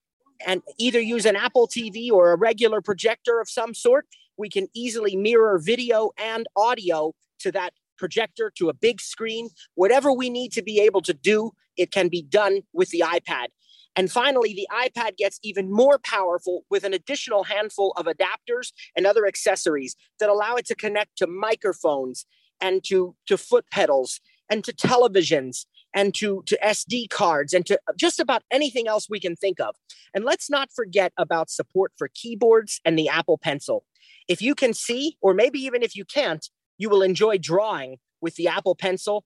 and 0.47 0.63
either 0.79 1.01
use 1.01 1.27
an 1.27 1.37
Apple 1.37 1.69
TV 1.69 2.11
or 2.11 2.33
a 2.33 2.37
regular 2.37 2.81
projector 2.81 3.41
of 3.41 3.49
some 3.49 3.75
sort, 3.75 4.07
we 4.37 4.49
can 4.49 4.69
easily 4.75 5.17
mirror 5.17 5.59
video 5.59 6.11
and 6.19 6.47
audio 6.57 7.15
to 7.41 7.53
that 7.53 7.73
projector 7.97 8.51
to 8.59 8.69
a 8.69 8.75
big 8.75 9.01
screen. 9.01 9.49
Whatever 9.75 10.13
we 10.13 10.31
need 10.31 10.53
to 10.53 10.63
be 10.63 10.81
able 10.81 11.03
to 11.03 11.15
do, 11.15 11.53
it 11.77 11.91
can 11.91 12.09
be 12.09 12.23
done 12.23 12.63
with 12.73 12.91
the 12.91 13.03
iPad. 13.07 13.49
And 13.97 14.11
finally, 14.11 14.55
the 14.55 14.69
iPad 14.73 15.17
gets 15.17 15.39
even 15.43 15.71
more 15.71 15.99
powerful 15.99 16.65
with 16.69 16.85
an 16.85 16.95
additional 16.95 17.45
handful 17.45 17.93
of 17.97 18.07
adapters 18.07 18.73
and 18.97 19.07
other 19.07 19.27
accessories 19.27 19.95
that 20.19 20.29
allow 20.29 20.57
it 20.57 20.67
to 20.67 20.75
connect 20.75 21.17
to 21.19 21.27
microphones 21.27 22.27
and 22.61 22.83
to, 22.85 23.15
to 23.27 23.39
foot 23.39 23.67
pedals 23.71 24.21
and 24.51 24.65
to 24.65 24.73
televisions 24.73 25.67
and 25.95 26.13
to, 26.15 26.43
to 26.47 26.59
SD 26.63 27.09
cards 27.09 27.55
and 27.55 27.65
to 27.67 27.79
just 27.97 28.19
about 28.19 28.43
anything 28.51 28.89
else 28.89 29.09
we 29.09 29.21
can 29.21 29.37
think 29.37 29.61
of. 29.61 29.77
And 30.13 30.25
let's 30.25 30.51
not 30.51 30.71
forget 30.75 31.13
about 31.17 31.51
support 31.51 31.93
for 31.97 32.09
keyboards 32.13 32.81
and 32.85 32.99
the 32.99 33.09
Apple 33.09 33.39
Pencil. 33.39 33.85
If 34.27 34.43
you 34.43 34.55
can 34.55 34.75
see, 34.75 35.17
or 35.21 35.35
maybe 35.35 35.61
even 35.61 35.83
if 35.83 35.95
you 35.95 36.05
can't, 36.05 36.49
you 36.79 36.89
will 36.89 37.03
enjoy 37.03 37.39
drawing 37.39 37.99
with 38.21 38.35
the 38.35 38.49
Apple 38.49 38.75
Pencil. 38.75 39.25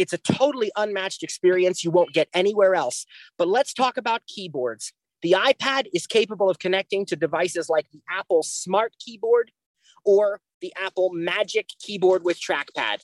It's 0.00 0.12
a 0.12 0.18
totally 0.18 0.70
unmatched 0.76 1.22
experience 1.22 1.84
you 1.84 1.90
won't 1.90 2.12
get 2.12 2.28
anywhere 2.34 2.74
else. 2.74 3.06
But 3.38 3.48
let's 3.48 3.74
talk 3.74 3.96
about 3.96 4.22
keyboards. 4.26 4.92
The 5.22 5.32
iPad 5.32 5.86
is 5.92 6.06
capable 6.06 6.48
of 6.48 6.58
connecting 6.58 7.04
to 7.06 7.16
devices 7.16 7.68
like 7.68 7.90
the 7.92 8.00
Apple 8.10 8.42
Smart 8.42 8.94
Keyboard 8.98 9.50
or 10.04 10.40
the 10.60 10.72
Apple 10.82 11.10
Magic 11.12 11.68
Keyboard 11.78 12.24
with 12.24 12.40
trackpad 12.40 13.00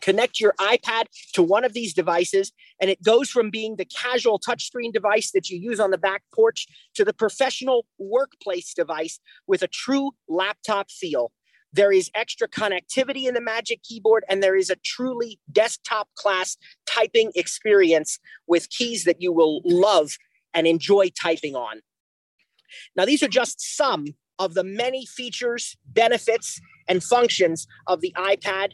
connect 0.00 0.40
your 0.40 0.54
iPad 0.60 1.04
to 1.32 1.42
one 1.42 1.64
of 1.64 1.72
these 1.72 1.94
devices, 1.94 2.52
and 2.80 2.90
it 2.90 3.02
goes 3.02 3.30
from 3.30 3.50
being 3.50 3.76
the 3.76 3.84
casual 3.84 4.38
touchscreen 4.38 4.92
device 4.92 5.30
that 5.32 5.48
you 5.48 5.58
use 5.58 5.80
on 5.80 5.90
the 5.90 5.98
back 5.98 6.22
porch 6.34 6.66
to 6.94 7.04
the 7.04 7.14
professional 7.14 7.86
workplace 7.98 8.74
device 8.74 9.18
with 9.46 9.62
a 9.62 9.68
true 9.68 10.10
laptop 10.28 10.90
feel. 10.90 11.32
There 11.74 11.92
is 11.92 12.10
extra 12.14 12.48
connectivity 12.48 13.26
in 13.26 13.34
the 13.34 13.40
Magic 13.40 13.82
Keyboard, 13.82 14.24
and 14.28 14.42
there 14.42 14.56
is 14.56 14.70
a 14.70 14.76
truly 14.76 15.38
desktop 15.50 16.08
class 16.14 16.56
typing 16.86 17.32
experience 17.34 18.18
with 18.46 18.70
keys 18.70 19.04
that 19.04 19.20
you 19.20 19.32
will 19.32 19.60
love 19.64 20.12
and 20.52 20.66
enjoy 20.66 21.10
typing 21.20 21.54
on. 21.54 21.80
Now, 22.96 23.04
these 23.04 23.22
are 23.22 23.28
just 23.28 23.60
some 23.60 24.06
of 24.38 24.54
the 24.54 24.64
many 24.64 25.04
features, 25.06 25.76
benefits, 25.86 26.60
and 26.88 27.02
functions 27.02 27.66
of 27.86 28.00
the 28.00 28.12
iPad 28.16 28.72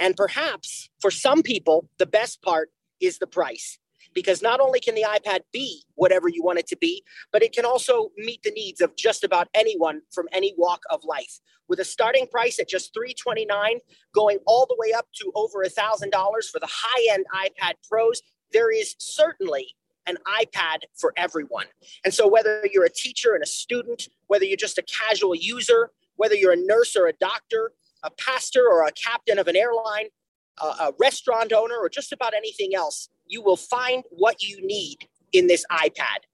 and 0.00 0.16
perhaps 0.16 0.88
for 0.98 1.10
some 1.10 1.42
people, 1.42 1.88
the 1.98 2.06
best 2.06 2.42
part 2.42 2.70
is 3.00 3.18
the 3.18 3.26
price. 3.26 3.78
Because 4.14 4.42
not 4.42 4.60
only 4.60 4.80
can 4.80 4.94
the 4.94 5.04
iPad 5.06 5.40
be 5.52 5.84
whatever 5.94 6.28
you 6.28 6.42
want 6.42 6.58
it 6.58 6.66
to 6.68 6.76
be, 6.76 7.02
but 7.32 7.42
it 7.42 7.52
can 7.52 7.64
also 7.64 8.10
meet 8.16 8.42
the 8.42 8.50
needs 8.50 8.80
of 8.80 8.96
just 8.96 9.24
about 9.24 9.48
anyone 9.54 10.02
from 10.10 10.26
any 10.32 10.54
walk 10.56 10.82
of 10.90 11.04
life. 11.04 11.40
With 11.68 11.80
a 11.80 11.84
starting 11.84 12.26
price 12.26 12.58
at 12.58 12.68
just 12.68 12.92
329, 12.94 13.78
going 14.12 14.38
all 14.46 14.66
the 14.66 14.76
way 14.78 14.92
up 14.92 15.06
to 15.16 15.30
over 15.34 15.64
$1,000 15.64 16.10
for 16.50 16.58
the 16.58 16.68
high 16.68 17.14
end 17.14 17.24
iPad 17.34 17.74
Pros, 17.88 18.22
there 18.52 18.72
is 18.72 18.96
certainly 18.98 19.68
an 20.06 20.16
iPad 20.26 20.78
for 20.96 21.12
everyone. 21.16 21.66
And 22.04 22.12
so, 22.12 22.26
whether 22.26 22.66
you're 22.72 22.84
a 22.84 22.90
teacher 22.90 23.34
and 23.34 23.42
a 23.42 23.46
student, 23.46 24.08
whether 24.26 24.44
you're 24.44 24.56
just 24.56 24.78
a 24.78 24.82
casual 24.82 25.34
user, 25.34 25.90
whether 26.16 26.34
you're 26.34 26.52
a 26.52 26.56
nurse 26.56 26.96
or 26.96 27.06
a 27.06 27.12
doctor, 27.12 27.72
a 28.02 28.10
pastor 28.10 28.66
or 28.66 28.86
a 28.86 28.92
captain 28.92 29.38
of 29.38 29.46
an 29.46 29.56
airline, 29.56 30.06
a, 30.62 30.92
restaurant 30.98 31.52
owner, 31.52 31.76
or 31.76 31.88
just 31.88 32.12
about 32.12 32.34
anything 32.34 32.74
else, 32.74 33.08
you 33.26 33.42
will 33.42 33.56
find 33.56 34.04
what 34.10 34.42
you 34.42 34.64
need 34.66 34.96
in 35.32 35.46
this 35.46 35.64
iPad. 35.70 36.24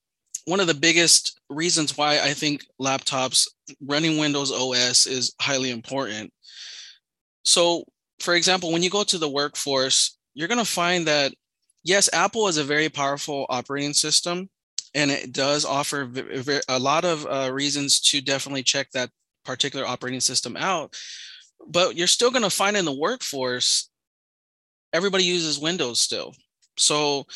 one 0.46 0.60
of 0.60 0.66
the 0.66 0.74
biggest 0.74 1.38
reasons 1.50 1.96
why 1.96 2.20
I 2.20 2.32
think 2.32 2.64
laptops 2.80 3.46
running 3.82 4.18
Windows 4.18 4.50
OS 4.50 5.06
is 5.06 5.34
highly 5.40 5.70
important. 5.70 6.32
So, 7.42 7.84
for 8.20 8.34
example, 8.34 8.72
when 8.72 8.82
you 8.82 8.90
go 8.90 9.04
to 9.04 9.18
the 9.18 9.28
workforce, 9.28 10.16
you're 10.34 10.48
going 10.48 10.58
to 10.58 10.64
find 10.64 11.06
that 11.06 11.32
yes, 11.84 12.08
Apple 12.12 12.48
is 12.48 12.56
a 12.56 12.64
very 12.64 12.88
powerful 12.88 13.46
operating 13.48 13.94
system, 13.94 14.48
and 14.94 15.10
it 15.10 15.32
does 15.32 15.64
offer 15.64 16.10
a 16.68 16.78
lot 16.78 17.04
of 17.04 17.26
uh, 17.26 17.52
reasons 17.52 18.00
to 18.00 18.20
definitely 18.20 18.62
check 18.62 18.90
that 18.92 19.10
particular 19.44 19.86
operating 19.86 20.20
system 20.20 20.56
out. 20.56 20.94
But 21.66 21.96
you're 21.96 22.06
still 22.06 22.30
going 22.30 22.42
to 22.42 22.50
find 22.50 22.76
in 22.76 22.84
the 22.84 22.92
workforce, 22.92 23.90
everybody 24.92 25.24
uses 25.24 25.58
Windows 25.58 26.00
still. 26.00 26.34
So 26.78 27.26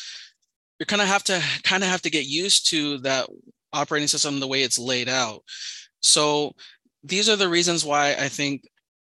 you 0.79 0.85
kind 0.85 1.01
of 1.01 1.07
have 1.07 1.23
to 1.25 1.41
kind 1.63 1.83
of 1.83 1.89
have 1.89 2.01
to 2.03 2.09
get 2.09 2.25
used 2.25 2.69
to 2.69 2.97
that 2.99 3.27
operating 3.71 4.07
system 4.07 4.39
the 4.39 4.47
way 4.47 4.63
it's 4.63 4.79
laid 4.79 5.09
out. 5.09 5.43
So 5.99 6.53
these 7.03 7.29
are 7.29 7.35
the 7.35 7.49
reasons 7.49 7.85
why 7.85 8.11
I 8.11 8.29
think 8.29 8.67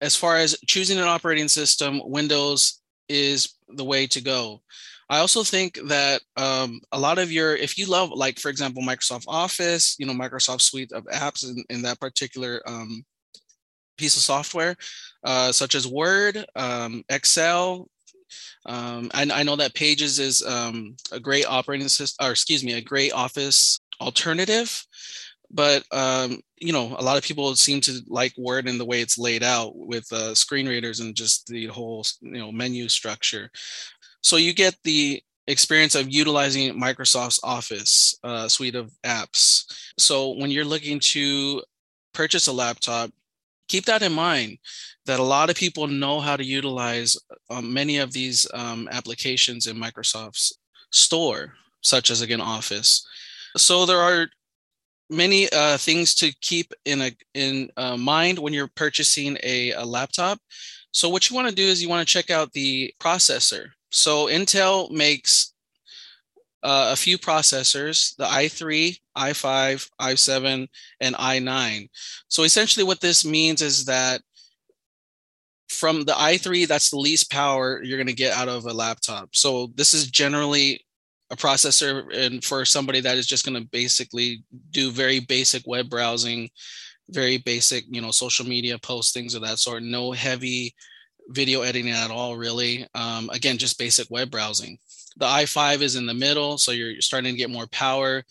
as 0.02 0.16
far 0.16 0.38
as 0.38 0.58
choosing 0.68 0.98
an 1.00 1.06
operating 1.06 1.48
system, 1.48 2.02
Windows 2.04 2.82
is 3.10 3.56
the 3.70 3.86
way 3.86 4.08
to 4.08 4.22
go. 4.22 4.62
I 5.10 5.20
also 5.20 5.44
think 5.44 5.80
that 5.88 6.22
um, 6.36 6.82
a 6.92 7.00
lot 7.00 7.20
of 7.20 7.32
your, 7.32 7.56
if 7.56 7.78
you 7.78 7.86
love, 7.86 8.10
like 8.12 8.40
for 8.40 8.50
example, 8.50 8.82
Microsoft 8.82 9.26
Office, 9.28 9.96
you 10.00 10.06
know, 10.06 10.14
Microsoft 10.14 10.62
suite 10.62 10.92
of 10.92 11.06
apps 11.06 11.48
in, 11.48 11.64
in 11.70 11.82
that 11.84 12.00
particular 12.00 12.62
um, 12.66 13.06
piece 13.98 14.18
of 14.18 14.24
software, 14.24 14.76
uh, 15.24 15.52
such 15.52 15.76
as 15.76 15.88
Word, 15.88 16.44
um, 16.56 17.04
Excel, 17.10 17.88
um, 18.66 19.10
I, 19.14 19.28
I, 19.34 19.44
know 19.44 19.56
that 19.56 19.74
Pages 19.74 20.20
is 20.20 20.44
um, 20.44 20.96
a 21.12 21.20
great 21.20 21.46
operating 21.46 21.88
system, 21.88 22.26
or 22.26 22.32
excuse 22.32 22.64
me, 22.64 22.74
a 22.74 22.82
great 22.82 23.14
Office 23.14 23.80
alternative. 24.02 24.86
But 25.52 25.84
um, 25.92 26.40
you 26.58 26.74
know, 26.74 26.96
a 26.98 27.04
lot 27.04 27.18
of 27.18 27.24
people 27.24 27.56
seem 27.56 27.82
to 27.82 28.02
like 28.08 28.34
Word 28.38 28.68
in 28.68 28.78
the 28.78 28.86
way 28.86 29.02
it's 29.02 29.18
laid 29.18 29.44
out 29.44 29.74
with 29.76 30.12
uh, 30.12 30.34
screen 30.36 30.68
readers 30.68 31.00
and 31.00 31.16
just 31.16 31.48
the 31.48 31.68
whole 31.68 32.06
you 32.22 32.40
know 32.40 32.52
menu 32.52 32.90
structure. 32.90 33.50
So 34.22 34.38
you 34.38 34.54
get 34.54 34.76
the 34.84 35.22
experience 35.48 35.96
of 35.96 36.12
utilizing 36.12 36.80
Microsoft's 36.80 37.40
Office 37.44 38.18
uh, 38.24 38.48
suite 38.48 38.76
of 38.76 38.92
apps. 39.06 39.66
So 39.98 40.32
when 40.32 40.50
you're 40.52 40.66
looking 40.66 41.00
to 41.12 41.62
purchase 42.14 42.48
a 42.48 42.54
laptop, 42.54 43.12
keep 43.68 43.86
that 43.86 44.02
in 44.02 44.14
mind 44.14 44.58
that 45.06 45.20
a 45.20 45.24
lot 45.24 45.50
of 45.50 45.56
people 45.56 45.88
know 45.88 46.20
how 46.20 46.36
to 46.36 46.44
utilize 46.44 47.18
um, 47.50 47.74
many 47.74 47.98
of 47.98 48.12
these 48.12 48.48
um, 48.54 48.88
applications 48.92 49.68
in 49.68 49.78
Microsoft's 49.78 50.58
store, 50.92 51.54
such 51.82 52.10
as 52.10 52.22
again 52.22 52.42
Office. 52.42 53.06
So 53.58 53.86
there 53.86 54.02
are 54.02 54.28
many 55.10 55.48
uh, 55.52 55.78
things 55.78 56.16
to 56.16 56.34
keep 56.42 56.74
in 56.86 57.02
a 57.02 57.12
in 57.34 57.70
uh, 57.78 57.98
mind 57.98 58.40
when 58.40 58.54
you're 58.54 58.72
purchasing 58.76 59.38
a, 59.44 59.72
a 59.72 59.86
laptop. 59.86 60.40
So 60.92 61.10
what 61.10 61.30
you 61.30 61.36
want 61.36 61.50
to 61.50 61.56
do 61.56 61.64
is 61.64 61.82
you 61.82 61.90
want 61.90 62.08
to 62.08 62.12
check 62.12 62.30
out 62.30 62.54
the 62.54 62.94
processor. 63.00 63.68
So 63.92 64.28
Intel 64.28 64.90
makes 64.92 65.54
uh, 66.66 66.90
a 66.92 66.96
few 66.96 67.20
processors, 67.20 68.16
the 68.16 68.26
i3, 68.26 69.00
i5, 69.16 69.90
i7, 70.02 70.68
and 71.00 71.16
i9. 71.16 71.90
So 72.28 72.44
essentially 72.44 72.84
what 72.84 73.02
this 73.02 73.24
means 73.24 73.62
is 73.62 73.86
that 73.86 74.22
from 75.70 76.06
the 76.06 76.14
i3, 76.14 76.68
that's 76.68 76.90
the 76.90 76.98
least 76.98 77.32
power 77.32 77.84
you're 77.84 78.00
going 78.00 78.08
to 78.08 78.14
get 78.14 78.36
out 78.36 78.50
of 78.50 78.66
a 78.66 78.74
laptop. 78.74 79.36
So 79.36 79.68
this 79.76 79.94
is 79.94 80.10
generally 80.10 80.84
a 81.30 81.36
processor 81.36 82.12
and 82.16 82.44
for 82.44 82.66
somebody 82.66 83.00
that 83.02 83.18
is 83.18 83.28
just 83.28 83.46
going 83.46 83.62
to 83.62 83.70
basically 83.70 84.44
do 84.72 84.90
very 84.90 85.20
basic 85.20 85.64
web 85.68 85.88
browsing, 85.88 86.50
very 87.10 87.38
basic, 87.38 87.84
you 87.90 88.02
know, 88.02 88.12
social 88.12 88.46
media 88.46 88.80
posts, 88.80 89.14
things 89.14 89.36
of 89.36 89.44
that 89.44 89.60
sort. 89.60 89.84
No 89.84 90.12
heavy 90.12 90.74
video 91.30 91.62
editing 91.62 91.92
at 91.92 92.12
all, 92.12 92.38
really. 92.38 92.88
Um, 92.96 93.30
again, 93.32 93.60
just 93.60 93.78
basic 93.78 94.10
web 94.10 94.32
browsing. 94.32 94.80
The 95.18 95.26
i5 95.26 95.82
is 95.82 95.96
in 95.96 96.06
the 96.06 96.14
middle, 96.14 96.58
so 96.58 96.72
you're 96.72 97.02
starting 97.02 97.34
to 97.34 97.38
get 97.38 97.50
more 97.50 97.68
power 97.68 98.24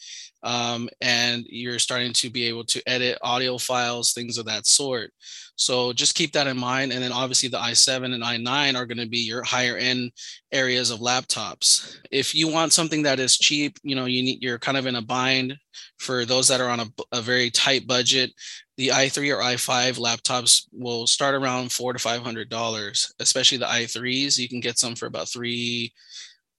um, 0.45 0.91
and 1.01 1.45
you're 1.49 1.79
starting 1.79 2.13
to 2.13 2.29
be 2.29 2.45
able 2.45 2.65
to 2.65 2.83
edit 2.87 3.19
audio 3.23 3.57
files, 3.57 4.13
things 4.13 4.37
of 4.37 4.45
that 4.45 4.67
sort. 4.67 5.11
So 5.57 5.93
just 5.95 6.15
keep 6.15 6.33
that 6.33 6.47
in 6.47 6.59
mind. 6.59 6.93
And 6.93 7.03
then 7.03 7.13
obviously 7.13 7.49
the 7.49 7.59
i7 7.59 8.13
and 8.13 8.23
i9 8.23 8.77
are 8.77 8.85
going 8.85 8.99
to 8.99 9.09
be 9.09 9.21
your 9.21 9.43
higher 9.43 9.77
end 9.77 10.13
areas 10.53 10.91
of 10.91 11.01
laptops. 11.01 11.97
If 12.11 12.35
you 12.35 12.49
want 12.49 12.75
something 12.75 13.03
that 13.05 13.21
is 13.21 13.39
cheap, 13.39 13.79
you 13.83 13.97
know, 13.97 14.05
you 14.05 14.23
need, 14.23 14.43
you're 14.43 14.59
kind 14.59 14.77
of 14.77 14.87
in 14.87 14.97
a 14.97 15.03
bind 15.03 15.57
for 15.99 16.27
those 16.27 16.49
that 16.49 16.61
are 16.61 16.69
on 16.69 16.81
a, 16.81 16.87
a 17.13 17.23
very 17.23 17.51
tight 17.51 17.87
budget. 17.87 18.31
The 18.77 18.89
i3 18.89 19.35
or 19.35 19.41
i5 19.41 19.99
laptops 19.99 20.67
will 20.73 21.07
start 21.07 21.35
around 21.35 21.73
four 21.73 21.93
to 21.93 21.99
five 21.99 22.23
hundred 22.23 22.51
dollars, 22.51 23.15
especially 23.21 23.59
the 23.59 23.67
i3s. 23.67 24.37
You 24.37 24.49
can 24.49 24.61
get 24.61 24.79
some 24.79 24.97
for 24.97 25.07
about 25.07 25.29
three, 25.29 25.93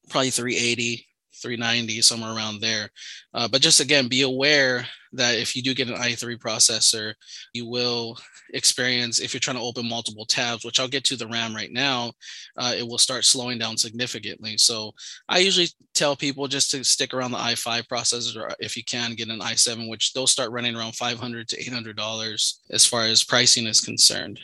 probably 0.09 0.29
380 0.29 1.05
390, 1.41 2.01
somewhere 2.01 2.35
around 2.35 2.59
there. 2.59 2.89
Uh, 3.33 3.47
but 3.47 3.61
just 3.61 3.79
again, 3.79 4.07
be 4.07 4.21
aware 4.23 4.87
that 5.13 5.35
if 5.35 5.55
you 5.55 5.61
do 5.61 5.73
get 5.73 5.87
an 5.87 5.95
i3 5.95 6.37
processor, 6.37 7.13
you 7.53 7.67
will 7.67 8.17
experience, 8.53 9.19
if 9.19 9.33
you're 9.33 9.39
trying 9.39 9.57
to 9.57 9.63
open 9.63 9.87
multiple 9.87 10.25
tabs, 10.25 10.65
which 10.65 10.79
I'll 10.79 10.87
get 10.87 11.03
to 11.05 11.15
the 11.15 11.27
RAM 11.27 11.55
right 11.55 11.71
now, 11.71 12.11
uh, 12.57 12.73
it 12.77 12.87
will 12.87 12.97
start 12.97 13.25
slowing 13.25 13.57
down 13.57 13.77
significantly. 13.77 14.57
So 14.57 14.91
I 15.29 15.39
usually 15.39 15.69
tell 15.93 16.15
people 16.15 16.47
just 16.47 16.71
to 16.71 16.83
stick 16.83 17.13
around 17.13 17.31
the 17.31 17.37
i5 17.37 17.87
processor, 17.87 18.41
or 18.41 18.51
if 18.59 18.75
you 18.75 18.83
can 18.83 19.13
get 19.13 19.29
an 19.29 19.39
i7, 19.39 19.89
which 19.89 20.13
they'll 20.13 20.27
start 20.27 20.51
running 20.51 20.75
around 20.75 20.95
500 20.95 21.47
to 21.49 21.63
$800 21.63 22.53
as 22.71 22.85
far 22.85 23.03
as 23.03 23.23
pricing 23.23 23.67
is 23.67 23.81
concerned. 23.81 24.39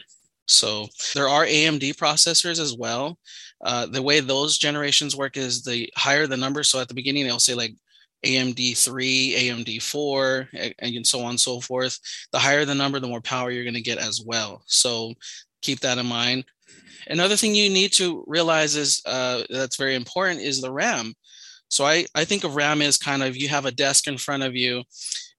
So 0.52 0.88
there 1.16 1.30
are 1.30 1.46
AMD 1.46 1.96
processors 1.96 2.60
as 2.60 2.76
well. 2.76 3.18
Uh, 3.64 3.86
the 3.86 4.02
way 4.02 4.20
those 4.20 4.58
generations 4.58 5.16
work 5.16 5.38
is 5.38 5.64
the 5.64 5.90
higher 5.96 6.28
the 6.28 6.38
number. 6.38 6.64
So 6.64 6.80
at 6.80 6.88
the 6.88 6.94
beginning, 6.94 7.26
they'll 7.26 7.40
say 7.40 7.54
like 7.54 7.76
AMD 8.26 8.78
3, 8.78 9.36
AMD 9.38 9.82
4, 9.82 10.50
and 10.80 11.08
so 11.08 11.22
on 11.22 11.32
and 11.32 11.40
so 11.40 11.60
forth. 11.60 12.00
The 12.32 12.40
higher 12.40 12.66
the 12.66 12.76
number, 12.76 13.00
the 13.00 13.08
more 13.08 13.22
power 13.22 13.52
you're 13.52 13.64
going 13.64 13.74
to 13.76 13.82
get 13.82 13.98
as 13.98 14.22
well. 14.26 14.64
So 14.66 15.14
keep 15.62 15.80
that 15.82 15.98
in 15.98 16.06
mind. 16.06 16.46
Another 17.08 17.36
thing 17.36 17.56
you 17.56 17.70
need 17.70 17.94
to 17.94 18.24
realize 18.28 18.76
is 18.76 19.02
uh, 19.06 19.44
that's 19.50 19.76
very 19.76 19.96
important 19.96 20.42
is 20.42 20.62
the 20.62 20.72
RAM. 20.72 21.14
So 21.68 21.86
I, 21.86 22.06
I 22.14 22.26
think 22.26 22.44
of 22.44 22.56
RAM 22.56 22.82
as 22.82 22.98
kind 22.98 23.24
of 23.24 23.36
you 23.36 23.48
have 23.50 23.66
a 23.66 23.72
desk 23.72 24.08
in 24.08 24.18
front 24.18 24.44
of 24.44 24.56
you 24.56 24.84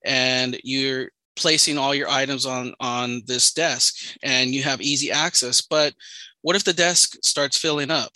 and 0.04 0.58
you're 0.64 1.10
placing 1.36 1.78
all 1.78 1.94
your 1.94 2.08
items 2.08 2.46
on 2.46 2.74
on 2.80 3.22
this 3.26 3.52
desk 3.52 4.16
and 4.22 4.50
you 4.50 4.62
have 4.62 4.80
easy 4.80 5.10
access. 5.10 5.62
But 5.62 5.94
what 6.42 6.56
if 6.56 6.64
the 6.64 6.72
desk 6.72 7.16
starts 7.22 7.56
filling 7.56 7.90
up 7.90 8.12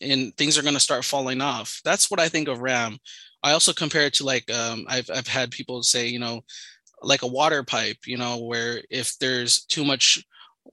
and 0.00 0.36
things 0.36 0.58
are 0.58 0.62
going 0.62 0.74
to 0.74 0.80
start 0.80 1.04
falling 1.04 1.40
off? 1.40 1.80
That's 1.84 2.10
what 2.10 2.20
i 2.20 2.28
think 2.28 2.48
of 2.48 2.60
ram. 2.60 2.98
I 3.42 3.52
also 3.52 3.72
compare 3.72 4.02
it 4.02 4.14
to 4.14 4.24
like 4.24 4.50
um, 4.52 4.84
I've, 4.88 5.08
I've 5.14 5.26
had 5.26 5.50
people 5.50 5.82
say 5.82 6.08
you 6.08 6.18
know 6.18 6.42
like 7.02 7.22
a 7.22 7.26
water 7.26 7.62
pipe 7.62 7.96
you 8.06 8.18
know 8.18 8.38
where 8.44 8.82
if 8.90 9.16
there's 9.18 9.64
too 9.64 9.84
much 9.84 10.22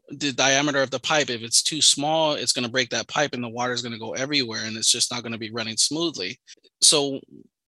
the 0.10 0.34
diameter 0.34 0.82
of 0.82 0.92
the 0.92 1.00
pipe 1.00 1.30
if 1.30 1.42
it's 1.42 1.64
too 1.64 1.82
small 1.82 2.34
it's 2.34 2.52
going 2.52 2.66
to 2.66 2.72
break 2.72 2.90
that 2.90 3.08
pipe 3.08 3.34
and 3.34 3.42
the 3.42 3.50
water 3.50 3.72
is 3.72 3.82
going 3.82 3.94
to 3.94 4.00
go 4.00 4.14
everywhere 4.14 4.66
and 4.66 4.76
it's 4.76 4.92
just 4.92 5.12
not 5.12 5.22
going 5.22 5.32
to 5.32 5.38
be 5.38 5.52
running 5.52 5.78
smoothly. 5.78 6.38
So 6.82 7.20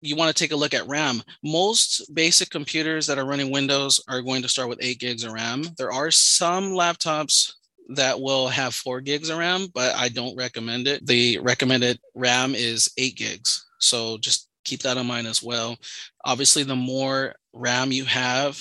you 0.00 0.16
want 0.16 0.34
to 0.34 0.38
take 0.38 0.52
a 0.52 0.56
look 0.56 0.74
at 0.74 0.86
RAM. 0.86 1.22
Most 1.42 2.14
basic 2.14 2.50
computers 2.50 3.06
that 3.06 3.18
are 3.18 3.26
running 3.26 3.50
Windows 3.50 4.02
are 4.08 4.22
going 4.22 4.42
to 4.42 4.48
start 4.48 4.68
with 4.68 4.78
eight 4.82 5.00
gigs 5.00 5.24
of 5.24 5.32
RAM. 5.32 5.64
There 5.78 5.92
are 5.92 6.10
some 6.10 6.72
laptops 6.72 7.52
that 7.88 8.20
will 8.20 8.48
have 8.48 8.74
four 8.74 9.00
gigs 9.00 9.30
of 9.30 9.38
RAM, 9.38 9.68
but 9.72 9.94
I 9.94 10.08
don't 10.08 10.36
recommend 10.36 10.88
it. 10.88 11.06
The 11.06 11.38
recommended 11.38 11.98
RAM 12.14 12.54
is 12.54 12.90
eight 12.98 13.16
gigs. 13.16 13.64
So 13.78 14.18
just 14.18 14.48
keep 14.64 14.82
that 14.82 14.96
in 14.96 15.06
mind 15.06 15.26
as 15.26 15.42
well. 15.42 15.76
Obviously, 16.24 16.64
the 16.64 16.76
more 16.76 17.34
RAM 17.52 17.92
you 17.92 18.04
have, 18.04 18.60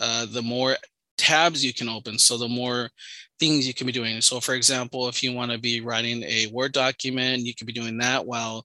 uh, 0.00 0.26
the 0.30 0.42
more 0.42 0.76
tabs 1.18 1.64
you 1.64 1.74
can 1.74 1.88
open. 1.88 2.18
So 2.18 2.38
the 2.38 2.48
more 2.48 2.90
things 3.38 3.66
you 3.66 3.74
can 3.74 3.86
be 3.86 3.92
doing. 3.92 4.20
So, 4.20 4.40
for 4.40 4.54
example, 4.54 5.08
if 5.08 5.22
you 5.22 5.32
want 5.32 5.52
to 5.52 5.58
be 5.58 5.80
writing 5.80 6.22
a 6.22 6.46
Word 6.52 6.72
document, 6.72 7.42
you 7.42 7.54
can 7.54 7.66
be 7.66 7.72
doing 7.72 7.98
that 7.98 8.24
while 8.24 8.64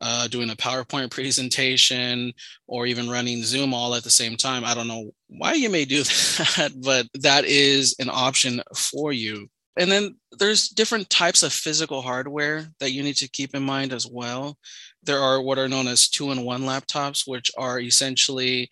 uh, 0.00 0.28
doing 0.28 0.50
a 0.50 0.56
PowerPoint 0.56 1.10
presentation, 1.10 2.32
or 2.66 2.86
even 2.86 3.10
running 3.10 3.42
Zoom 3.42 3.74
all 3.74 3.94
at 3.94 4.04
the 4.04 4.10
same 4.10 4.36
time. 4.36 4.64
I 4.64 4.74
don't 4.74 4.88
know 4.88 5.10
why 5.28 5.54
you 5.54 5.70
may 5.70 5.84
do 5.84 5.98
that, 6.02 6.72
but 6.82 7.06
that 7.22 7.44
is 7.44 7.96
an 7.98 8.10
option 8.10 8.62
for 8.74 9.12
you. 9.12 9.48
And 9.76 9.90
then 9.90 10.16
there's 10.38 10.68
different 10.68 11.08
types 11.10 11.42
of 11.42 11.52
physical 11.52 12.02
hardware 12.02 12.66
that 12.80 12.90
you 12.90 13.02
need 13.02 13.16
to 13.16 13.28
keep 13.28 13.54
in 13.54 13.62
mind 13.62 13.92
as 13.92 14.06
well. 14.06 14.58
There 15.02 15.20
are 15.20 15.40
what 15.40 15.58
are 15.58 15.68
known 15.68 15.86
as 15.86 16.08
two 16.08 16.32
in 16.32 16.44
one 16.44 16.62
laptops, 16.62 17.26
which 17.26 17.50
are 17.56 17.80
essentially 17.80 18.68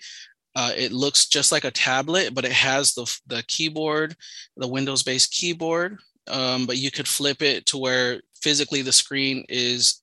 uh, 0.54 0.72
it 0.76 0.92
looks 0.92 1.28
just 1.28 1.52
like 1.52 1.64
a 1.64 1.70
tablet, 1.70 2.34
but 2.34 2.44
it 2.44 2.52
has 2.52 2.92
the, 2.92 3.20
the 3.28 3.44
keyboard, 3.46 4.16
the 4.56 4.66
Windows 4.66 5.04
based 5.04 5.30
keyboard. 5.30 5.98
Um, 6.26 6.66
but 6.66 6.78
you 6.78 6.90
could 6.90 7.06
flip 7.06 7.42
it 7.42 7.64
to 7.66 7.78
where 7.78 8.20
physically 8.42 8.82
the 8.82 8.92
screen 8.92 9.44
is 9.48 10.02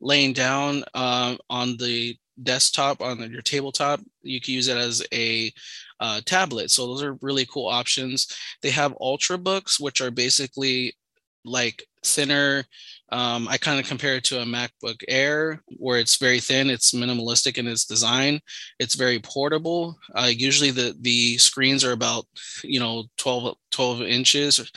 laying 0.00 0.32
down 0.32 0.84
uh, 0.94 1.36
on 1.50 1.76
the 1.78 2.16
desktop 2.42 3.00
on 3.00 3.18
your 3.30 3.40
tabletop 3.40 4.00
you 4.22 4.40
can 4.40 4.52
use 4.52 4.68
it 4.68 4.76
as 4.76 5.02
a 5.12 5.50
uh, 6.00 6.20
tablet. 6.26 6.70
So 6.70 6.86
those 6.86 7.02
are 7.02 7.16
really 7.22 7.46
cool 7.46 7.68
options. 7.68 8.26
They 8.60 8.70
have 8.70 8.92
ultrabooks 9.00 9.80
which 9.80 10.00
are 10.00 10.10
basically 10.10 10.94
like 11.44 11.84
thinner 12.04 12.64
um, 13.10 13.46
i 13.48 13.56
kind 13.56 13.80
of 13.80 13.86
compare 13.86 14.16
it 14.16 14.24
to 14.24 14.40
a 14.40 14.44
macbook 14.44 15.00
air 15.08 15.62
where 15.76 15.98
it's 15.98 16.16
very 16.16 16.40
thin 16.40 16.70
it's 16.70 16.92
minimalistic 16.92 17.56
in 17.56 17.66
its 17.68 17.84
design 17.84 18.40
it's 18.80 18.96
very 18.96 19.20
portable. 19.20 19.96
Uh, 20.14 20.30
usually 20.30 20.72
the 20.72 20.96
the 21.00 21.38
screens 21.38 21.84
are 21.84 21.92
about 21.92 22.24
you 22.64 22.80
know 22.80 23.04
12 23.16 23.56
12 23.70 24.02
inches 24.02 24.70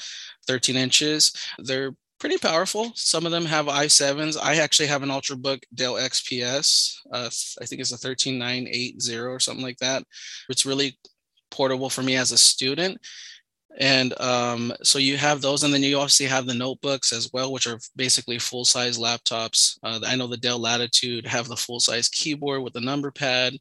13 0.49 0.75
inches. 0.75 1.31
They're 1.59 1.91
pretty 2.19 2.37
powerful. 2.37 2.91
Some 2.95 3.25
of 3.25 3.31
them 3.31 3.45
have 3.45 3.67
i7s. 3.67 4.37
I 4.41 4.57
actually 4.57 4.87
have 4.87 5.03
an 5.03 5.09
Ultrabook 5.09 5.63
Dell 5.73 5.95
XPS. 5.95 6.95
Uh, 7.11 7.29
I 7.61 7.65
think 7.65 7.81
it's 7.81 7.93
a 7.93 7.97
13980 7.97 9.17
or 9.17 9.39
something 9.39 9.63
like 9.63 9.77
that. 9.77 10.03
It's 10.49 10.65
really 10.65 10.97
portable 11.49 11.89
for 11.89 12.03
me 12.03 12.15
as 12.15 12.31
a 12.31 12.37
student. 12.37 12.99
And 13.77 14.19
um, 14.19 14.73
so 14.81 14.97
you 14.97 15.15
have 15.17 15.41
those, 15.41 15.63
and 15.63 15.73
then 15.73 15.83
you 15.83 15.97
obviously 15.97 16.25
have 16.25 16.47
the 16.47 16.53
notebooks 16.53 17.13
as 17.13 17.29
well, 17.31 17.51
which 17.51 17.67
are 17.67 17.79
basically 17.95 18.39
full 18.39 18.65
size 18.65 18.97
laptops. 18.97 19.77
Uh, 19.83 19.99
I 20.05 20.15
know 20.15 20.27
the 20.27 20.37
Dell 20.37 20.59
Latitude 20.59 21.25
have 21.27 21.47
the 21.47 21.55
full 21.55 21.79
size 21.79 22.09
keyboard 22.09 22.63
with 22.63 22.73
the 22.73 22.81
number 22.81 23.11
pad. 23.11 23.53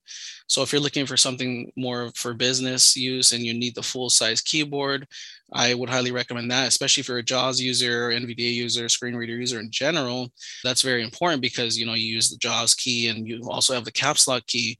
So 0.46 0.62
if 0.62 0.72
you're 0.72 0.80
looking 0.80 1.06
for 1.06 1.16
something 1.16 1.70
more 1.76 2.10
for 2.16 2.32
business 2.32 2.96
use 2.96 3.32
and 3.32 3.44
you 3.44 3.52
need 3.52 3.74
the 3.74 3.82
full 3.82 4.08
size 4.08 4.40
keyboard, 4.40 5.06
I 5.52 5.74
would 5.74 5.90
highly 5.90 6.10
recommend 6.10 6.50
that, 6.50 6.68
especially 6.68 7.02
if 7.02 7.08
you're 7.08 7.18
a 7.18 7.22
JAWS 7.22 7.60
user, 7.60 8.10
NVDA 8.10 8.54
user, 8.54 8.88
screen 8.88 9.14
reader 9.14 9.36
user 9.36 9.60
in 9.60 9.70
general. 9.70 10.32
That's 10.64 10.82
very 10.82 11.02
important 11.02 11.42
because 11.42 11.78
you 11.78 11.86
know 11.86 11.94
you 11.94 12.06
use 12.06 12.30
the 12.30 12.38
JAWS 12.38 12.74
key 12.74 13.08
and 13.08 13.28
you 13.28 13.42
also 13.48 13.74
have 13.74 13.84
the 13.84 13.92
caps 13.92 14.26
lock 14.26 14.46
key. 14.46 14.78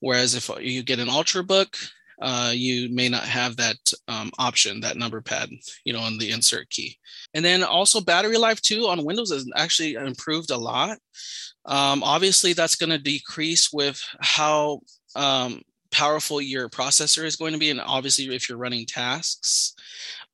Whereas 0.00 0.34
if 0.34 0.50
you 0.60 0.82
get 0.82 0.98
an 0.98 1.08
Ultrabook, 1.08 1.74
uh, 2.20 2.52
you 2.54 2.88
may 2.94 3.08
not 3.08 3.24
have 3.24 3.56
that 3.56 3.76
um, 4.08 4.30
option, 4.38 4.80
that 4.80 4.96
number 4.96 5.20
pad, 5.20 5.50
you 5.84 5.92
know, 5.92 6.00
on 6.00 6.18
the 6.18 6.30
insert 6.30 6.70
key. 6.70 6.98
And 7.34 7.44
then 7.44 7.62
also 7.62 8.00
battery 8.00 8.38
life 8.38 8.60
too 8.60 8.86
on 8.88 9.04
Windows 9.04 9.32
has 9.32 9.46
actually 9.54 9.94
improved 9.94 10.50
a 10.50 10.56
lot. 10.56 10.98
Um, 11.64 12.02
obviously, 12.02 12.52
that's 12.52 12.76
going 12.76 12.90
to 12.90 12.98
decrease 12.98 13.72
with 13.72 14.00
how 14.20 14.80
um, 15.14 15.62
powerful 15.90 16.40
your 16.40 16.68
processor 16.68 17.24
is 17.24 17.36
going 17.36 17.52
to 17.52 17.58
be, 17.58 17.70
and 17.70 17.80
obviously 17.80 18.34
if 18.34 18.48
you're 18.48 18.58
running 18.58 18.86
tasks. 18.86 19.74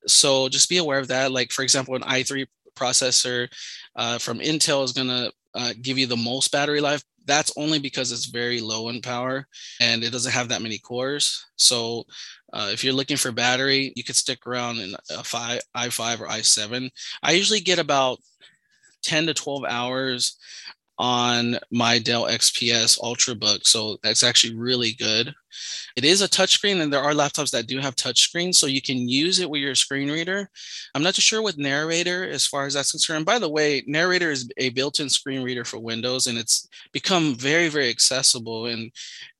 So 0.07 0.49
just 0.49 0.69
be 0.69 0.79
aware 0.79 0.99
of 0.99 1.09
that. 1.09 1.33
Like 1.33 1.53
for 1.53 1.63
example, 1.63 1.95
an 1.95 2.03
i3 2.03 2.47
processor 2.75 3.49
uh, 3.97 4.19
from 4.19 4.41
Intel 4.41 4.85
is 4.85 4.93
going 4.93 5.09
to 5.09 5.33
uh, 5.55 5.73
give 5.81 5.99
you 5.99 6.07
the 6.07 6.17
most 6.17 6.51
battery 6.53 6.81
life. 6.81 7.03
That's 7.27 7.53
only 7.57 7.79
because 7.79 8.13
it's 8.13 8.27
very 8.27 8.61
low 8.61 8.89
in 8.89 9.01
power 9.01 9.47
and 9.81 10.03
it 10.03 10.11
doesn't 10.11 10.33
have 10.33 10.49
that 10.49 10.63
many 10.63 10.79
cores. 10.79 11.47
So 11.57 12.05
uh, 12.53 12.71
if 12.73 12.83
you're 12.83 12.93
looking 12.93 13.17
for 13.17 13.33
battery, 13.33 13.93
you 13.97 14.05
could 14.05 14.17
stick 14.17 14.47
around 14.47 14.79
in 14.79 14.95
a 15.11 15.25
five, 15.25 15.61
i5 15.77 16.21
or 16.21 16.27
i7. 16.27 16.91
I 17.23 17.33
usually 17.33 17.61
get 17.61 17.79
about 17.79 18.19
10 19.03 19.27
to 19.27 19.35
12 19.35 19.65
hours 19.69 20.39
on 21.03 21.59
my 21.73 21.99
Dell 21.99 22.27
XPS 22.27 22.97
Ultrabook. 23.01 23.67
So 23.67 23.99
that's 24.05 24.23
actually 24.23 24.55
really 24.55 24.93
good. 24.93 25.35
It 25.97 26.05
is 26.05 26.23
a 26.23 26.29
touchscreen, 26.29 26.81
and 26.81 26.93
there 26.93 27.03
are 27.03 27.13
laptops 27.13 27.51
that 27.51 27.67
do 27.67 27.81
have 27.81 27.97
touchscreen, 27.97 28.55
so 28.55 28.69
you 28.69 28.81
can 28.81 29.09
use 29.09 29.41
it 29.41 29.51
with 29.51 29.61
your 29.61 29.75
screen 29.75 30.13
reader. 30.13 30.49
I'm 30.95 31.03
not 31.03 31.17
too 31.17 31.21
sure 31.21 31.43
with 31.43 31.59
Narrator 31.59 32.31
as 32.31 32.47
far 32.47 32.67
as 32.67 32.75
that's 32.75 32.93
concerned. 32.93 33.27
By 33.27 33.41
the 33.41 33.51
way, 33.51 33.83
Narrator 33.89 34.31
is 34.31 34.49
a 34.59 34.71
built-in 34.71 35.09
screen 35.09 35.43
reader 35.43 35.65
for 35.65 35.81
Windows, 35.81 36.29
and 36.29 36.39
it's 36.39 36.69
become 36.93 37.35
very, 37.35 37.69
very 37.69 37.91
accessible 37.91 38.67
and 38.67 38.93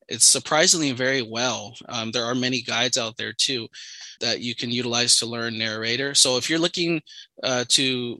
it's 0.09 0.25
surprisingly 0.25 0.91
very 0.91 1.21
well. 1.21 1.73
Um, 1.87 2.11
there 2.11 2.25
are 2.25 2.35
many 2.35 2.61
guides 2.61 2.97
out 2.97 3.15
there 3.15 3.33
too 3.33 3.67
that 4.19 4.41
you 4.41 4.53
can 4.53 4.69
utilize 4.69 5.17
to 5.17 5.25
learn 5.25 5.57
Narrator. 5.57 6.13
So 6.13 6.37
if 6.37 6.49
you're 6.49 6.59
looking 6.59 7.01
uh, 7.41 7.65
to 7.69 8.19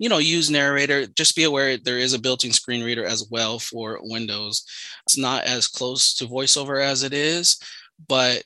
you 0.00 0.08
know, 0.08 0.18
use 0.18 0.50
narrator. 0.50 1.06
Just 1.06 1.36
be 1.36 1.44
aware 1.44 1.76
there 1.76 1.98
is 1.98 2.14
a 2.14 2.18
built-in 2.18 2.52
screen 2.52 2.82
reader 2.82 3.04
as 3.04 3.28
well 3.30 3.58
for 3.58 4.00
Windows. 4.00 4.64
It's 5.06 5.18
not 5.18 5.44
as 5.44 5.68
close 5.68 6.14
to 6.14 6.26
VoiceOver 6.26 6.82
as 6.82 7.02
it 7.02 7.12
is, 7.12 7.60
but 8.08 8.42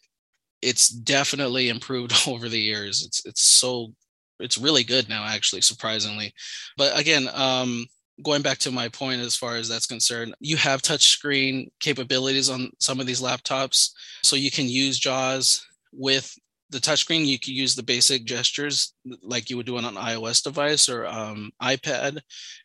it's 0.61 0.89
definitely 0.89 1.69
improved 1.69 2.13
over 2.29 2.49
the 2.49 2.61
years. 2.61 3.05
It's 3.07 3.25
it's 3.25 3.45
so 3.45 3.95
it's 4.41 4.59
really 4.59 4.83
good 4.83 5.09
now, 5.09 5.25
actually, 5.25 5.61
surprisingly. 5.61 6.35
But 6.77 6.99
again, 6.99 7.29
um, 7.33 7.87
going 8.25 8.43
back 8.43 8.59
to 8.59 8.73
my 8.73 8.89
point 8.89 9.21
as 9.21 9.37
far 9.37 9.55
as 9.55 9.69
that's 9.69 9.87
concerned, 9.87 10.35
you 10.41 10.57
have 10.57 10.83
touchscreen 10.83 11.69
capabilities 11.79 12.51
on 12.51 12.73
some 12.81 12.99
of 12.99 13.07
these 13.07 13.23
laptops, 13.23 13.91
so 14.25 14.35
you 14.35 14.51
can 14.51 14.69
use 14.69 14.99
JAWS 14.99 15.65
with 15.93 16.37
the 16.75 16.81
touchscreen, 16.81 17.25
you 17.25 17.39
can 17.39 17.55
use 17.55 17.75
the 17.75 17.83
basic 17.83 18.25
gestures 18.25 18.95
like 19.23 19.49
you 19.49 19.57
would 19.57 19.67
do 19.67 19.79
on 19.79 19.85
an 19.85 19.95
iOS 19.95 20.43
device 20.43 20.89
or 20.89 21.07
um, 21.07 21.53
iPad, 21.63 22.21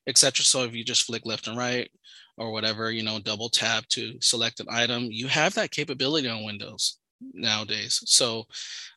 etc. 0.07 0.43
So 0.43 0.63
if 0.63 0.73
you 0.73 0.83
just 0.83 1.03
flick 1.03 1.25
left 1.25 1.47
and 1.47 1.57
right 1.57 1.89
or 2.37 2.51
whatever, 2.51 2.91
you 2.91 3.03
know, 3.03 3.19
double 3.19 3.49
tap 3.49 3.85
to 3.89 4.15
select 4.19 4.59
an 4.59 4.65
item. 4.69 5.07
You 5.11 5.27
have 5.27 5.53
that 5.53 5.71
capability 5.71 6.27
on 6.27 6.43
Windows 6.43 6.97
nowadays. 7.33 8.01
So 8.05 8.45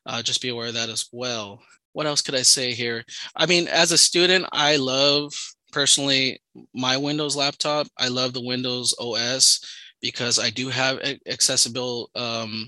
uh, 0.05 0.23
just 0.23 0.41
be 0.41 0.49
aware 0.49 0.67
of 0.67 0.73
that 0.73 0.89
as 0.89 1.07
well. 1.11 1.61
What 1.91 2.07
else 2.07 2.21
could 2.21 2.35
I 2.35 2.41
say 2.41 2.71
here? 2.73 3.03
I 3.35 3.45
mean, 3.45 3.67
as 3.67 3.91
a 3.91 3.97
student, 3.97 4.45
I 4.51 4.77
love 4.77 5.31
personally 5.71 6.41
my 6.73 6.97
Windows 6.97 7.35
laptop. 7.35 7.87
I 7.99 8.07
love 8.07 8.33
the 8.33 8.45
Windows 8.45 8.95
OS 8.99 9.59
because 10.01 10.39
I 10.39 10.49
do 10.49 10.69
have 10.69 10.99
accessible. 11.27 12.09
Um, 12.15 12.67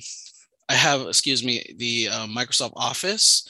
I 0.70 0.74
have, 0.74 1.02
excuse 1.02 1.44
me, 1.44 1.64
the 1.78 2.10
uh, 2.12 2.28
Microsoft 2.28 2.74
Office, 2.76 3.48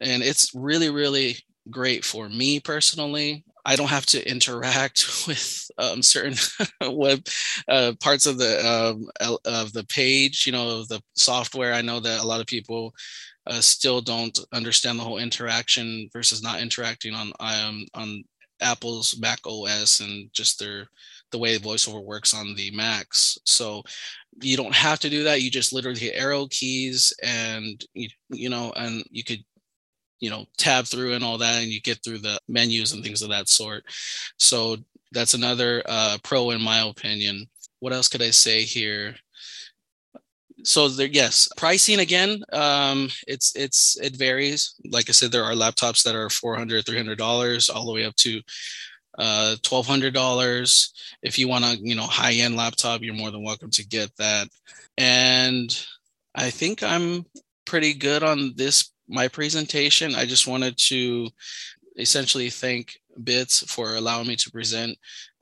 and 0.00 0.22
it's 0.22 0.54
really, 0.54 0.90
really 0.90 1.36
great 1.70 2.04
for 2.04 2.28
me 2.28 2.60
personally. 2.60 3.44
I 3.64 3.76
don't 3.76 3.88
have 3.88 4.06
to 4.06 4.28
interact 4.28 5.06
with 5.26 5.70
um, 5.78 6.02
certain 6.02 6.36
web 6.92 7.26
uh, 7.68 7.92
parts 8.00 8.26
of 8.26 8.38
the 8.38 8.66
um, 8.66 9.38
of 9.44 9.72
the 9.72 9.84
page, 9.84 10.46
you 10.46 10.52
know, 10.52 10.84
the 10.84 11.00
software. 11.14 11.72
I 11.72 11.82
know 11.82 12.00
that 12.00 12.20
a 12.20 12.26
lot 12.26 12.40
of 12.40 12.46
people 12.46 12.94
uh, 13.46 13.60
still 13.60 14.00
don't 14.00 14.38
understand 14.52 14.98
the 14.98 15.04
whole 15.04 15.18
interaction 15.18 16.08
versus 16.12 16.42
not 16.42 16.60
interacting 16.60 17.14
on 17.14 17.32
um, 17.40 17.86
on 17.94 18.24
Apple's 18.60 19.18
Mac 19.18 19.40
OS 19.46 20.00
and 20.00 20.30
just 20.32 20.58
their 20.58 20.86
the 21.32 21.38
way 21.38 21.58
voiceover 21.58 22.04
works 22.04 22.34
on 22.34 22.54
the 22.54 22.70
Macs. 22.70 23.38
So 23.44 23.82
you 24.40 24.56
don't 24.56 24.74
have 24.74 25.00
to 25.00 25.10
do 25.10 25.24
that. 25.24 25.42
You 25.42 25.50
just 25.50 25.72
literally 25.72 25.98
hit 25.98 26.14
arrow 26.14 26.46
keys 26.50 27.12
and 27.22 27.84
you, 27.94 28.08
you 28.30 28.48
know, 28.48 28.72
and 28.76 29.02
you 29.10 29.24
could 29.24 29.44
you 30.22 30.30
know 30.30 30.46
tab 30.56 30.86
through 30.86 31.12
and 31.12 31.22
all 31.22 31.36
that 31.36 31.60
and 31.60 31.70
you 31.70 31.80
get 31.82 32.02
through 32.02 32.18
the 32.18 32.38
menus 32.48 32.92
and 32.92 33.04
things 33.04 33.20
of 33.20 33.28
that 33.28 33.48
sort 33.48 33.84
so 34.38 34.76
that's 35.10 35.34
another 35.34 35.82
uh, 35.86 36.16
pro 36.22 36.50
in 36.50 36.62
my 36.62 36.80
opinion 36.80 37.44
what 37.80 37.92
else 37.92 38.08
could 38.08 38.22
i 38.22 38.30
say 38.30 38.62
here 38.62 39.14
so 40.62 40.88
there 40.88 41.08
yes 41.08 41.48
pricing 41.56 41.98
again 41.98 42.40
um 42.52 43.08
it's 43.26 43.54
it's 43.56 43.98
it 44.00 44.16
varies 44.16 44.76
like 44.92 45.08
i 45.08 45.12
said 45.12 45.32
there 45.32 45.44
are 45.44 45.54
laptops 45.54 46.04
that 46.04 46.14
are 46.14 46.30
400 46.30 46.86
300 46.86 47.18
dollars 47.18 47.68
all 47.68 47.84
the 47.84 47.92
way 47.92 48.04
up 48.04 48.14
to 48.14 48.40
uh 49.18 49.56
$1200 49.62 50.88
if 51.22 51.38
you 51.38 51.48
want 51.48 51.64
a 51.64 51.76
you 51.80 51.94
know 51.94 52.02
high 52.02 52.32
end 52.32 52.56
laptop 52.56 53.02
you're 53.02 53.14
more 53.14 53.30
than 53.30 53.44
welcome 53.44 53.70
to 53.70 53.86
get 53.86 54.10
that 54.16 54.48
and 54.96 55.84
i 56.34 56.48
think 56.48 56.82
i'm 56.82 57.24
pretty 57.66 57.94
good 57.94 58.22
on 58.22 58.52
this 58.56 58.92
my 59.12 59.28
presentation. 59.28 60.14
I 60.14 60.24
just 60.24 60.46
wanted 60.46 60.76
to 60.88 61.28
essentially 61.96 62.50
thank 62.50 62.98
BITS 63.22 63.60
for 63.70 63.94
allowing 63.94 64.26
me 64.26 64.36
to 64.36 64.50
present 64.50 64.96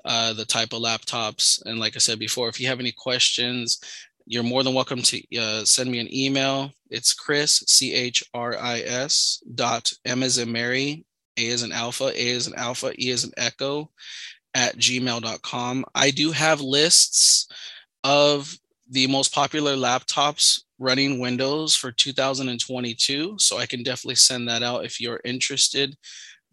uh, 0.04 0.32
the 0.32 0.44
type 0.44 0.72
of 0.72 0.82
laptops. 0.82 1.62
And 1.64 1.78
like 1.78 1.94
I 1.96 2.00
said 2.00 2.18
before, 2.18 2.48
if 2.48 2.60
you 2.60 2.66
have 2.66 2.80
any 2.80 2.92
questions, 2.92 3.80
you're 4.26 4.42
more 4.42 4.62
than 4.62 4.74
welcome 4.74 5.02
to 5.02 5.38
uh, 5.38 5.64
send 5.64 5.90
me 5.90 5.98
an 5.98 6.12
email. 6.14 6.70
It's 6.90 7.14
Chris, 7.14 7.62
C 7.66 7.94
H 7.94 8.24
R 8.34 8.56
I 8.58 8.80
S, 8.80 9.42
dot 9.54 9.92
M 10.04 10.22
as 10.22 10.38
in 10.38 10.50
Mary, 10.50 11.04
A 11.40 11.46
is 11.46 11.62
an 11.62 11.72
Alpha, 11.72 12.06
A 12.06 12.28
is 12.28 12.46
an 12.46 12.54
Alpha, 12.56 12.92
E 12.98 13.10
is 13.10 13.24
an 13.24 13.32
Echo, 13.36 13.90
at 14.54 14.76
gmail.com. 14.76 15.84
I 15.94 16.10
do 16.10 16.32
have 16.32 16.60
lists 16.60 17.48
of 18.04 18.54
the 18.90 19.06
most 19.06 19.32
popular 19.32 19.76
laptops 19.76 20.62
running 20.78 21.20
Windows 21.20 21.76
for 21.76 21.92
2022. 21.92 23.36
So 23.38 23.58
I 23.58 23.66
can 23.66 23.82
definitely 23.82 24.16
send 24.16 24.48
that 24.48 24.62
out 24.62 24.84
if 24.84 25.00
you're 25.00 25.20
interested. 25.24 25.96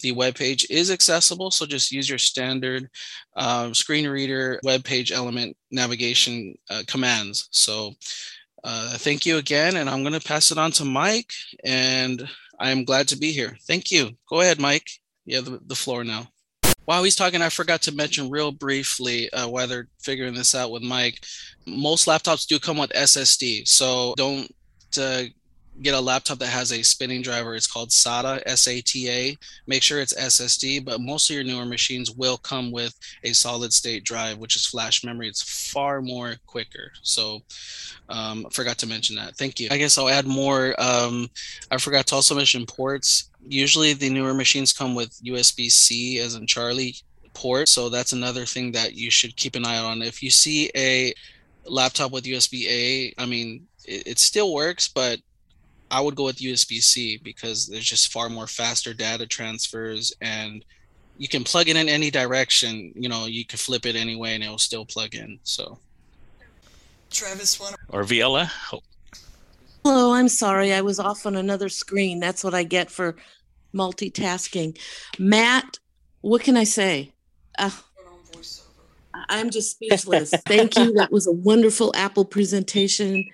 The 0.02 0.12
web 0.12 0.36
page 0.36 0.68
is 0.70 0.92
accessible, 0.92 1.50
so 1.50 1.66
just 1.66 1.92
use 1.92 2.08
your 2.08 2.20
standard 2.20 2.88
uh, 3.36 3.74
screen 3.74 4.08
reader 4.08 4.60
web 4.64 4.84
page 4.84 5.12
element 5.12 5.58
navigation 5.72 6.56
uh, 6.70 6.84
commands. 6.86 7.50
So 7.52 7.94
uh, 8.64 8.98
thank 8.98 9.26
you 9.26 9.38
again, 9.38 9.78
and 9.78 9.90
I'm 9.90 10.04
going 10.04 10.14
to 10.14 10.20
pass 10.20 10.52
it 10.52 10.60
on 10.60 10.72
to 10.74 10.86
Mike, 10.86 11.32
and 11.64 12.30
I 12.60 12.72
am 12.72 12.86
glad 12.86 13.08
to 13.10 13.18
be 13.18 13.32
here. 13.32 13.58
Thank 13.68 13.92
you. 13.92 14.12
Go 14.30 14.42
ahead, 14.42 14.60
Mike. 14.60 14.90
You 15.26 15.36
have 15.38 15.68
the, 15.68 15.76
floor 15.76 16.04
now. 16.04 16.28
While 16.86 17.04
he's 17.04 17.16
talking, 17.16 17.42
I 17.42 17.50
forgot 17.50 17.82
to 17.84 17.96
mention 17.96 18.30
real 18.30 18.52
briefly 18.52 19.30
uh, 19.32 19.48
while 19.50 19.68
they're 19.68 19.90
figuring 20.02 20.34
this 20.34 20.56
out 20.56 20.72
with 20.72 20.84
Mike. 20.84 21.20
Most 21.66 22.08
laptops 22.08 22.48
do 22.48 22.60
come 22.60 22.78
with 22.78 22.92
SSD, 22.92 23.68
so 23.68 24.14
don't 24.16 24.50
uh, 24.98 25.24
get 25.82 25.94
a 25.94 26.00
laptop 26.00 26.40
that 26.40 26.48
has 26.48 26.72
a 26.72 26.84
spinning 26.84 27.22
driver. 27.22 27.56
It's 27.56 27.68
called 27.68 27.90
SATA, 27.90 28.42
S 28.46 28.68
A 28.68 28.82
T 28.82 29.10
A. 29.10 29.38
Make 29.68 29.84
sure 29.84 30.00
it's 30.00 30.14
SSD, 30.14 30.84
but 30.84 31.02
most 31.02 31.30
of 31.30 31.36
your 31.36 31.44
newer 31.44 31.66
machines 31.66 32.12
will 32.12 32.38
come 32.38 32.72
with 32.72 32.98
a 33.24 33.34
solid 33.34 33.74
state 33.74 34.04
drive, 34.04 34.38
which 34.38 34.56
is 34.56 34.66
flash 34.66 35.04
memory. 35.04 35.28
It's 35.28 35.72
far 35.72 36.02
more 36.02 36.36
quicker. 36.46 36.92
So 37.02 37.42
um, 38.10 38.46
I 38.46 38.50
forgot 38.50 38.78
to 38.80 38.88
mention 38.88 39.16
that. 39.18 39.36
Thank 39.36 39.60
you. 39.60 39.68
I 39.72 39.78
guess 39.78 39.98
I'll 39.98 40.10
add 40.10 40.26
more. 40.26 40.76
Um, 40.80 41.30
I 41.72 41.78
forgot 41.78 42.08
to 42.08 42.16
also 42.16 42.36
mention 42.36 42.66
ports. 42.66 43.30
Usually 43.48 43.94
the 43.94 44.10
newer 44.10 44.34
machines 44.34 44.74
come 44.74 44.96
with 44.96 45.22
USB 45.24 45.72
C 45.72 46.20
as 46.20 46.36
in 46.36 46.48
Charlie 46.48 46.96
port. 47.34 47.70
So 47.70 47.90
that's 47.90 48.14
another 48.14 48.46
thing 48.46 48.72
that 48.72 48.96
you 48.96 49.12
should 49.12 49.36
keep 49.36 49.56
an 49.56 49.66
eye 49.66 49.78
on. 49.78 50.02
If 50.02 50.24
you 50.24 50.32
see 50.32 50.72
a 50.76 51.14
laptop 51.66 52.12
with 52.12 52.26
USB 52.26 52.68
A, 52.68 53.14
I 53.18 53.26
mean, 53.26 53.68
it, 53.86 54.08
it 54.08 54.20
still 54.20 54.54
works, 54.54 54.88
but 54.88 55.20
I 55.90 56.02
would 56.02 56.16
go 56.16 56.26
with 56.26 56.38
USB 56.38 56.82
C 56.82 57.20
because 57.24 57.68
there's 57.68 57.86
just 57.86 58.12
far 58.12 58.30
more 58.30 58.48
faster 58.48 58.94
data 58.94 59.26
transfers 59.26 60.14
and 60.22 60.64
you 61.18 61.28
can 61.28 61.44
plug 61.44 61.70
it 61.70 61.76
in 61.76 61.90
any 61.90 62.12
direction. 62.12 62.92
You 62.96 63.10
know, 63.10 63.26
you 63.26 63.46
can 63.46 63.58
flip 63.58 63.86
it 63.86 63.96
anyway 63.96 64.36
and 64.36 64.44
it 64.44 64.50
will 64.50 64.58
still 64.58 64.86
plug 64.86 65.16
in. 65.16 65.40
So, 65.44 65.80
Travis, 67.10 67.60
one 67.60 67.74
or 67.90 68.04
VLA. 68.04 68.50
Oh. 68.74 68.82
Hello, 69.84 70.14
I'm 70.14 70.28
sorry. 70.28 70.74
I 70.74 70.82
was 70.82 71.00
off 71.00 71.26
on 71.26 71.36
another 71.36 71.70
screen. 71.70 72.20
That's 72.20 72.44
what 72.44 72.54
I 72.54 72.64
get 72.64 72.92
for 72.92 73.16
multitasking. 73.74 74.78
Matt, 75.18 75.80
what 76.22 76.42
can 76.42 76.58
I 76.58 76.66
say? 76.66 77.14
Uh, 77.58 77.70
I'm 79.30 79.50
just 79.50 79.72
speechless. 79.72 80.34
Thank 80.46 80.78
you. 80.78 80.94
That 80.94 81.12
was 81.12 81.28
a 81.28 81.32
wonderful 81.32 81.94
Apple 81.96 82.26
presentation 82.26 83.26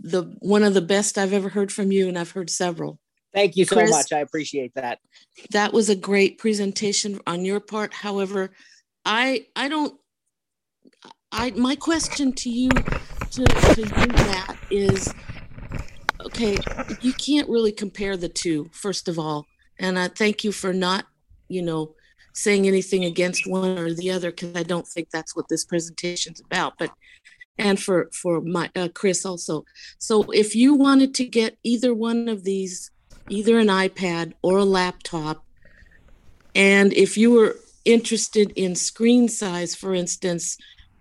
the 0.00 0.34
one 0.40 0.62
of 0.62 0.74
the 0.74 0.82
best 0.82 1.18
I've 1.18 1.32
ever 1.32 1.48
heard 1.48 1.72
from 1.72 1.92
you, 1.92 2.08
and 2.08 2.18
I've 2.18 2.32
heard 2.32 2.50
several. 2.50 2.98
Thank 3.34 3.56
you 3.56 3.64
so 3.64 3.76
Chris, 3.76 3.90
much. 3.90 4.12
I 4.12 4.20
appreciate 4.20 4.74
that. 4.74 4.98
That 5.50 5.72
was 5.72 5.88
a 5.90 5.96
great 5.96 6.38
presentation 6.38 7.20
on 7.26 7.44
your 7.44 7.60
part. 7.60 7.94
However, 7.94 8.50
I 9.04 9.46
I 9.54 9.68
don't 9.68 9.94
I 11.32 11.50
my 11.52 11.76
question 11.76 12.32
to 12.32 12.50
you 12.50 12.70
to, 12.70 13.44
to 13.44 13.80
you 13.82 14.06
Matt 14.08 14.56
is 14.70 15.12
okay, 16.24 16.58
you 17.00 17.12
can't 17.12 17.48
really 17.48 17.72
compare 17.72 18.16
the 18.16 18.28
two, 18.28 18.68
first 18.72 19.08
of 19.08 19.18
all. 19.18 19.46
And 19.78 19.98
I 19.98 20.08
thank 20.08 20.42
you 20.42 20.52
for 20.52 20.72
not, 20.72 21.06
you 21.48 21.62
know, 21.62 21.94
saying 22.34 22.66
anything 22.66 23.04
against 23.04 23.46
one 23.46 23.78
or 23.78 23.92
the 23.92 24.10
other 24.10 24.30
because 24.30 24.56
I 24.56 24.62
don't 24.62 24.86
think 24.86 25.10
that's 25.10 25.36
what 25.36 25.48
this 25.48 25.64
presentation's 25.64 26.40
about. 26.40 26.74
But 26.78 26.90
and 27.58 27.80
for 27.80 28.08
for 28.12 28.40
my 28.40 28.70
uh, 28.76 28.88
Chris 28.94 29.26
also. 29.26 29.64
So 29.98 30.22
if 30.30 30.54
you 30.54 30.74
wanted 30.74 31.14
to 31.14 31.24
get 31.24 31.58
either 31.62 31.92
one 31.92 32.28
of 32.28 32.44
these, 32.44 32.90
either 33.28 33.58
an 33.58 33.68
iPad 33.68 34.34
or 34.42 34.58
a 34.58 34.64
laptop, 34.64 35.44
and 36.54 36.92
if 36.92 37.16
you 37.16 37.32
were 37.32 37.56
interested 37.84 38.52
in 38.56 38.74
screen 38.74 39.28
size, 39.28 39.74
for 39.74 39.94
instance, 39.94 40.58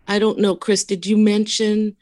I 0.08 0.20
don't 0.20 0.40
know, 0.40 0.56
Chris, 0.56 0.84
did 0.84 1.06
you 1.06 1.18
mention 1.18 1.96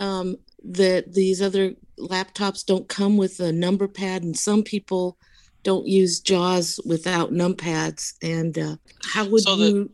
um, 0.00 0.36
that 0.64 1.12
these 1.12 1.42
other 1.42 1.74
laptops 1.98 2.64
don't 2.64 2.88
come 2.88 3.16
with 3.16 3.38
a 3.40 3.52
number 3.52 3.86
pad, 3.86 4.22
and 4.22 4.36
some 4.36 4.62
people 4.62 5.16
don't 5.62 5.86
use 5.86 6.20
JAWS 6.20 6.80
without 6.84 7.32
numpads? 7.32 8.14
And 8.22 8.58
uh, 8.58 8.76
how 9.04 9.28
would 9.28 9.42
so 9.42 9.56
the, 9.56 9.66
you? 9.66 9.90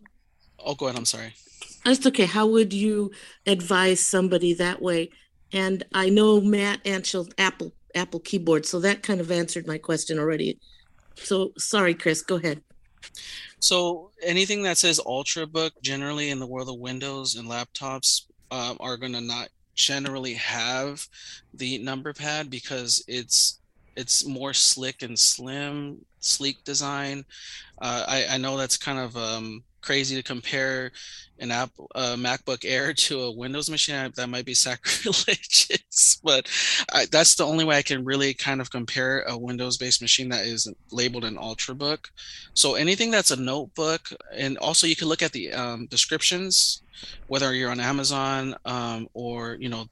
Oh, 0.59 0.75
go 0.75 0.87
ahead. 0.87 0.99
I'm 0.99 1.05
sorry. 1.05 1.35
That's 1.85 2.07
okay. 2.07 2.27
How 2.27 2.47
would 2.47 2.73
you 2.73 3.11
advise 3.47 4.01
somebody 4.01 4.55
that 4.55 4.83
way? 4.83 5.11
And 5.53 5.85
I 5.93 6.09
know 6.09 6.41
Matt 6.41 6.81
answered 6.87 7.35
Apple 7.39 7.73
Apple 7.95 8.21
keyboard, 8.21 8.67
so 8.67 8.79
that 8.81 9.03
kind 9.03 9.21
of 9.21 9.33
answered 9.33 9.67
my 9.67 9.79
question 9.79 10.19
already. 10.19 10.59
So 11.17 11.53
sorry, 11.59 11.95
Chris. 11.95 12.23
Go 12.23 12.37
ahead. 12.37 12.63
So 13.59 14.11
anything 14.23 14.63
that 14.63 14.79
says 14.79 15.01
Ultrabook, 15.05 15.73
generally 15.83 16.31
in 16.31 16.39
the 16.39 16.47
world 16.47 16.69
of 16.69 16.79
Windows 16.79 17.37
and 17.37 17.49
laptops, 17.49 18.27
um, 18.51 18.77
are 18.81 18.97
going 18.97 19.13
to 19.13 19.21
not 19.21 19.49
generally 19.75 20.35
have 20.35 21.07
the 21.55 21.79
number 21.79 22.13
pad 22.13 22.51
because 22.51 23.03
it's 23.09 23.61
it's 23.97 24.27
more 24.27 24.55
slick 24.55 25.03
and 25.03 25.19
slim, 25.19 25.99
sleek 26.21 26.63
design. 26.65 27.25
Uh, 27.81 28.05
I, 28.07 28.27
I 28.31 28.37
know 28.39 28.57
that's 28.57 28.77
kind 28.77 28.99
of 28.99 29.17
um, 29.17 29.63
crazy 29.81 30.17
to 30.17 30.23
compare 30.23 30.93
an 31.39 31.51
app 31.51 31.71
MacBook 31.97 32.65
Air 32.65 32.93
to 33.09 33.23
a 33.23 33.33
Windows 33.33 33.71
machine. 33.71 34.13
That 34.15 34.29
might 34.29 34.45
be 34.45 34.55
sacrilegious, 34.69 36.21
but 36.23 36.49
I, 36.93 37.07
that's 37.11 37.35
the 37.35 37.47
only 37.47 37.65
way 37.65 37.79
I 37.79 37.83
can 37.83 38.05
really 38.05 38.35
kind 38.35 38.61
of 38.61 38.71
compare 38.71 39.23
a 39.23 39.37
Windows-based 39.37 40.03
machine 40.03 40.29
that 40.31 40.47
is 40.47 40.73
labeled 40.93 41.25
an 41.25 41.37
UltraBook. 41.37 42.11
So 42.55 42.75
anything 42.75 43.11
that's 43.11 43.31
a 43.31 43.41
notebook, 43.41 44.09
and 44.33 44.59
also 44.59 44.87
you 44.87 44.97
can 44.97 45.09
look 45.09 45.23
at 45.23 45.33
the 45.33 45.53
um, 45.53 45.87
descriptions, 45.87 46.83
whether 47.29 47.55
you're 47.55 47.71
on 47.71 47.81
Amazon 47.81 48.55
um, 48.65 49.09
or 49.15 49.57
you 49.59 49.69
know 49.69 49.87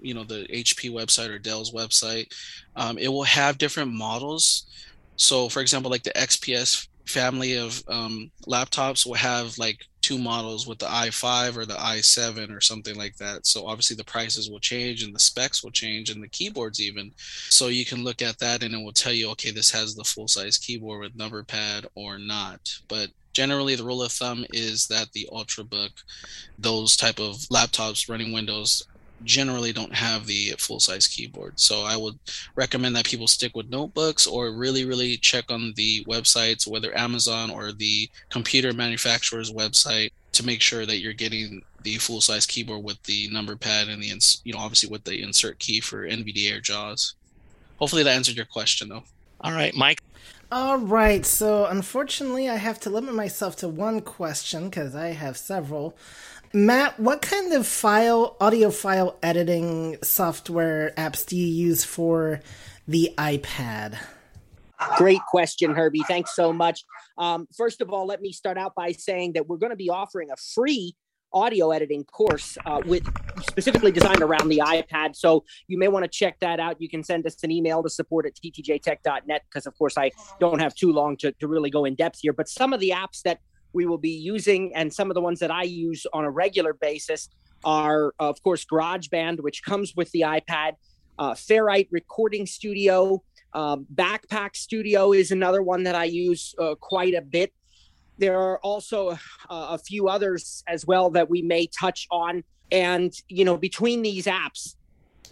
you 0.00 0.14
know 0.14 0.24
the 0.24 0.46
HP 0.50 0.90
website 0.90 1.28
or 1.28 1.38
Dell's 1.38 1.72
website, 1.72 2.32
um, 2.76 2.98
it 2.98 3.08
will 3.08 3.24
have 3.24 3.58
different 3.58 3.92
models. 3.92 4.66
So, 5.16 5.48
for 5.48 5.60
example, 5.60 5.90
like 5.90 6.02
the 6.02 6.10
XPS 6.10 6.88
family 7.06 7.54
of 7.54 7.82
um, 7.88 8.30
laptops 8.46 9.06
will 9.06 9.14
have 9.14 9.56
like 9.58 9.86
two 10.02 10.18
models 10.18 10.66
with 10.68 10.78
the 10.78 10.86
i5 10.86 11.56
or 11.56 11.66
the 11.66 11.74
i7 11.74 12.56
or 12.56 12.60
something 12.60 12.94
like 12.94 13.16
that. 13.16 13.46
So 13.46 13.66
obviously 13.66 13.96
the 13.96 14.04
prices 14.04 14.50
will 14.50 14.60
change 14.60 15.02
and 15.02 15.14
the 15.14 15.18
specs 15.18 15.64
will 15.64 15.72
change 15.72 16.10
and 16.10 16.22
the 16.22 16.28
keyboards 16.28 16.80
even. 16.80 17.12
So 17.48 17.68
you 17.68 17.84
can 17.84 18.04
look 18.04 18.22
at 18.22 18.38
that 18.38 18.62
and 18.62 18.74
it 18.74 18.84
will 18.84 18.92
tell 18.92 19.12
you, 19.12 19.30
okay, 19.30 19.50
this 19.50 19.70
has 19.72 19.94
the 19.94 20.04
full 20.04 20.28
size 20.28 20.58
keyboard 20.58 21.00
with 21.00 21.16
number 21.16 21.42
pad 21.42 21.86
or 21.94 22.18
not. 22.18 22.72
But 22.88 23.10
generally 23.32 23.74
the 23.74 23.84
rule 23.84 24.02
of 24.02 24.12
thumb 24.12 24.46
is 24.52 24.86
that 24.86 25.12
the 25.12 25.28
ultrabook 25.32 25.90
those 26.58 26.96
type 26.96 27.18
of 27.18 27.34
laptops 27.52 28.08
running 28.08 28.32
windows 28.32 28.86
generally 29.24 29.72
don't 29.72 29.94
have 29.94 30.26
the 30.26 30.54
full 30.58 30.80
size 30.80 31.06
keyboard. 31.06 31.58
So 31.58 31.82
I 31.82 31.96
would 31.96 32.18
recommend 32.54 32.96
that 32.96 33.06
people 33.06 33.26
stick 33.26 33.54
with 33.54 33.70
notebooks 33.70 34.26
or 34.26 34.52
really, 34.52 34.84
really 34.84 35.16
check 35.16 35.50
on 35.50 35.72
the 35.76 36.04
websites, 36.04 36.66
whether 36.66 36.96
Amazon 36.96 37.50
or 37.50 37.72
the 37.72 38.08
computer 38.30 38.72
manufacturer's 38.72 39.52
website 39.52 40.12
to 40.32 40.46
make 40.46 40.60
sure 40.60 40.86
that 40.86 40.98
you're 40.98 41.12
getting 41.12 41.62
the 41.82 41.96
full 41.96 42.20
size 42.20 42.46
keyboard 42.46 42.84
with 42.84 43.02
the 43.04 43.28
number 43.30 43.56
pad 43.56 43.88
and 43.88 44.02
the, 44.02 44.10
ins- 44.10 44.42
you 44.44 44.52
know, 44.52 44.58
obviously 44.58 44.88
with 44.88 45.04
the 45.04 45.22
insert 45.22 45.58
key 45.58 45.80
for 45.80 46.06
NVDA 46.06 46.56
or 46.56 46.60
JAWS. 46.60 47.14
Hopefully 47.78 48.02
that 48.02 48.16
answered 48.16 48.36
your 48.36 48.46
question 48.46 48.88
though. 48.88 49.04
All 49.40 49.52
right, 49.52 49.74
Mike. 49.74 50.00
All 50.50 50.78
right, 50.78 51.26
so 51.26 51.66
unfortunately, 51.66 52.48
I 52.48 52.54
have 52.54 52.78
to 52.80 52.90
limit 52.90 53.14
myself 53.14 53.56
to 53.56 53.68
one 53.68 54.00
question 54.00 54.68
because 54.68 54.94
I 54.94 55.08
have 55.08 55.36
several. 55.36 55.96
Matt, 56.56 56.98
what 56.98 57.20
kind 57.20 57.52
of 57.52 57.66
file, 57.66 58.34
audio 58.40 58.70
file 58.70 59.18
editing 59.22 59.98
software 60.02 60.90
apps 60.96 61.26
do 61.26 61.36
you 61.36 61.46
use 61.46 61.84
for 61.84 62.40
the 62.88 63.12
iPad? 63.18 63.98
Great 64.96 65.20
question, 65.28 65.74
Herbie. 65.74 66.02
Thanks 66.08 66.34
so 66.34 66.54
much. 66.54 66.82
Um, 67.18 67.46
first 67.54 67.82
of 67.82 67.90
all, 67.90 68.06
let 68.06 68.22
me 68.22 68.32
start 68.32 68.56
out 68.56 68.74
by 68.74 68.92
saying 68.92 69.34
that 69.34 69.46
we're 69.46 69.58
going 69.58 69.68
to 69.68 69.76
be 69.76 69.90
offering 69.90 70.30
a 70.30 70.36
free 70.54 70.96
audio 71.34 71.72
editing 71.72 72.04
course 72.04 72.56
uh, 72.64 72.80
with 72.86 73.06
specifically 73.50 73.92
designed 73.92 74.22
around 74.22 74.48
the 74.48 74.62
iPad. 74.64 75.14
So 75.14 75.44
you 75.68 75.76
may 75.76 75.88
want 75.88 76.04
to 76.04 76.10
check 76.10 76.40
that 76.40 76.58
out. 76.58 76.80
You 76.80 76.88
can 76.88 77.04
send 77.04 77.26
us 77.26 77.36
an 77.42 77.50
email 77.50 77.82
to 77.82 77.90
support 77.90 78.24
at 78.24 78.32
ttjtech.net 78.34 79.42
because, 79.50 79.66
of 79.66 79.76
course, 79.76 79.98
I 79.98 80.10
don't 80.40 80.62
have 80.62 80.74
too 80.74 80.90
long 80.90 81.18
to, 81.18 81.32
to 81.32 81.48
really 81.48 81.68
go 81.68 81.84
in 81.84 81.96
depth 81.96 82.20
here. 82.22 82.32
But 82.32 82.48
some 82.48 82.72
of 82.72 82.80
the 82.80 82.94
apps 82.96 83.20
that 83.24 83.40
we 83.72 83.86
will 83.86 83.98
be 83.98 84.10
using, 84.10 84.74
and 84.74 84.92
some 84.92 85.10
of 85.10 85.14
the 85.14 85.20
ones 85.20 85.38
that 85.40 85.50
I 85.50 85.62
use 85.62 86.06
on 86.12 86.24
a 86.24 86.30
regular 86.30 86.72
basis 86.74 87.28
are, 87.64 88.12
of 88.18 88.42
course, 88.42 88.64
GarageBand, 88.64 89.40
which 89.40 89.62
comes 89.62 89.94
with 89.96 90.10
the 90.12 90.20
iPad, 90.20 90.72
uh, 91.18 91.32
Ferrite 91.32 91.88
Recording 91.90 92.46
Studio, 92.46 93.22
um, 93.52 93.86
Backpack 93.94 94.54
Studio 94.54 95.12
is 95.12 95.30
another 95.30 95.62
one 95.62 95.82
that 95.84 95.94
I 95.94 96.04
use 96.04 96.54
uh, 96.58 96.74
quite 96.74 97.14
a 97.14 97.22
bit. 97.22 97.52
There 98.18 98.38
are 98.38 98.58
also 98.58 99.10
uh, 99.10 99.16
a 99.48 99.78
few 99.78 100.08
others 100.08 100.62
as 100.68 100.86
well 100.86 101.10
that 101.10 101.30
we 101.30 101.42
may 101.42 101.66
touch 101.66 102.06
on. 102.10 102.44
And, 102.70 103.14
you 103.28 103.44
know, 103.44 103.56
between 103.56 104.02
these 104.02 104.26
apps, 104.26 104.76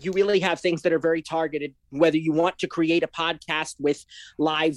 you 0.01 0.13
really 0.13 0.41
have 0.41 0.61
things 0.61 0.83
that 0.83 0.93
are 0.93 0.99
very 0.99 1.23
targeted, 1.23 1.75
whether 1.91 2.17
you 2.17 2.33
want 2.33 2.59
to 2.59 2.67
create 2.67 3.03
a 3.03 3.09
podcast 3.09 3.75
with 3.79 4.05
live 4.39 4.77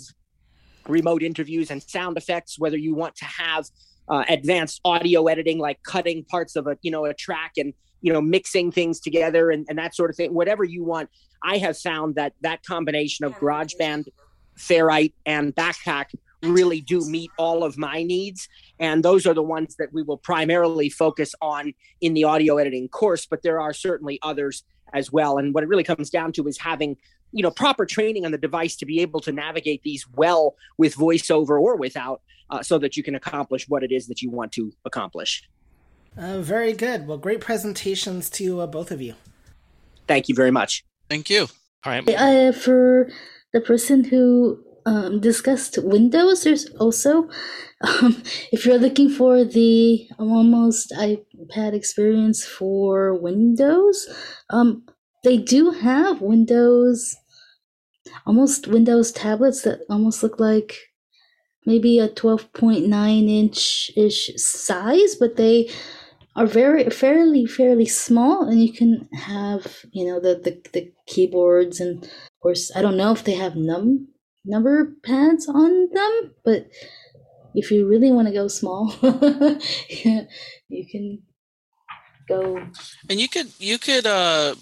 remote 0.88 1.24
interviews 1.24 1.72
and 1.72 1.82
sound 1.84 2.18
effects, 2.18 2.58
whether 2.60 2.78
you 2.78 2.96
want 2.96 3.16
to 3.18 3.26
have 3.26 3.66
uh, 4.10 4.24
advanced 4.30 4.80
audio 4.86 5.28
editing, 5.28 5.60
like 5.60 5.82
cutting 5.84 6.24
parts 6.24 6.56
of 6.56 6.68
a, 6.68 6.78
you 6.82 6.92
know, 6.92 7.06
a 7.06 7.14
track 7.14 7.54
and, 7.58 7.74
you 8.02 8.14
know, 8.14 8.22
mixing 8.22 8.72
things 8.72 9.00
together 9.00 9.52
and, 9.52 9.66
and 9.70 9.78
that 9.78 9.96
sort 9.96 10.10
of 10.10 10.16
thing, 10.16 10.34
whatever 10.34 10.64
you 10.64 10.84
want. 10.84 11.10
I 11.44 11.58
have 11.58 11.78
found 11.78 12.16
that 12.16 12.34
that 12.42 12.64
combination 12.64 13.26
of 13.26 13.34
GarageBand, 13.36 14.06
Ferrite, 14.58 15.14
and 15.26 15.54
Backpack 15.56 16.06
really 16.44 16.82
do 16.82 17.06
meet 17.06 17.32
all 17.38 17.64
of 17.64 17.78
my 17.78 18.04
needs. 18.04 18.48
And 18.80 19.04
those 19.04 19.26
are 19.26 19.34
the 19.34 19.44
ones 19.44 19.76
that 19.78 19.90
we 19.92 20.04
will 20.04 20.18
primarily 20.18 20.90
focus 20.90 21.34
on 21.42 21.74
in 22.02 22.14
the 22.14 22.24
audio 22.24 22.58
editing 22.58 22.88
course, 22.90 23.26
but 23.26 23.42
there 23.44 23.60
are 23.60 23.74
certainly 23.74 24.20
others 24.22 24.64
as 24.94 25.12
well. 25.12 25.38
And 25.38 25.54
what 25.54 25.64
it 25.64 25.68
really 25.68 25.84
comes 25.84 26.10
down 26.10 26.32
to 26.34 26.48
is 26.48 26.58
having 26.58 26.98
you 27.32 27.44
know 27.44 27.52
proper 27.52 27.86
training 27.86 28.26
on 28.26 28.32
the 28.32 28.38
device 28.38 28.76
to 28.78 28.86
be 28.86 29.00
able 29.02 29.20
to 29.22 29.32
navigate 29.32 29.84
these 29.84 30.06
well 30.16 30.56
with 30.78 30.96
voiceover 30.96 31.60
or 31.62 31.76
without 31.76 32.22
uh, 32.50 32.62
so 32.62 32.78
that 32.78 32.96
you 32.96 33.04
can 33.04 33.16
accomplish 33.16 33.68
what 33.68 33.84
it 33.84 33.92
is 33.92 34.08
that 34.08 34.22
you 34.22 34.30
want 34.30 34.52
to 34.54 34.72
accomplish. 34.86 35.44
Uh, 36.18 36.40
very 36.40 36.74
good. 36.74 37.08
Well 37.08 37.18
great 37.18 37.42
presentations 37.42 38.30
to 38.32 38.62
uh, 38.62 38.68
both 38.68 38.92
of 38.92 39.02
you. 39.02 39.16
Thank 40.08 40.30
you 40.30 40.36
very 40.36 40.52
much. 40.52 40.86
Thank 41.10 41.30
you. 41.30 41.48
All 41.86 41.92
right. 41.92 42.08
Uh, 42.10 42.52
for 42.52 43.10
the 43.54 43.62
person 43.62 44.04
who 44.06 44.64
um, 44.86 45.20
discussed 45.20 45.78
windows 45.84 46.44
there's 46.44 46.70
also 46.76 47.30
um, 47.82 48.24
if 48.52 48.66
you're 48.66 48.78
looking 48.78 49.10
for 49.10 49.44
the 49.44 50.08
almost 50.18 50.92
ipad 50.92 51.74
experience 51.74 52.46
for 52.46 53.14
windows 53.14 54.08
um, 54.50 54.86
they 55.24 55.38
do 55.38 55.72
have 55.72 56.22
Windows, 56.22 57.16
almost 58.26 58.68
Windows 58.68 59.12
tablets 59.12 59.64
that 59.64 59.82
almost 59.90 60.24
look 60.24 60.40
like 60.40 60.78
maybe 61.66 62.00
a 62.00 62.08
12.9 62.08 63.30
inch 63.30 63.92
ish 63.96 64.32
size, 64.36 65.16
but 65.16 65.36
they 65.36 65.70
are 66.38 66.46
very 66.46 66.88
fairly 66.92 67.46
fairly 67.48 67.88
small 67.88 68.48
and 68.48 68.64
you 68.64 68.72
can 68.72 69.10
have 69.12 69.84
you 69.92 70.06
know 70.06 70.20
the, 70.20 70.36
the 70.36 70.62
the 70.72 70.94
keyboards 71.08 71.80
and 71.80 72.04
of 72.04 72.40
course 72.42 72.72
i 72.76 72.82
don't 72.82 72.96
know 72.96 73.12
if 73.12 73.24
they 73.24 73.34
have 73.34 73.56
num 73.56 74.08
number 74.46 74.94
pads 75.04 75.50
on 75.50 75.90
them 75.92 76.34
but 76.46 76.70
if 77.56 77.72
you 77.72 77.88
really 77.88 78.12
want 78.12 78.28
to 78.28 78.34
go 78.34 78.48
small 78.48 78.94
you 80.70 80.86
can 80.92 81.24
go. 82.28 82.62
And 83.10 83.20
you 83.20 83.28
could 83.28 83.52
you 83.60 83.78
could 83.78 84.06
uh, 84.06 84.56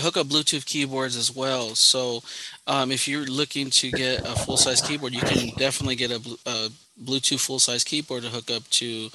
hook 0.00 0.16
up 0.16 0.26
Bluetooth 0.26 0.66
keyboards 0.66 1.16
as 1.16 1.34
well. 1.34 1.74
So 1.74 2.22
um, 2.66 2.90
if 2.90 3.08
you're 3.08 3.26
looking 3.26 3.70
to 3.70 3.90
get 3.90 4.20
a 4.20 4.34
full 4.34 4.56
size 4.56 4.80
keyboard, 4.80 5.14
you 5.14 5.20
can 5.20 5.50
definitely 5.56 5.96
get 5.96 6.10
a, 6.10 6.20
a 6.46 6.68
Bluetooth 7.02 7.40
full 7.40 7.58
size 7.58 7.84
keyboard 7.84 8.22
to 8.22 8.28
hook 8.28 8.50
up 8.50 8.68
to, 8.70 9.08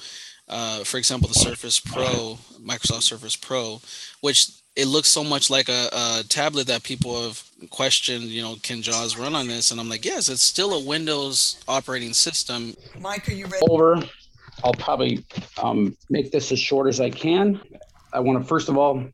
uh, 0.48 0.84
for 0.84 0.98
example, 0.98 1.28
the 1.28 1.34
Surface 1.34 1.80
Pro, 1.80 2.38
Microsoft 2.60 3.02
Surface 3.02 3.36
Pro, 3.36 3.80
which 4.20 4.48
it 4.76 4.86
looks 4.86 5.08
so 5.08 5.24
much 5.24 5.50
like 5.50 5.68
a, 5.68 5.88
a, 5.92 6.22
tablet 6.28 6.68
that 6.68 6.84
people 6.84 7.24
have 7.24 7.42
questioned, 7.70 8.24
you 8.24 8.40
know, 8.40 8.54
can 8.62 8.80
JAWS 8.80 9.18
run 9.18 9.34
on 9.34 9.48
this? 9.48 9.72
And 9.72 9.80
I'm 9.80 9.88
like, 9.88 10.04
yes, 10.04 10.28
it's 10.28 10.42
still 10.42 10.74
a 10.74 10.84
Windows 10.84 11.60
operating 11.66 12.12
system. 12.12 12.74
Mike, 13.00 13.28
are 13.28 13.32
you 13.32 13.46
ready? 13.46 13.66
Over. 13.68 14.00
I'll 14.62 14.74
probably 14.74 15.24
um, 15.60 15.96
make 16.10 16.30
this 16.30 16.52
as 16.52 16.60
short 16.60 16.86
as 16.88 17.00
I 17.00 17.10
can. 17.10 17.60
I 18.12 18.20
want 18.20 18.40
to 18.40 18.46
first 18.46 18.68
of 18.68 18.76
all 18.76 19.04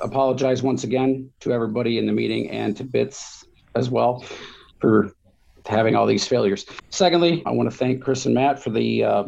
apologize 0.00 0.62
once 0.62 0.84
again 0.84 1.30
to 1.40 1.52
everybody 1.52 1.98
in 1.98 2.06
the 2.06 2.12
meeting 2.12 2.50
and 2.50 2.76
to 2.76 2.84
Bits 2.84 3.44
as 3.74 3.90
well 3.90 4.24
for 4.80 5.12
having 5.66 5.94
all 5.94 6.06
these 6.06 6.26
failures. 6.26 6.66
Secondly, 6.90 7.42
I 7.46 7.50
want 7.50 7.70
to 7.70 7.76
thank 7.76 8.02
Chris 8.02 8.26
and 8.26 8.34
Matt 8.34 8.62
for 8.62 8.70
the 8.70 9.04
uh, 9.04 9.24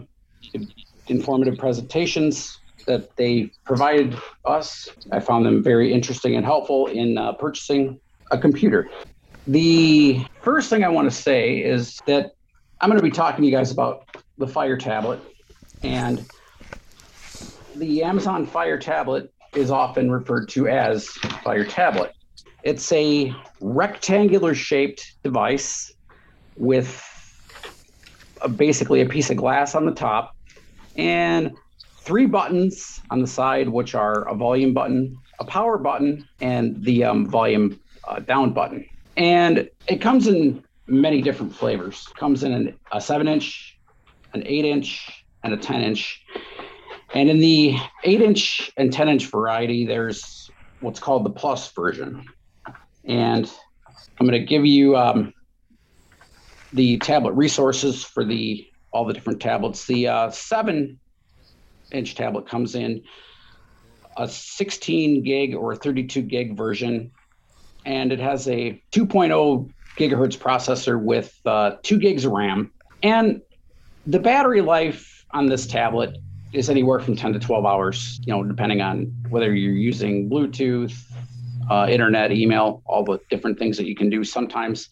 informative 1.09 1.57
presentations 1.57 2.59
that 2.87 3.17
they 3.17 3.51
provided 3.65 4.17
us. 4.45 4.89
I 5.11 5.21
found 5.21 5.47
them 5.47 5.63
very 5.63 5.93
interesting 5.93 6.37
and 6.37 6.45
helpful 6.45 6.87
in 6.87 7.19
uh, 7.19 7.33
purchasing 7.33 8.01
a 8.31 8.39
computer. 8.39 8.89
The 9.47 10.25
first 10.43 10.71
thing 10.71 10.85
I 10.85 10.89
want 10.89 11.11
to 11.11 11.17
say 11.17 11.59
is 11.59 12.01
that 12.07 12.33
I'm 12.81 12.91
going 12.91 12.99
to 12.99 13.03
be 13.03 13.11
talking 13.11 13.43
to 13.43 13.47
you 13.47 13.57
guys 13.57 13.71
about 13.71 14.09
the 14.39 14.47
Fire 14.47 14.77
tablet 14.77 15.21
and 15.83 16.27
the 17.79 18.03
Amazon 18.03 18.47
Fire 18.47 18.79
tablet 18.79 19.33
is 19.55 19.71
often 19.71 20.11
referred 20.11 20.49
to 20.51 20.69
as 20.69 21.09
Fire 21.45 21.65
tablet. 21.65 22.13
It's 22.63 22.91
a 22.93 23.35
rectangular 23.61 24.55
shaped 24.55 25.17
device 25.23 25.93
with 26.57 27.03
a, 28.41 28.49
basically 28.49 29.03
a 29.03 29.07
piece 29.07 29.31
of 29.31 29.37
glass 29.37 29.75
on 29.75 29.87
the 29.87 29.93
top 29.93 30.35
and 30.97 31.53
three 32.01 32.27
buttons 32.27 33.01
on 33.11 33.21
the 33.21 33.27
side, 33.27 33.69
which 33.69 33.95
are 33.95 34.27
a 34.29 34.35
volume 34.35 34.73
button, 34.73 35.19
a 35.39 35.45
power 35.45 35.77
button, 35.79 36.27
and 36.41 36.83
the 36.83 37.05
um, 37.05 37.29
volume 37.29 37.79
uh, 38.09 38.21
down 38.21 38.53
button. 38.53 38.87
And 39.17 39.69
it 39.87 40.01
comes 40.01 40.27
in 40.27 40.65
many 40.87 41.21
different 41.21 41.55
flavors. 41.55 42.09
It 42.11 42.17
comes 42.17 42.43
in 42.43 42.53
an, 42.53 42.79
a 42.93 43.01
seven 43.01 43.29
inch, 43.29 43.79
an 44.33 44.43
eight 44.47 44.65
inch, 44.65 45.25
and 45.43 45.55
a 45.55 45.57
10 45.57 45.83
inch. 45.83 46.25
And 47.17 47.31
in 47.31 47.41
the 47.41 47.79
8 48.05 48.21
inch 48.21 48.71
and 48.77 48.93
10 48.93 49.09
inch 49.09 49.27
variety, 49.29 49.87
there's 49.87 50.51
what's 50.81 51.01
called 51.01 51.25
the 51.25 51.31
plus 51.31 51.73
version. 51.73 52.27
And 53.07 53.51
I'm 54.21 54.27
going 54.27 54.39
to 54.39 54.47
give 54.47 54.67
you 54.67 54.99
um, 54.99 55.33
the 56.75 56.99
tablet 56.99 57.33
resources 57.33 58.05
for 58.05 58.23
the 58.23 58.67
all 58.91 59.07
the 59.07 59.15
different 59.15 59.41
tablets. 59.41 59.87
The 59.87 60.09
uh, 60.09 60.31
7 60.31 61.01
inch 61.91 62.15
tablet 62.17 62.47
comes 62.47 62.75
in 62.75 63.03
a 64.19 64.29
16 64.29 65.23
gig 65.23 65.55
or 65.55 65.75
32 65.75 66.21
gig 66.21 66.55
version, 66.55 67.13
and 67.87 68.13
it 68.13 68.21
has 68.21 68.47
a 68.47 68.83
2.0 68.93 69.71
gigahertz 69.97 70.37
processor 70.37 71.03
with 71.03 71.35
uh, 71.47 71.77
two 71.83 71.99
gigs 71.99 72.27
of 72.27 72.33
RAM. 72.33 72.71
And 73.03 73.41
the 74.07 74.19
battery 74.19 74.61
life 74.61 75.25
on 75.31 75.47
this 75.47 75.67
tablet 75.67 76.19
is 76.53 76.71
anywhere 76.71 77.01
from 77.01 77.17
10 77.17 77.33
to 77.35 77.39
12 77.39 77.67
hours, 77.67 78.21
you 78.25 78.33
know, 78.33 78.43
depending 78.43 78.81
on 78.81 79.13
whether 79.29 79.55
you're 79.55 79.73
using 79.73 80.31
Bluetooth, 80.31 80.95
uh, 81.71 81.87
internet, 81.91 82.33
email, 82.33 82.83
all 82.87 83.05
the 83.05 83.19
different 83.31 83.59
things 83.59 83.77
that 83.77 83.87
you 83.87 83.95
can 83.95 84.09
do. 84.09 84.23
Sometimes 84.25 84.89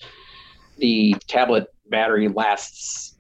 the 0.78 1.14
tablet 1.28 1.68
battery 1.88 2.28
lasts, 2.28 3.16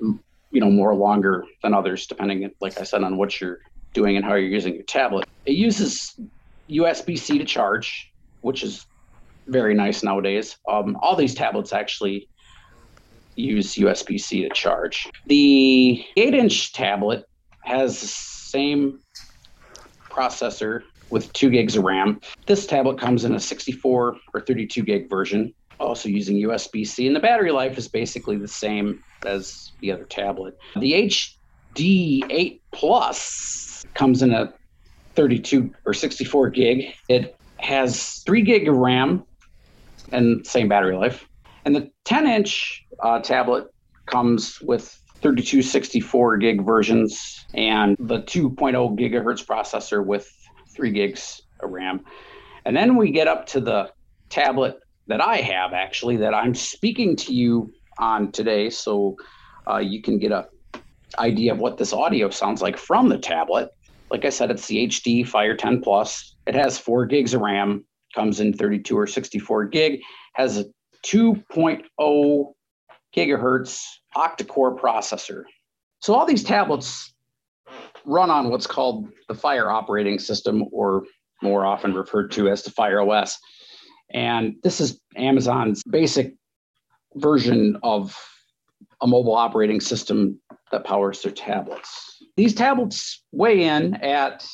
you 0.00 0.60
know, 0.60 0.70
more 0.70 0.94
longer 0.94 1.44
than 1.62 1.72
others, 1.74 2.06
depending, 2.06 2.50
like 2.60 2.78
I 2.78 2.84
said, 2.84 3.02
on 3.02 3.16
what 3.16 3.40
you're 3.40 3.58
doing 3.94 4.16
and 4.16 4.24
how 4.24 4.34
you're 4.34 4.50
using 4.50 4.74
your 4.74 4.84
tablet. 4.84 5.26
It 5.46 5.54
uses 5.54 6.18
USB 6.68 7.18
C 7.18 7.38
to 7.38 7.44
charge, 7.44 8.12
which 8.42 8.62
is 8.62 8.86
very 9.46 9.74
nice 9.74 10.02
nowadays. 10.02 10.56
Um, 10.68 10.96
all 11.00 11.16
these 11.16 11.34
tablets 11.34 11.72
actually 11.72 12.28
use 13.34 13.74
USB 13.74 14.20
C 14.20 14.42
to 14.42 14.50
charge. 14.50 15.08
The 15.26 16.04
8 16.16 16.34
inch 16.34 16.72
tablet 16.72 17.24
has 17.62 18.00
the 18.00 18.06
same 18.06 19.00
processor 20.10 20.82
with 21.10 21.32
2 21.32 21.50
gigs 21.50 21.76
of 21.76 21.84
RAM. 21.84 22.20
This 22.46 22.66
tablet 22.66 22.98
comes 22.98 23.24
in 23.24 23.34
a 23.34 23.40
64 23.40 24.16
or 24.34 24.40
32 24.40 24.82
gig 24.82 25.08
version, 25.08 25.52
also 25.78 26.08
using 26.08 26.36
USB 26.36 26.86
C, 26.86 27.06
and 27.06 27.14
the 27.14 27.20
battery 27.20 27.52
life 27.52 27.76
is 27.78 27.88
basically 27.88 28.36
the 28.36 28.48
same 28.48 29.02
as 29.26 29.72
the 29.80 29.92
other 29.92 30.04
tablet. 30.04 30.56
The 30.76 30.92
HD 30.92 32.22
8 32.30 32.62
Plus 32.72 33.84
comes 33.94 34.22
in 34.22 34.32
a 34.32 34.52
32 35.14 35.70
or 35.84 35.92
64 35.92 36.50
gig. 36.50 36.94
It 37.08 37.36
has 37.58 38.22
3 38.26 38.42
gig 38.42 38.68
of 38.68 38.76
RAM 38.76 39.24
and 40.10 40.46
same 40.46 40.68
battery 40.68 40.96
life. 40.96 41.26
And 41.64 41.76
the 41.76 41.90
10 42.04 42.26
inch 42.26 42.84
uh, 43.02 43.20
tablet 43.20 43.66
comes 44.06 44.60
with 44.60 44.98
3264 45.22 46.36
gig 46.38 46.64
versions 46.64 47.46
and 47.54 47.96
the 47.98 48.18
2.0 48.22 48.98
gigahertz 48.98 49.44
processor 49.44 50.04
with 50.04 50.30
3 50.74 50.90
gigs 50.90 51.42
of 51.60 51.70
RAM. 51.70 52.04
And 52.64 52.76
then 52.76 52.96
we 52.96 53.10
get 53.10 53.28
up 53.28 53.46
to 53.48 53.60
the 53.60 53.92
tablet 54.28 54.80
that 55.06 55.20
I 55.20 55.36
have 55.38 55.72
actually 55.72 56.16
that 56.18 56.34
I'm 56.34 56.54
speaking 56.54 57.16
to 57.16 57.34
you 57.34 57.72
on 57.98 58.32
today 58.32 58.70
so 58.70 59.16
uh, 59.68 59.78
you 59.78 60.02
can 60.02 60.18
get 60.18 60.32
a 60.32 60.48
idea 61.18 61.52
of 61.52 61.58
what 61.58 61.76
this 61.76 61.92
audio 61.92 62.30
sounds 62.30 62.62
like 62.62 62.76
from 62.76 63.08
the 63.08 63.18
tablet. 63.18 63.70
Like 64.10 64.24
I 64.24 64.30
said, 64.30 64.50
it's 64.50 64.66
the 64.66 64.86
HD 64.86 65.26
Fire 65.26 65.56
10 65.56 65.82
Plus. 65.82 66.34
It 66.46 66.54
has 66.54 66.78
4 66.78 67.06
gigs 67.06 67.34
of 67.34 67.42
RAM, 67.42 67.84
comes 68.14 68.40
in 68.40 68.52
32 68.52 68.98
or 68.98 69.06
64 69.06 69.66
gig, 69.66 70.00
has 70.34 70.58
a 70.58 70.64
2.0 71.06 72.52
gigahertz 73.16 73.84
octa-core 74.16 74.76
processor. 74.76 75.44
So 76.00 76.14
all 76.14 76.26
these 76.26 76.44
tablets 76.44 77.12
run 78.04 78.30
on 78.30 78.50
what's 78.50 78.66
called 78.66 79.08
the 79.28 79.34
Fire 79.34 79.70
operating 79.70 80.18
system, 80.18 80.64
or 80.72 81.04
more 81.42 81.64
often 81.64 81.94
referred 81.94 82.30
to 82.32 82.48
as 82.48 82.62
the 82.62 82.70
Fire 82.70 83.00
OS. 83.00 83.38
And 84.12 84.56
this 84.62 84.80
is 84.80 85.00
Amazon's 85.16 85.82
basic 85.88 86.34
version 87.16 87.78
of 87.82 88.16
a 89.00 89.06
mobile 89.06 89.34
operating 89.34 89.80
system 89.80 90.40
that 90.70 90.84
powers 90.84 91.22
their 91.22 91.32
tablets. 91.32 92.22
These 92.36 92.54
tablets 92.54 93.22
weigh 93.32 93.64
in 93.64 93.94
at 93.96 94.46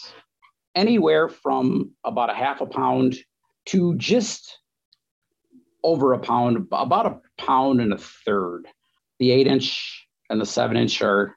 anywhere 0.74 1.28
from 1.28 1.92
about 2.04 2.30
a 2.30 2.34
half 2.34 2.61
a 2.61 2.66
pound 2.66 3.16
to 3.66 3.94
just 3.96 4.59
over 5.85 6.12
a 6.12 6.18
pound, 6.18 6.68
about 6.72 7.07
a 7.07 7.20
pound 7.43 7.81
and 7.81 7.93
a 7.93 7.99
third. 7.99 8.66
The 9.18 9.31
eight 9.31 9.47
inch 9.47 10.07
and 10.31 10.41
the 10.41 10.47
seven 10.47 10.76
inch 10.76 11.03
are 11.03 11.37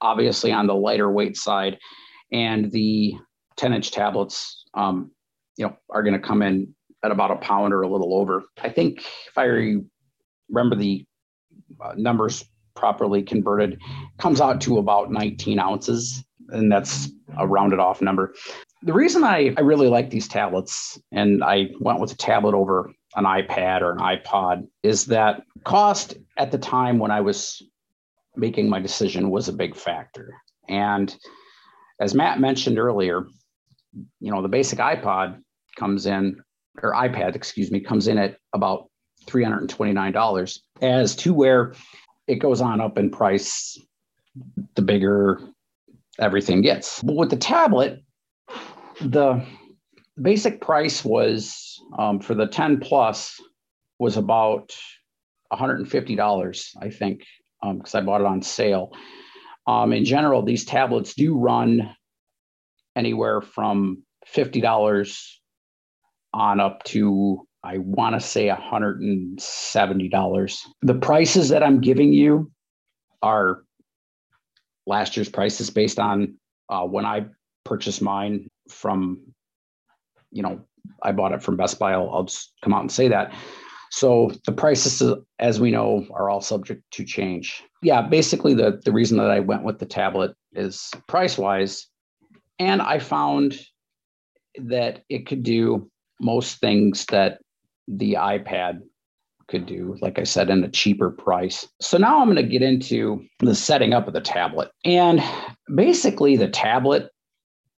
obviously 0.00 0.52
on 0.52 0.66
the 0.66 0.74
lighter 0.74 1.10
weight 1.10 1.36
side, 1.36 1.78
and 2.32 2.70
the 2.70 3.14
10 3.56 3.72
inch 3.72 3.90
tablets, 3.90 4.64
um, 4.74 5.10
you 5.56 5.66
know, 5.66 5.76
are 5.90 6.02
going 6.02 6.14
to 6.14 6.20
come 6.20 6.42
in 6.42 6.74
at 7.04 7.10
about 7.10 7.30
a 7.30 7.36
pound 7.36 7.72
or 7.72 7.82
a 7.82 7.88
little 7.88 8.14
over. 8.14 8.42
I 8.62 8.68
think 8.68 9.00
if 9.00 9.36
I 9.36 9.44
remember 10.48 10.76
the 10.76 11.04
uh, 11.82 11.92
numbers 11.96 12.44
properly 12.74 13.22
converted, 13.22 13.80
comes 14.18 14.40
out 14.40 14.60
to 14.62 14.78
about 14.78 15.12
19 15.12 15.58
ounces, 15.58 16.24
and 16.48 16.70
that's 16.70 17.08
a 17.38 17.46
rounded 17.46 17.78
off 17.78 18.02
number. 18.02 18.34
The 18.82 18.92
reason 18.92 19.24
I, 19.24 19.54
I 19.56 19.60
really 19.60 19.88
like 19.88 20.10
these 20.10 20.28
tablets, 20.28 20.98
and 21.12 21.42
I 21.42 21.68
went 21.80 22.00
with 22.00 22.12
a 22.12 22.16
tablet 22.16 22.54
over 22.54 22.92
an 23.16 23.24
iPad 23.24 23.82
or 23.82 23.92
an 23.92 23.98
iPod 23.98 24.66
is 24.82 25.06
that 25.06 25.42
cost 25.64 26.14
at 26.36 26.50
the 26.50 26.58
time 26.58 26.98
when 26.98 27.10
I 27.10 27.20
was 27.20 27.62
making 28.36 28.68
my 28.68 28.80
decision 28.80 29.30
was 29.30 29.48
a 29.48 29.52
big 29.52 29.76
factor. 29.76 30.34
And 30.68 31.14
as 32.00 32.14
Matt 32.14 32.40
mentioned 32.40 32.78
earlier, 32.78 33.24
you 34.20 34.32
know, 34.32 34.42
the 34.42 34.48
basic 34.48 34.78
iPod 34.80 35.40
comes 35.76 36.06
in, 36.06 36.42
or 36.82 36.92
iPad, 36.92 37.36
excuse 37.36 37.70
me, 37.70 37.80
comes 37.80 38.08
in 38.08 38.18
at 38.18 38.36
about 38.52 38.90
$329 39.26 40.58
as 40.82 41.16
to 41.16 41.32
where 41.32 41.74
it 42.26 42.36
goes 42.36 42.60
on 42.60 42.80
up 42.80 42.98
in 42.98 43.10
price 43.10 43.78
the 44.74 44.82
bigger 44.82 45.40
everything 46.18 46.62
gets. 46.62 47.00
But 47.02 47.16
with 47.16 47.30
the 47.30 47.36
tablet, 47.36 48.02
the 49.00 49.44
basic 50.20 50.60
price 50.60 51.04
was 51.04 51.80
um, 51.98 52.20
for 52.20 52.34
the 52.34 52.46
10 52.46 52.80
plus 52.80 53.40
was 53.98 54.16
about 54.16 54.72
$150, 55.52 56.68
I 56.80 56.90
think, 56.90 57.24
because 57.62 57.94
um, 57.94 58.02
I 58.02 58.04
bought 58.04 58.20
it 58.20 58.26
on 58.26 58.42
sale. 58.42 58.92
Um, 59.66 59.92
in 59.92 60.04
general, 60.04 60.42
these 60.42 60.64
tablets 60.64 61.14
do 61.14 61.36
run 61.36 61.94
anywhere 62.96 63.40
from 63.40 64.02
$50 64.34 65.30
on 66.32 66.60
up 66.60 66.82
to, 66.84 67.46
I 67.62 67.78
want 67.78 68.14
to 68.14 68.20
say, 68.20 68.48
$170. 68.48 70.58
The 70.82 70.94
prices 70.94 71.50
that 71.50 71.62
I'm 71.62 71.80
giving 71.80 72.12
you 72.12 72.50
are 73.22 73.62
last 74.86 75.16
year's 75.16 75.30
prices 75.30 75.70
based 75.70 75.98
on 75.98 76.36
uh, 76.68 76.82
when 76.82 77.06
I 77.06 77.26
purchased 77.64 78.02
mine 78.02 78.48
from, 78.68 79.33
you 80.34 80.42
know, 80.42 80.60
I 81.02 81.12
bought 81.12 81.32
it 81.32 81.42
from 81.42 81.56
Best 81.56 81.78
Buy. 81.78 81.92
I'll, 81.92 82.10
I'll 82.10 82.24
just 82.24 82.52
come 82.62 82.74
out 82.74 82.82
and 82.82 82.92
say 82.92 83.08
that. 83.08 83.32
So 83.90 84.32
the 84.44 84.52
prices, 84.52 85.02
as 85.38 85.60
we 85.60 85.70
know, 85.70 86.04
are 86.12 86.28
all 86.28 86.40
subject 86.40 86.82
to 86.92 87.04
change. 87.04 87.62
Yeah, 87.80 88.02
basically 88.02 88.52
the 88.52 88.80
the 88.84 88.92
reason 88.92 89.18
that 89.18 89.30
I 89.30 89.40
went 89.40 89.62
with 89.62 89.78
the 89.78 89.86
tablet 89.86 90.34
is 90.52 90.90
price 91.06 91.38
wise, 91.38 91.86
and 92.58 92.82
I 92.82 92.98
found 92.98 93.60
that 94.56 95.04
it 95.08 95.26
could 95.26 95.44
do 95.44 95.88
most 96.20 96.58
things 96.58 97.06
that 97.06 97.38
the 97.86 98.14
iPad 98.14 98.80
could 99.46 99.66
do, 99.66 99.96
like 100.00 100.18
I 100.18 100.24
said, 100.24 100.50
in 100.50 100.64
a 100.64 100.70
cheaper 100.70 101.10
price. 101.10 101.68
So 101.80 101.98
now 101.98 102.20
I'm 102.20 102.26
going 102.32 102.36
to 102.36 102.42
get 102.42 102.62
into 102.62 103.22
the 103.40 103.54
setting 103.54 103.92
up 103.92 104.08
of 104.08 104.14
the 104.14 104.20
tablet. 104.20 104.70
And 104.84 105.22
basically, 105.74 106.36
the 106.36 106.48
tablet, 106.48 107.10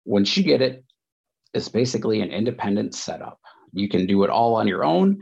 once 0.05 0.37
you 0.37 0.45
get 0.45 0.61
it, 0.61 0.85
is 1.55 1.69
basically 1.69 2.21
an 2.21 2.31
independent 2.31 2.95
setup. 2.95 3.39
You 3.73 3.89
can 3.89 4.07
do 4.07 4.25
it 4.25 4.31
all 4.31 4.55
on 4.55 4.69
your 4.69 4.85
own. 4.85 5.21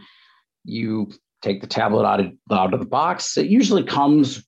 You 0.64 1.10
take 1.42 1.60
the 1.60 1.66
tablet 1.66 2.06
out 2.06 2.20
of, 2.20 2.32
out 2.50 2.74
of 2.74 2.80
the 2.80 2.86
box. 2.86 3.36
It 3.36 3.46
usually 3.46 3.82
comes 3.82 4.44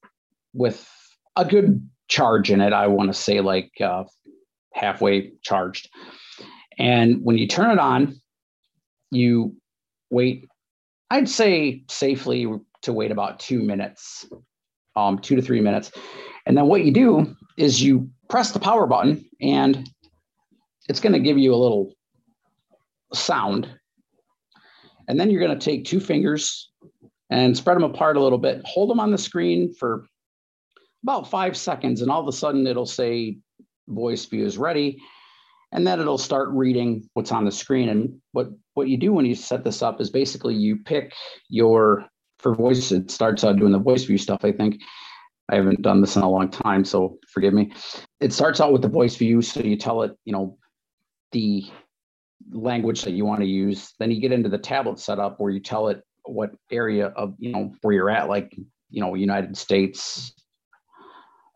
with 0.53 0.89
a 1.37 1.45
good 1.45 1.89
charge 2.09 2.51
in 2.51 2.61
it. 2.61 2.73
I 2.73 2.87
want 2.87 3.11
to 3.11 3.19
say 3.19 3.41
like 3.41 3.73
uh, 3.81 4.05
halfway 4.73 5.33
charged. 5.43 5.89
And 6.79 7.23
when 7.23 7.39
you 7.39 7.47
turn 7.47 7.71
it 7.71 7.79
on, 7.79 8.21
you 9.11 9.57
wait, 10.11 10.49
I'd 11.11 11.29
say 11.29 11.85
safely 11.89 12.47
to 12.83 12.93
wait 12.93 13.11
about 13.11 13.41
two 13.41 13.63
minutes, 13.63 14.27
um, 14.97 15.19
two 15.19 15.37
to 15.37 15.43
three 15.43 15.61
minutes. 15.61 15.93
And 16.47 16.57
then 16.57 16.67
what 16.67 16.85
you 16.85 16.93
do 16.93 17.35
is 17.57 17.83
you 17.83 18.11
press 18.29 18.53
the 18.53 18.59
power 18.61 18.87
button 18.87 19.25
and 19.41 19.89
it's 20.89 21.01
going 21.01 21.13
to 21.13 21.21
give 21.21 21.39
you 21.39 21.55
a 21.55 21.57
little 21.57 21.95
sound. 23.13 23.69
And 25.09 25.19
then 25.19 25.31
you're 25.31 25.41
going 25.41 25.59
to 25.59 25.65
take 25.65 25.85
two 25.85 26.01
fingers 26.01 26.71
and 27.31 27.57
spread 27.57 27.77
them 27.77 27.85
apart 27.85 28.17
a 28.17 28.23
little 28.23 28.39
bit, 28.39 28.63
hold 28.65 28.91
them 28.91 29.01
on 29.01 29.11
the 29.11 29.19
screen 29.19 29.73
for 29.75 30.07
about 31.03 31.29
five 31.29 31.57
seconds, 31.57 32.01
and 32.01 32.11
all 32.11 32.21
of 32.21 32.29
a 32.29 32.33
sudden 32.33 32.67
it'll 32.67 32.87
say 32.87 33.39
voice 33.89 34.25
view 34.25 34.45
is 34.47 34.57
ready. 34.59 34.99
And 35.73 35.87
then 35.87 35.99
it'll 36.01 36.19
start 36.19 36.51
reading 36.51 37.09
what's 37.15 37.33
on 37.33 37.45
the 37.45 37.51
screen. 37.51 37.89
And 37.89 38.21
what, 38.31 38.49
what 38.75 38.89
you 38.89 38.97
do 38.97 39.13
when 39.13 39.27
you 39.27 39.35
set 39.35 39.65
this 39.65 39.83
up 39.83 40.01
is 40.01 40.09
basically 40.09 40.55
you 40.55 40.77
pick 40.77 41.13
your, 41.49 42.07
for 42.39 42.55
voice, 42.55 42.93
it 42.93 43.11
starts 43.11 43.43
out 43.43 43.57
doing 43.57 43.73
the 43.73 43.79
voice 43.79 44.05
view 44.05 44.17
stuff, 44.17 44.45
I 44.45 44.53
think. 44.53 44.81
I 45.51 45.57
haven't 45.57 45.83
done 45.83 46.01
this 46.01 46.15
in 46.17 46.23
a 46.23 46.31
long 46.31 46.49
time, 46.49 46.85
so 46.85 47.19
forgive 47.29 47.53
me. 47.53 47.73
It 48.21 48.33
starts 48.33 48.61
out 48.61 48.73
with 48.73 48.83
the 48.83 48.89
voice 48.89 49.17
view. 49.17 49.43
So 49.43 49.61
you 49.61 49.77
tell 49.77 50.03
it, 50.03 50.17
you 50.25 50.33
know, 50.33 50.57
the 51.35 51.65
language 52.51 53.03
that 53.03 53.13
you 53.13 53.27
want 53.27 53.41
to 53.41 53.47
use. 53.47 53.93
Then 53.99 54.11
you 54.11 54.21
get 54.21 54.33
into 54.33 54.49
the 54.49 54.59
tablet 54.59 54.99
setup 54.99 55.39
where 55.39 55.51
you 55.51 55.61
tell 55.61 55.89
it 55.89 56.03
what 56.25 56.53
area 56.71 57.09
of, 57.09 57.35
you 57.39 57.53
know, 57.53 57.73
where 57.83 57.95
you're 57.95 58.09
at, 58.09 58.31
like, 58.31 58.57
you 58.89 59.03
know, 59.03 59.15
United 59.15 59.57
States. 59.57 60.33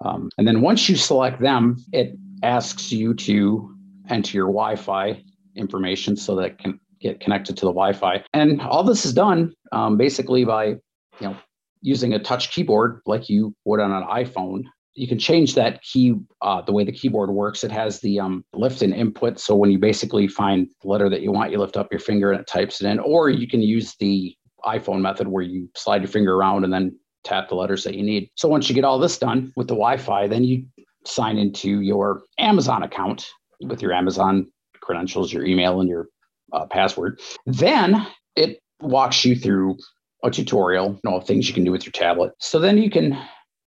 Um, 0.04 0.28
and 0.36 0.46
then 0.46 0.60
once 0.60 0.88
you 0.88 0.96
select 0.96 1.40
them, 1.40 1.76
it 1.92 2.16
asks 2.42 2.92
you 2.92 3.14
to 3.14 3.74
enter 4.10 4.36
your 4.36 4.48
Wi-Fi 4.48 5.22
information 5.56 6.16
so 6.16 6.36
that 6.36 6.44
it 6.44 6.58
can 6.58 6.78
get 7.00 7.20
connected 7.20 7.56
to 7.56 7.62
the 7.62 7.72
Wi-Fi. 7.72 8.24
And 8.34 8.60
all 8.60 8.84
this 8.84 9.06
is 9.06 9.12
done 9.14 9.52
um, 9.72 9.96
basically 9.96 10.44
by, 10.44 10.66
you 10.66 10.78
know, 11.20 11.36
using 11.80 12.12
a 12.12 12.18
touch 12.18 12.50
keyboard 12.50 13.00
like 13.06 13.28
you 13.28 13.54
would 13.64 13.80
on 13.80 13.92
an 13.92 14.02
iPhone. 14.04 14.64
You 14.98 15.06
can 15.06 15.18
change 15.18 15.54
that 15.54 15.82
key, 15.82 16.14
uh, 16.42 16.62
the 16.62 16.72
way 16.72 16.84
the 16.84 16.92
keyboard 16.92 17.30
works. 17.30 17.62
It 17.62 17.70
has 17.70 18.00
the 18.00 18.18
um, 18.18 18.44
lift 18.52 18.82
and 18.82 18.92
input. 18.92 19.38
So 19.38 19.54
when 19.54 19.70
you 19.70 19.78
basically 19.78 20.26
find 20.26 20.68
the 20.82 20.88
letter 20.88 21.08
that 21.08 21.22
you 21.22 21.30
want, 21.30 21.52
you 21.52 21.58
lift 21.58 21.76
up 21.76 21.92
your 21.92 22.00
finger 22.00 22.32
and 22.32 22.40
it 22.40 22.46
types 22.46 22.80
it 22.80 22.86
in. 22.86 22.98
Or 22.98 23.30
you 23.30 23.46
can 23.46 23.62
use 23.62 23.94
the 24.00 24.34
iPhone 24.64 25.00
method 25.00 25.28
where 25.28 25.44
you 25.44 25.68
slide 25.76 26.02
your 26.02 26.10
finger 26.10 26.34
around 26.34 26.64
and 26.64 26.72
then 26.72 26.98
tap 27.22 27.48
the 27.48 27.54
letters 27.54 27.84
that 27.84 27.94
you 27.94 28.02
need. 28.02 28.28
So 28.34 28.48
once 28.48 28.68
you 28.68 28.74
get 28.74 28.84
all 28.84 28.98
this 28.98 29.18
done 29.18 29.52
with 29.56 29.68
the 29.68 29.74
Wi-Fi, 29.74 30.26
then 30.26 30.42
you 30.44 30.66
sign 31.06 31.38
into 31.38 31.80
your 31.80 32.22
Amazon 32.38 32.82
account 32.82 33.28
with 33.60 33.80
your 33.80 33.92
Amazon 33.92 34.46
credentials, 34.80 35.32
your 35.32 35.44
email, 35.44 35.80
and 35.80 35.88
your 35.88 36.08
uh, 36.52 36.66
password. 36.66 37.20
Then 37.46 38.06
it 38.34 38.58
walks 38.80 39.24
you 39.24 39.36
through 39.36 39.76
a 40.24 40.30
tutorial, 40.30 40.98
you 41.04 41.10
know, 41.10 41.20
things 41.20 41.46
you 41.46 41.54
can 41.54 41.64
do 41.64 41.70
with 41.70 41.84
your 41.84 41.92
tablet. 41.92 42.32
So 42.40 42.58
then 42.58 42.78
you 42.78 42.90
can, 42.90 43.16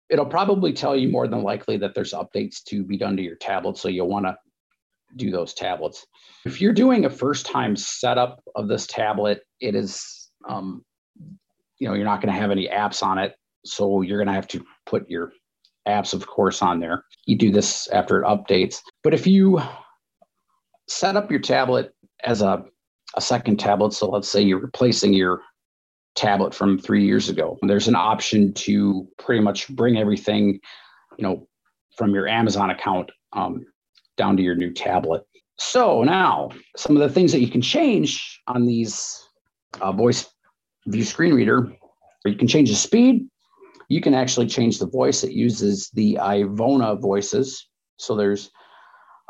it'll 0.10 0.26
probably 0.26 0.74
tell 0.74 0.95
you 0.95 1.10
more 1.10 1.28
than 1.28 1.43
likely 1.43 1.78
that 1.78 1.95
there's 1.95 2.14
updates 2.14 2.64
to 2.66 2.84
be 2.84 2.97
done 2.97 3.18
to 3.18 3.24
your 3.24 3.36
tablet. 3.36 3.78
So 3.78 3.88
you'll 3.88 4.10
want 4.10 4.26
to 4.26 4.36
do 5.16 5.32
those 5.32 5.54
tablets. 5.54 6.06
If 6.45 6.62
you're 6.62 6.74
doing 6.74 7.06
a 7.06 7.10
first 7.10 7.45
time 7.45 7.76
setup 7.76 8.43
of 8.56 8.68
this 8.68 8.88
tablet, 8.88 9.41
it 9.60 9.76
is, 9.76 10.32
um, 10.47 10.84
you 11.80 11.88
know, 11.88 11.93
you're 11.93 12.06
not 12.06 12.22
going 12.22 12.34
to 12.34 12.39
have 12.39 12.51
any 12.51 12.68
apps 12.68 13.04
on 13.04 13.18
it. 13.18 13.36
So 13.66 14.01
you're 14.01 14.18
going 14.18 14.28
to 14.28 14.34
have 14.34 14.47
to 14.49 14.64
put 14.86 15.10
your 15.10 15.32
apps, 15.88 16.14
of 16.14 16.28
course, 16.28 16.62
on 16.62 16.80
there. 16.80 17.04
You 17.26 17.38
do 17.38 17.51
this 17.51 17.88
after 17.89 18.22
it 18.22 18.26
updates. 18.26 18.78
But 19.04 19.14
if 19.14 19.26
you 19.28 19.62
set 20.88 21.16
up 21.16 21.32
your 21.32 21.39
tablet 21.39 21.93
as 22.24 22.41
a, 22.41 22.66
a 23.16 23.22
second 23.22 23.58
tablet, 23.58 23.93
so 23.93 24.10
let's 24.10 24.28
say 24.28 24.41
you're 24.41 24.60
replacing 24.60 25.14
your 25.14 25.41
tablet 26.16 26.53
from 26.53 26.78
three 26.78 27.05
years 27.05 27.30
ago, 27.30 27.57
there's 27.64 27.88
an 27.88 27.95
option 27.95 28.53
to 28.53 29.07
pretty 29.18 29.41
much 29.41 29.68
bring 29.70 29.97
everything, 29.97 30.59
you 31.18 31.24
know, 31.24 31.47
from 31.97 32.14
your 32.14 32.28
Amazon 32.28 32.70
account 32.70 33.11
um, 33.34 33.66
down 34.18 34.38
to 34.38 34.43
your 34.43 34.55
new 34.55 34.72
tablet. 34.72 35.24
So 35.57 36.03
now, 36.03 36.49
some 36.76 36.95
of 36.95 37.01
the 37.01 37.14
things 37.14 37.32
that 37.32 37.39
you 37.39 37.49
can 37.49 37.61
change 37.61 38.41
on 38.47 38.66
these 38.66 39.28
uh, 39.82 39.91
voice 39.91 40.28
view 40.88 41.03
screen 41.03 41.34
reader, 41.34 41.72
you 42.26 42.36
can 42.36 42.47
change 42.47 42.70
the 42.70 42.76
speed, 42.76 43.28
you 43.89 44.01
can 44.01 44.14
actually 44.14 44.47
change 44.47 44.80
the 44.80 44.88
voice. 44.88 45.24
It 45.24 45.34
uses 45.34 45.89
the 45.93 46.18
Ivona 46.20 46.99
voices. 46.99 47.68
So 47.97 48.16
there's 48.16 48.49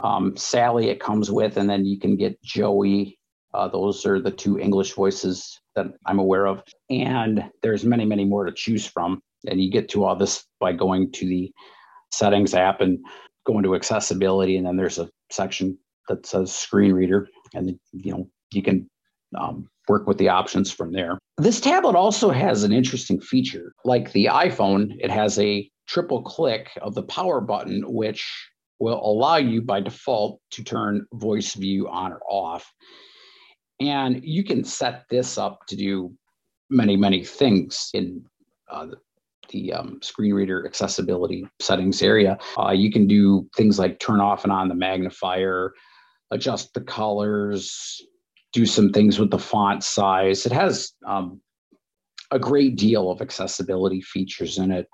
um, 0.01 0.35
Sally 0.37 0.89
it 0.89 0.99
comes 0.99 1.29
with, 1.29 1.57
and 1.57 1.69
then 1.69 1.85
you 1.85 1.99
can 1.99 2.15
get 2.15 2.41
Joey. 2.43 3.19
Uh, 3.53 3.67
those 3.67 4.05
are 4.05 4.19
the 4.19 4.31
two 4.31 4.59
English 4.59 4.93
voices 4.93 5.59
that 5.75 5.87
I'm 6.05 6.19
aware 6.19 6.47
of. 6.47 6.63
And 6.89 7.49
there's 7.61 7.85
many, 7.85 8.05
many 8.05 8.25
more 8.25 8.45
to 8.45 8.51
choose 8.51 8.85
from. 8.85 9.21
And 9.47 9.61
you 9.61 9.69
get 9.71 9.89
to 9.89 10.03
all 10.05 10.15
this 10.15 10.45
by 10.59 10.73
going 10.73 11.11
to 11.13 11.27
the 11.27 11.51
settings 12.11 12.53
app 12.53 12.81
and 12.81 12.99
going 13.45 13.63
to 13.63 13.75
accessibility. 13.75 14.57
And 14.57 14.65
then 14.65 14.77
there's 14.77 14.99
a 14.99 15.09
section 15.31 15.77
that 16.07 16.25
says 16.25 16.53
screen 16.53 16.93
reader. 16.93 17.27
And, 17.53 17.77
you 17.91 18.11
know, 18.11 18.29
you 18.51 18.63
can 18.63 18.89
um, 19.37 19.67
work 19.87 20.07
with 20.07 20.17
the 20.17 20.29
options 20.29 20.71
from 20.71 20.91
there. 20.91 21.19
This 21.37 21.59
tablet 21.59 21.95
also 21.95 22.29
has 22.29 22.63
an 22.63 22.71
interesting 22.71 23.19
feature. 23.19 23.73
Like 23.83 24.11
the 24.11 24.25
iPhone, 24.25 24.95
it 24.99 25.11
has 25.11 25.37
a 25.39 25.69
triple 25.87 26.21
click 26.23 26.69
of 26.81 26.95
the 26.95 27.03
power 27.03 27.41
button, 27.41 27.83
which 27.87 28.25
will 28.79 29.03
allow 29.03 29.37
you 29.37 29.61
by 29.61 29.81
default 29.81 30.39
to 30.51 30.63
turn 30.63 31.05
voice 31.13 31.53
view 31.53 31.87
on 31.89 32.11
or 32.11 32.21
off. 32.29 32.71
And 33.79 34.23
you 34.23 34.43
can 34.43 34.63
set 34.63 35.05
this 35.09 35.37
up 35.37 35.65
to 35.67 35.75
do 35.75 36.13
many, 36.69 36.95
many 36.95 37.23
things 37.23 37.89
in 37.93 38.23
uh, 38.71 38.87
the, 39.49 39.73
um, 39.73 39.99
screen 40.01 40.33
reader 40.33 40.65
accessibility 40.65 41.45
settings 41.59 42.01
area. 42.01 42.37
Uh, 42.57 42.71
you 42.71 42.91
can 42.91 43.07
do 43.07 43.47
things 43.55 43.79
like 43.79 43.99
turn 43.99 44.19
off 44.19 44.43
and 44.43 44.53
on 44.53 44.69
the 44.69 44.75
magnifier, 44.75 45.73
adjust 46.31 46.73
the 46.73 46.81
colors, 46.81 48.01
do 48.53 48.65
some 48.65 48.91
things 48.91 49.19
with 49.19 49.31
the 49.31 49.39
font 49.39 49.83
size. 49.83 50.45
It 50.45 50.51
has 50.51 50.93
um, 51.07 51.41
a 52.31 52.39
great 52.39 52.75
deal 52.75 53.11
of 53.11 53.21
accessibility 53.21 54.01
features 54.01 54.57
in 54.57 54.71
it. 54.71 54.87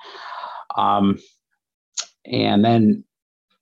Um, 0.78 1.20
and 2.26 2.64
then 2.64 3.04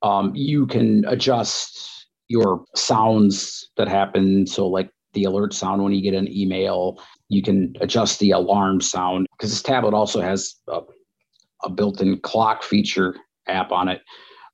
um, 0.01 0.35
you 0.35 0.67
can 0.67 1.05
adjust 1.05 2.07
your 2.27 2.65
sounds 2.75 3.69
that 3.77 3.87
happen. 3.87 4.45
So, 4.45 4.67
like 4.67 4.89
the 5.17 5.23
alert 5.23 5.51
sound 5.51 5.83
when 5.83 5.93
you 5.93 6.01
get 6.01 6.13
an 6.13 6.31
email, 6.31 7.01
you 7.27 7.41
can 7.41 7.73
adjust 7.81 8.19
the 8.19 8.31
alarm 8.31 8.79
sound 8.79 9.25
because 9.31 9.49
this 9.49 9.63
tablet 9.63 9.95
also 9.95 10.21
has 10.21 10.55
a, 10.67 10.81
a 11.63 11.69
built 11.71 12.01
in 12.01 12.19
clock 12.19 12.61
feature 12.61 13.15
app 13.47 13.71
on 13.71 13.87
it 13.87 14.01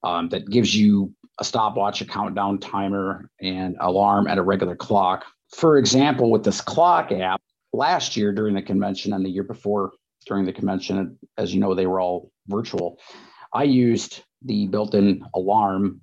um, 0.06 0.30
that 0.30 0.50
gives 0.50 0.74
you 0.74 1.14
a 1.42 1.44
stopwatch, 1.44 2.00
a 2.00 2.06
countdown 2.06 2.60
timer, 2.60 3.30
and 3.42 3.76
alarm 3.82 4.26
at 4.28 4.38
a 4.38 4.42
regular 4.42 4.76
clock. 4.76 5.26
For 5.54 5.78
example, 5.78 6.32
with 6.32 6.46
this 6.46 6.62
clock 6.62 7.12
app, 7.12 7.42
last 7.74 8.16
year 8.16 8.32
during 8.32 8.56
the 8.56 8.62
convention 8.62 9.12
and 9.12 9.26
the 9.26 9.30
year 9.30 9.44
before 9.44 9.92
during 10.26 10.46
the 10.46 10.54
convention, 10.54 11.20
as 11.38 11.54
you 11.54 11.60
know, 11.60 11.76
they 11.76 11.88
were 11.88 12.00
all 12.00 12.32
virtual. 12.48 12.98
I 13.52 13.64
used 13.64 14.24
the 14.44 14.68
built 14.68 14.96
in 14.96 15.26
alarm 15.36 16.00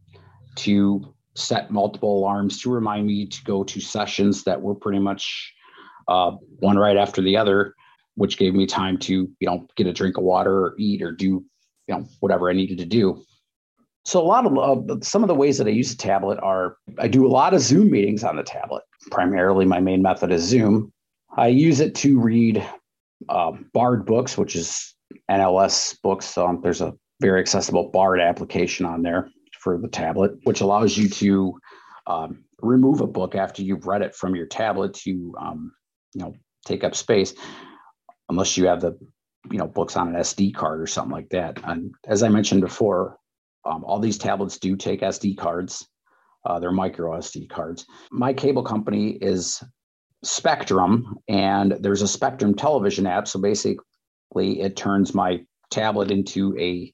to 0.57 1.15
set 1.41 1.71
multiple 1.71 2.19
alarms 2.19 2.61
to 2.63 2.71
remind 2.71 3.07
me 3.07 3.27
to 3.27 3.45
go 3.45 3.65
to 3.65 3.81
sessions 3.81 4.45
that 4.45 4.61
were 4.61 4.75
pretty 4.75 4.99
much 4.99 5.53
uh, 6.09 6.33
one 6.59 6.79
right 6.79 6.97
after 6.97 7.23
the 7.23 7.37
other, 7.37 7.75
which 8.15 8.39
gave 8.39 8.55
me 8.55 8.67
time 8.67 8.99
to, 8.99 9.29
you 9.39 9.47
know, 9.47 9.67
get 9.77 9.87
a 9.87 9.93
drink 9.93 10.17
of 10.17 10.25
water 10.25 10.53
or 10.53 10.75
eat 10.79 11.03
or 11.03 11.13
do, 11.13 11.45
you 11.87 11.95
know, 11.95 12.07
whatever 12.21 12.51
I 12.51 12.53
needed 12.53 12.79
to 12.79 12.85
do. 12.85 13.23
So 14.05 14.21
a 14.21 14.25
lot 14.25 14.47
of 14.47 14.91
uh, 14.91 15.01
some 15.03 15.23
of 15.23 15.29
the 15.29 15.35
ways 15.35 15.59
that 15.59 15.67
I 15.67 15.71
use 15.71 15.93
a 15.93 15.97
tablet 15.97 16.39
are 16.43 16.77
I 16.99 17.07
do 17.07 17.27
a 17.27 17.29
lot 17.29 17.55
of 17.55 17.61
Zoom 17.61 17.91
meetings 17.91 18.25
on 18.25 18.37
the 18.37 18.43
tablet. 18.43 18.83
Primarily, 19.11 19.67
my 19.67 19.81
main 19.81 20.03
method 20.03 20.33
is 20.33 20.43
Zoom. 20.43 20.93
I 21.37 21.49
use 21.49 21.81
it 21.81 21.95
to 21.97 22.19
read 22.19 22.67
uh, 23.29 23.53
Bard 23.73 24.07
books, 24.07 24.39
which 24.39 24.57
is 24.57 24.95
NLS 25.31 26.01
books. 26.03 26.37
Um, 26.39 26.61
there's 26.63 26.81
a 26.81 26.95
very 27.21 27.41
accessible 27.41 27.91
Bard 27.91 28.21
application 28.21 28.87
on 28.87 29.03
there 29.03 29.31
for 29.61 29.79
the 29.79 29.89
tablet, 29.89 30.33
which 30.45 30.61
allows 30.61 30.97
you 30.97 31.09
to 31.09 31.59
um, 32.07 32.45
remove 32.61 33.01
a 33.01 33.07
book 33.07 33.35
after 33.35 33.63
you've 33.63 33.87
read 33.87 34.03
it 34.03 34.15
from 34.15 34.35
your 34.35 34.47
tablet 34.47 34.95
to 34.95 35.35
um, 35.39 35.73
you 36.15 36.23
know 36.23 36.35
take 36.67 36.85
up 36.85 36.95
space, 36.95 37.35
unless 38.29 38.57
you 38.57 38.67
have 38.67 38.81
the 38.81 38.99
you 39.51 39.59
know 39.59 39.67
books 39.67 39.97
on 39.97 40.09
an 40.09 40.21
SD 40.21 40.55
card 40.55 40.81
or 40.81 40.87
something 40.87 41.13
like 41.13 41.29
that. 41.31 41.59
And 41.65 41.93
as 42.07 42.23
I 42.23 42.29
mentioned 42.29 42.61
before, 42.63 43.17
um, 43.65 43.85
all 43.85 43.99
these 43.99 44.19
tablets 44.19 44.59
do 44.59 44.77
take 44.77 45.01
SD 45.01 45.37
cards. 45.37 45.87
Uh, 46.45 46.59
they're 46.59 46.73
micro 46.73 47.19
SD 47.19 47.49
cards. 47.51 47.85
My 48.11 48.33
cable 48.33 48.63
company 48.63 49.19
is 49.21 49.63
Spectrum, 50.23 51.19
and 51.29 51.77
there's 51.81 52.03
a 52.03 52.09
Spectrum 52.09 52.55
television 52.55 53.07
app. 53.07 53.29
So 53.29 53.39
basically, 53.39 54.61
it 54.61 54.77
turns 54.77 55.15
my 55.15 55.41
tablet 55.71 56.11
into 56.11 56.57
a 56.59 56.93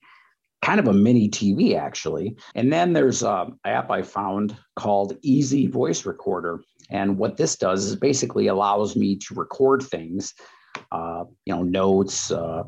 kind 0.63 0.81
of 0.81 0.89
a 0.89 0.93
mini 0.93 1.29
TV, 1.29 1.77
actually. 1.77 2.37
And 2.55 2.73
then 2.73 2.93
there's 2.93 3.23
an 3.23 3.59
app 3.65 3.91
I 3.91 4.03
found 4.03 4.57
called 4.75 5.17
Easy 5.23 5.67
Voice 5.67 6.07
Recorder. 6.07 6.61
And 6.91 7.19
what 7.19 7.37
this 7.37 7.57
does 7.57 7.85
is 7.85 7.97
basically 7.97 8.47
allows 8.47 8.97
me 8.97 9.17
to 9.17 9.35
record 9.35 9.83
things, 9.83 10.35
uh, 10.93 11.25
you 11.45 11.55
know, 11.55 11.63
notes, 11.63 12.31
uh, 12.31 12.63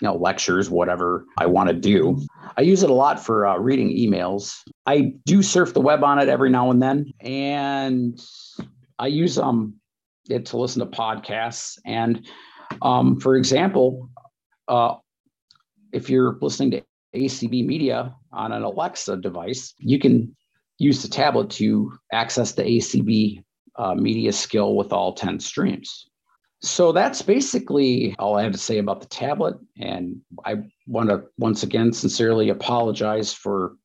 you 0.00 0.08
know, 0.08 0.16
lectures, 0.16 0.70
whatever 0.70 1.24
I 1.38 1.46
want 1.46 1.68
to 1.68 1.74
do. 1.74 2.20
I 2.56 2.62
use 2.62 2.82
it 2.82 2.90
a 2.90 2.94
lot 2.94 3.24
for 3.24 3.46
uh, 3.46 3.56
reading 3.58 3.90
emails. 3.90 4.56
I 4.86 5.14
do 5.24 5.42
surf 5.42 5.72
the 5.72 5.80
web 5.80 6.02
on 6.02 6.18
it 6.18 6.28
every 6.28 6.50
now 6.50 6.70
and 6.70 6.82
then, 6.82 7.12
and 7.20 8.20
I 8.98 9.06
use 9.06 9.38
um 9.38 9.74
it 10.28 10.46
to 10.46 10.56
listen 10.56 10.80
to 10.80 10.86
podcasts. 10.86 11.78
And 11.84 12.26
um, 12.82 13.20
for 13.20 13.36
example, 13.36 14.08
uh, 14.68 14.96
if 15.92 16.10
you're 16.10 16.36
listening 16.40 16.70
to 16.72 16.82
ACB 17.14 17.66
Media 17.66 18.14
on 18.32 18.52
an 18.52 18.62
Alexa 18.62 19.16
device, 19.16 19.74
you 19.78 19.98
can 19.98 20.34
use 20.78 21.02
the 21.02 21.08
tablet 21.08 21.50
to 21.50 21.92
access 22.12 22.52
the 22.52 22.62
ACB 22.62 23.42
uh, 23.76 23.94
media 23.94 24.32
skill 24.32 24.76
with 24.76 24.92
all 24.92 25.12
10 25.12 25.40
streams. 25.40 26.08
So 26.62 26.92
that's 26.92 27.20
basically 27.20 28.16
all 28.18 28.36
I 28.36 28.42
have 28.42 28.52
to 28.52 28.58
say 28.58 28.78
about 28.78 29.00
the 29.00 29.06
tablet. 29.06 29.56
And 29.78 30.20
I 30.44 30.56
want 30.86 31.10
to 31.10 31.24
once 31.36 31.62
again 31.62 31.92
sincerely 31.92 32.48
apologize 32.48 33.32
for 33.32 33.76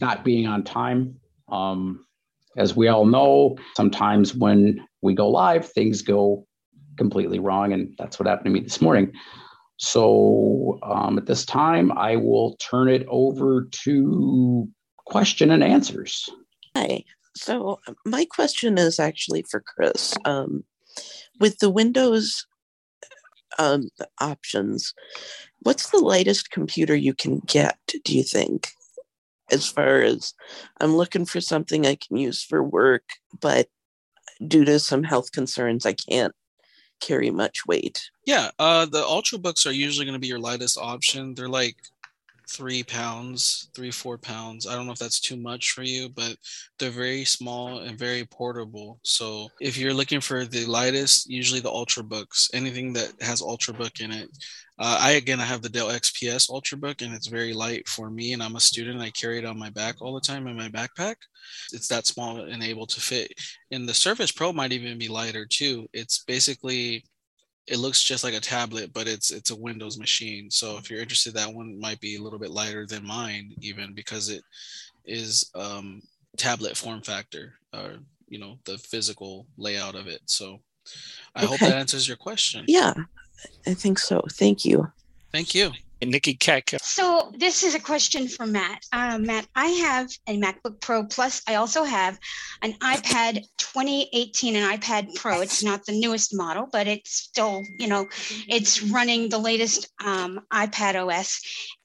not 0.00 0.24
being 0.24 0.46
on 0.46 0.64
time. 0.64 1.16
Um, 1.48 2.06
as 2.56 2.74
we 2.74 2.88
all 2.88 3.04
know, 3.04 3.56
sometimes 3.76 4.34
when 4.34 4.86
we 5.02 5.14
go 5.14 5.28
live, 5.28 5.66
things 5.66 6.02
go 6.02 6.46
completely 6.96 7.38
wrong. 7.38 7.72
And 7.72 7.94
that's 7.98 8.18
what 8.18 8.28
happened 8.28 8.46
to 8.46 8.50
me 8.50 8.60
this 8.60 8.80
morning. 8.80 9.12
So 9.82 10.78
um, 10.84 11.18
at 11.18 11.26
this 11.26 11.44
time, 11.44 11.90
I 11.98 12.14
will 12.14 12.54
turn 12.58 12.88
it 12.88 13.04
over 13.08 13.68
to 13.82 14.68
question 15.06 15.50
and 15.50 15.64
answers. 15.64 16.30
Hi. 16.76 17.02
So 17.34 17.80
my 18.06 18.24
question 18.26 18.78
is 18.78 19.00
actually 19.00 19.42
for 19.50 19.60
Chris. 19.60 20.14
Um, 20.24 20.62
with 21.40 21.58
the 21.58 21.68
Windows 21.68 22.46
um, 23.58 23.88
options, 24.20 24.94
what's 25.62 25.90
the 25.90 25.98
latest 25.98 26.52
computer 26.52 26.94
you 26.94 27.12
can 27.12 27.40
get? 27.40 27.76
Do 28.04 28.16
you 28.16 28.22
think? 28.22 28.68
As 29.50 29.66
far 29.66 30.02
as 30.02 30.32
I'm 30.80 30.94
looking 30.94 31.26
for 31.26 31.40
something 31.40 31.86
I 31.86 31.96
can 31.96 32.18
use 32.18 32.40
for 32.40 32.62
work, 32.62 33.02
but 33.40 33.66
due 34.46 34.64
to 34.64 34.78
some 34.78 35.02
health 35.02 35.32
concerns, 35.32 35.84
I 35.84 35.94
can't 35.94 36.34
carry 37.02 37.30
much 37.30 37.66
weight. 37.66 38.10
Yeah, 38.24 38.50
uh, 38.58 38.86
the 38.86 39.02
Ultrabooks 39.02 39.66
are 39.66 39.72
usually 39.72 40.06
going 40.06 40.14
to 40.14 40.20
be 40.20 40.28
your 40.28 40.38
lightest 40.38 40.78
option. 40.78 41.34
They're 41.34 41.48
like 41.48 41.76
three 42.48 42.82
pounds, 42.82 43.68
three, 43.74 43.90
four 43.90 44.18
pounds. 44.18 44.66
I 44.66 44.74
don't 44.74 44.86
know 44.86 44.92
if 44.92 44.98
that's 44.98 45.20
too 45.20 45.36
much 45.36 45.72
for 45.72 45.82
you, 45.82 46.08
but 46.08 46.36
they're 46.78 46.90
very 46.90 47.24
small 47.24 47.80
and 47.80 47.98
very 47.98 48.24
portable. 48.24 48.98
So 49.02 49.48
if 49.60 49.76
you're 49.76 49.94
looking 49.94 50.20
for 50.20 50.44
the 50.44 50.64
lightest, 50.66 51.28
usually 51.28 51.60
the 51.60 51.70
Ultrabooks, 51.70 52.50
anything 52.54 52.92
that 52.94 53.12
has 53.20 53.42
Ultrabook 53.42 54.00
in 54.00 54.12
it. 54.12 54.28
Uh, 54.78 54.98
I 55.00 55.12
again, 55.12 55.38
I 55.38 55.44
have 55.44 55.62
the 55.62 55.68
Dell 55.68 55.88
XPS 55.88 56.50
Ultrabook, 56.50 57.02
and 57.02 57.14
it's 57.14 57.28
very 57.28 57.52
light 57.52 57.86
for 57.88 58.10
me. 58.10 58.32
And 58.32 58.42
I'm 58.42 58.56
a 58.56 58.60
student. 58.60 59.00
I 59.00 59.10
carry 59.10 59.38
it 59.38 59.44
on 59.44 59.58
my 59.58 59.70
back 59.70 60.00
all 60.00 60.14
the 60.14 60.20
time 60.20 60.46
in 60.46 60.56
my 60.56 60.68
backpack. 60.68 61.16
It's 61.72 61.88
that 61.88 62.06
small 62.06 62.40
and 62.40 62.62
able 62.62 62.86
to 62.86 63.00
fit. 63.00 63.32
And 63.70 63.88
the 63.88 63.94
Surface 63.94 64.32
Pro 64.32 64.52
might 64.52 64.72
even 64.72 64.98
be 64.98 65.08
lighter 65.08 65.46
too. 65.46 65.86
It's 65.92 66.24
basically 66.24 67.04
it 67.66 67.78
looks 67.78 68.02
just 68.02 68.24
like 68.24 68.34
a 68.34 68.40
tablet, 68.40 68.92
but 68.92 69.06
it's 69.06 69.30
it's 69.30 69.50
a 69.50 69.56
Windows 69.56 69.98
machine. 69.98 70.50
So 70.50 70.76
if 70.76 70.90
you're 70.90 71.00
interested, 71.00 71.34
that 71.34 71.52
one 71.52 71.78
might 71.78 72.00
be 72.00 72.16
a 72.16 72.22
little 72.22 72.38
bit 72.38 72.50
lighter 72.50 72.86
than 72.86 73.06
mine, 73.06 73.54
even 73.60 73.94
because 73.94 74.28
it 74.28 74.42
is 75.04 75.50
um, 75.54 76.02
tablet 76.36 76.76
form 76.76 77.02
factor, 77.02 77.54
or 77.72 77.98
you 78.28 78.38
know 78.38 78.58
the 78.64 78.78
physical 78.78 79.46
layout 79.56 79.94
of 79.94 80.06
it. 80.08 80.22
So 80.26 80.60
I 81.34 81.40
okay. 81.40 81.46
hope 81.46 81.60
that 81.60 81.76
answers 81.76 82.08
your 82.08 82.16
question. 82.16 82.64
Yeah, 82.66 82.94
I 83.66 83.74
think 83.74 83.98
so. 83.98 84.22
Thank 84.32 84.64
you. 84.64 84.90
Thank 85.30 85.54
you. 85.54 85.72
Nikki 86.10 86.34
Keck. 86.34 86.70
So 86.82 87.32
this 87.36 87.62
is 87.62 87.74
a 87.74 87.80
question 87.80 88.28
for 88.28 88.46
Matt. 88.46 88.84
Uh, 88.92 89.18
Matt, 89.18 89.46
I 89.54 89.66
have 89.66 90.08
a 90.26 90.38
MacBook 90.38 90.80
Pro 90.80 91.04
Plus. 91.04 91.42
I 91.46 91.56
also 91.56 91.84
have 91.84 92.18
an 92.62 92.72
iPad 92.74 93.44
2018, 93.58 94.56
an 94.56 94.78
iPad 94.78 95.14
Pro. 95.14 95.40
It's 95.40 95.62
not 95.62 95.84
the 95.86 95.98
newest 95.98 96.34
model, 96.34 96.68
but 96.70 96.86
it's 96.86 97.12
still, 97.12 97.62
you 97.78 97.88
know, 97.88 98.06
it's 98.48 98.82
running 98.82 99.28
the 99.28 99.38
latest 99.38 99.88
um, 100.04 100.40
iPad 100.52 100.94
OS. 100.94 101.40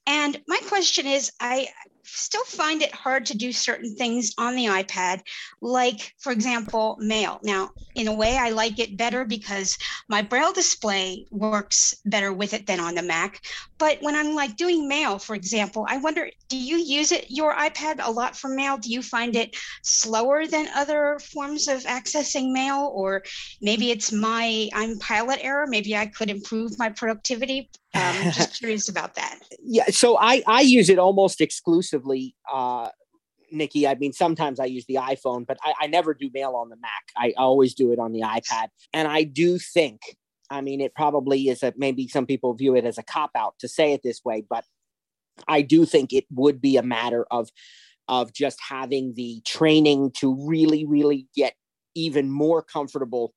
And 0.06 0.42
my 0.48 0.60
question 0.68 1.06
is, 1.06 1.32
I 1.42 1.68
still 2.08 2.44
find 2.46 2.82
it 2.82 2.94
hard 2.94 3.26
to 3.28 3.38
do 3.38 3.52
certain 3.52 3.96
things 3.96 4.34
on 4.38 4.56
the 4.56 4.66
iPad, 4.66 5.22
like, 5.62 6.14
for 6.20 6.32
example, 6.32 6.98
mail. 7.00 7.40
Now, 7.44 7.70
in 7.96 8.08
a 8.08 8.14
way, 8.14 8.38
I 8.38 8.50
like 8.50 8.80
it 8.80 8.98
better 8.98 9.26
because 9.26 9.78
my 10.08 10.22
braille 10.22 10.54
display 10.54 11.26
works 11.32 11.96
better 12.06 12.32
with 12.32 12.54
it 12.54 12.66
than 12.66 12.80
on 12.80 12.96
the 12.96 13.02
Mac. 13.02 13.46
But 13.78 14.02
when 14.02 14.16
I'm 14.16 14.34
like 14.34 14.56
doing 14.56 14.88
mail, 14.88 15.20
for 15.20 15.36
example, 15.36 15.86
I 15.88 15.98
wonder 15.98 16.30
do 16.50 16.58
you 16.58 16.78
use 16.78 17.12
it, 17.12 17.26
your 17.30 17.54
iPad, 17.54 18.00
a 18.02 18.12
lot 18.12 18.36
for 18.36 18.50
mail? 18.50 18.78
Do 18.78 18.90
you 18.90 19.02
find 19.02 19.36
it 19.36 19.56
slower 19.84 20.48
than 20.48 20.68
other 20.76 21.20
forms 21.20 21.68
of 21.68 21.84
accessing 21.84 22.52
mail? 22.52 22.92
Or 22.94 23.24
maybe 23.62 23.92
it's 23.92 24.12
my 24.12 24.70
I'm 24.74 24.98
pilot 25.00 25.40
error. 25.42 25.66
Maybe 25.68 25.96
I 25.96 26.08
could 26.08 26.30
improve 26.30 26.78
my 26.80 26.90
productivity 26.90 27.70
um, 27.94 28.16
just 28.32 28.58
curious 28.60 28.90
about 28.90 29.16
that. 29.16 29.40
Yeah, 29.60 29.86
so 29.90 30.18
I 30.18 30.44
I 30.48 30.62
use 30.62 30.90
it 30.90 31.00
almost 31.00 31.42
exclusively, 31.42 32.36
uh, 32.52 32.90
Nikki. 33.52 33.88
I 33.88 33.96
mean, 33.96 34.14
sometimes 34.14 34.60
I 34.60 34.66
use 34.66 34.86
the 34.88 34.96
iPhone, 34.96 35.46
but 35.46 35.58
I, 35.64 35.74
I 35.82 35.88
never 35.88 36.14
do 36.14 36.30
mail 36.34 36.56
on 36.56 36.70
the 36.70 36.78
Mac. 36.78 37.04
I 37.16 37.34
always 37.38 37.74
do 37.74 37.92
it 37.92 38.00
on 38.00 38.12
the 38.12 38.22
iPad, 38.22 38.68
and 38.94 39.08
I 39.08 39.24
do 39.24 39.58
think. 39.58 40.02
I 40.50 40.62
mean, 40.62 40.80
it 40.80 40.96
probably 40.96 41.50
is 41.50 41.62
a 41.62 41.74
maybe 41.76 42.08
some 42.08 42.26
people 42.26 42.54
view 42.54 42.76
it 42.76 42.86
as 42.86 42.98
a 42.98 43.04
cop 43.04 43.32
out 43.36 43.56
to 43.60 43.68
say 43.68 43.92
it 43.92 44.02
this 44.02 44.24
way, 44.24 44.46
but 44.50 44.64
I 45.48 45.62
do 45.62 45.86
think 45.86 46.14
it 46.14 46.26
would 46.32 46.62
be 46.62 46.78
a 46.78 46.84
matter 46.84 47.26
of 47.30 47.50
of 48.08 48.34
just 48.34 48.58
having 48.70 49.14
the 49.16 49.42
training 49.46 50.12
to 50.12 50.34
really, 50.48 50.86
really 50.86 51.28
get 51.36 51.54
even 51.96 52.32
more 52.32 52.62
comfortable 52.62 53.34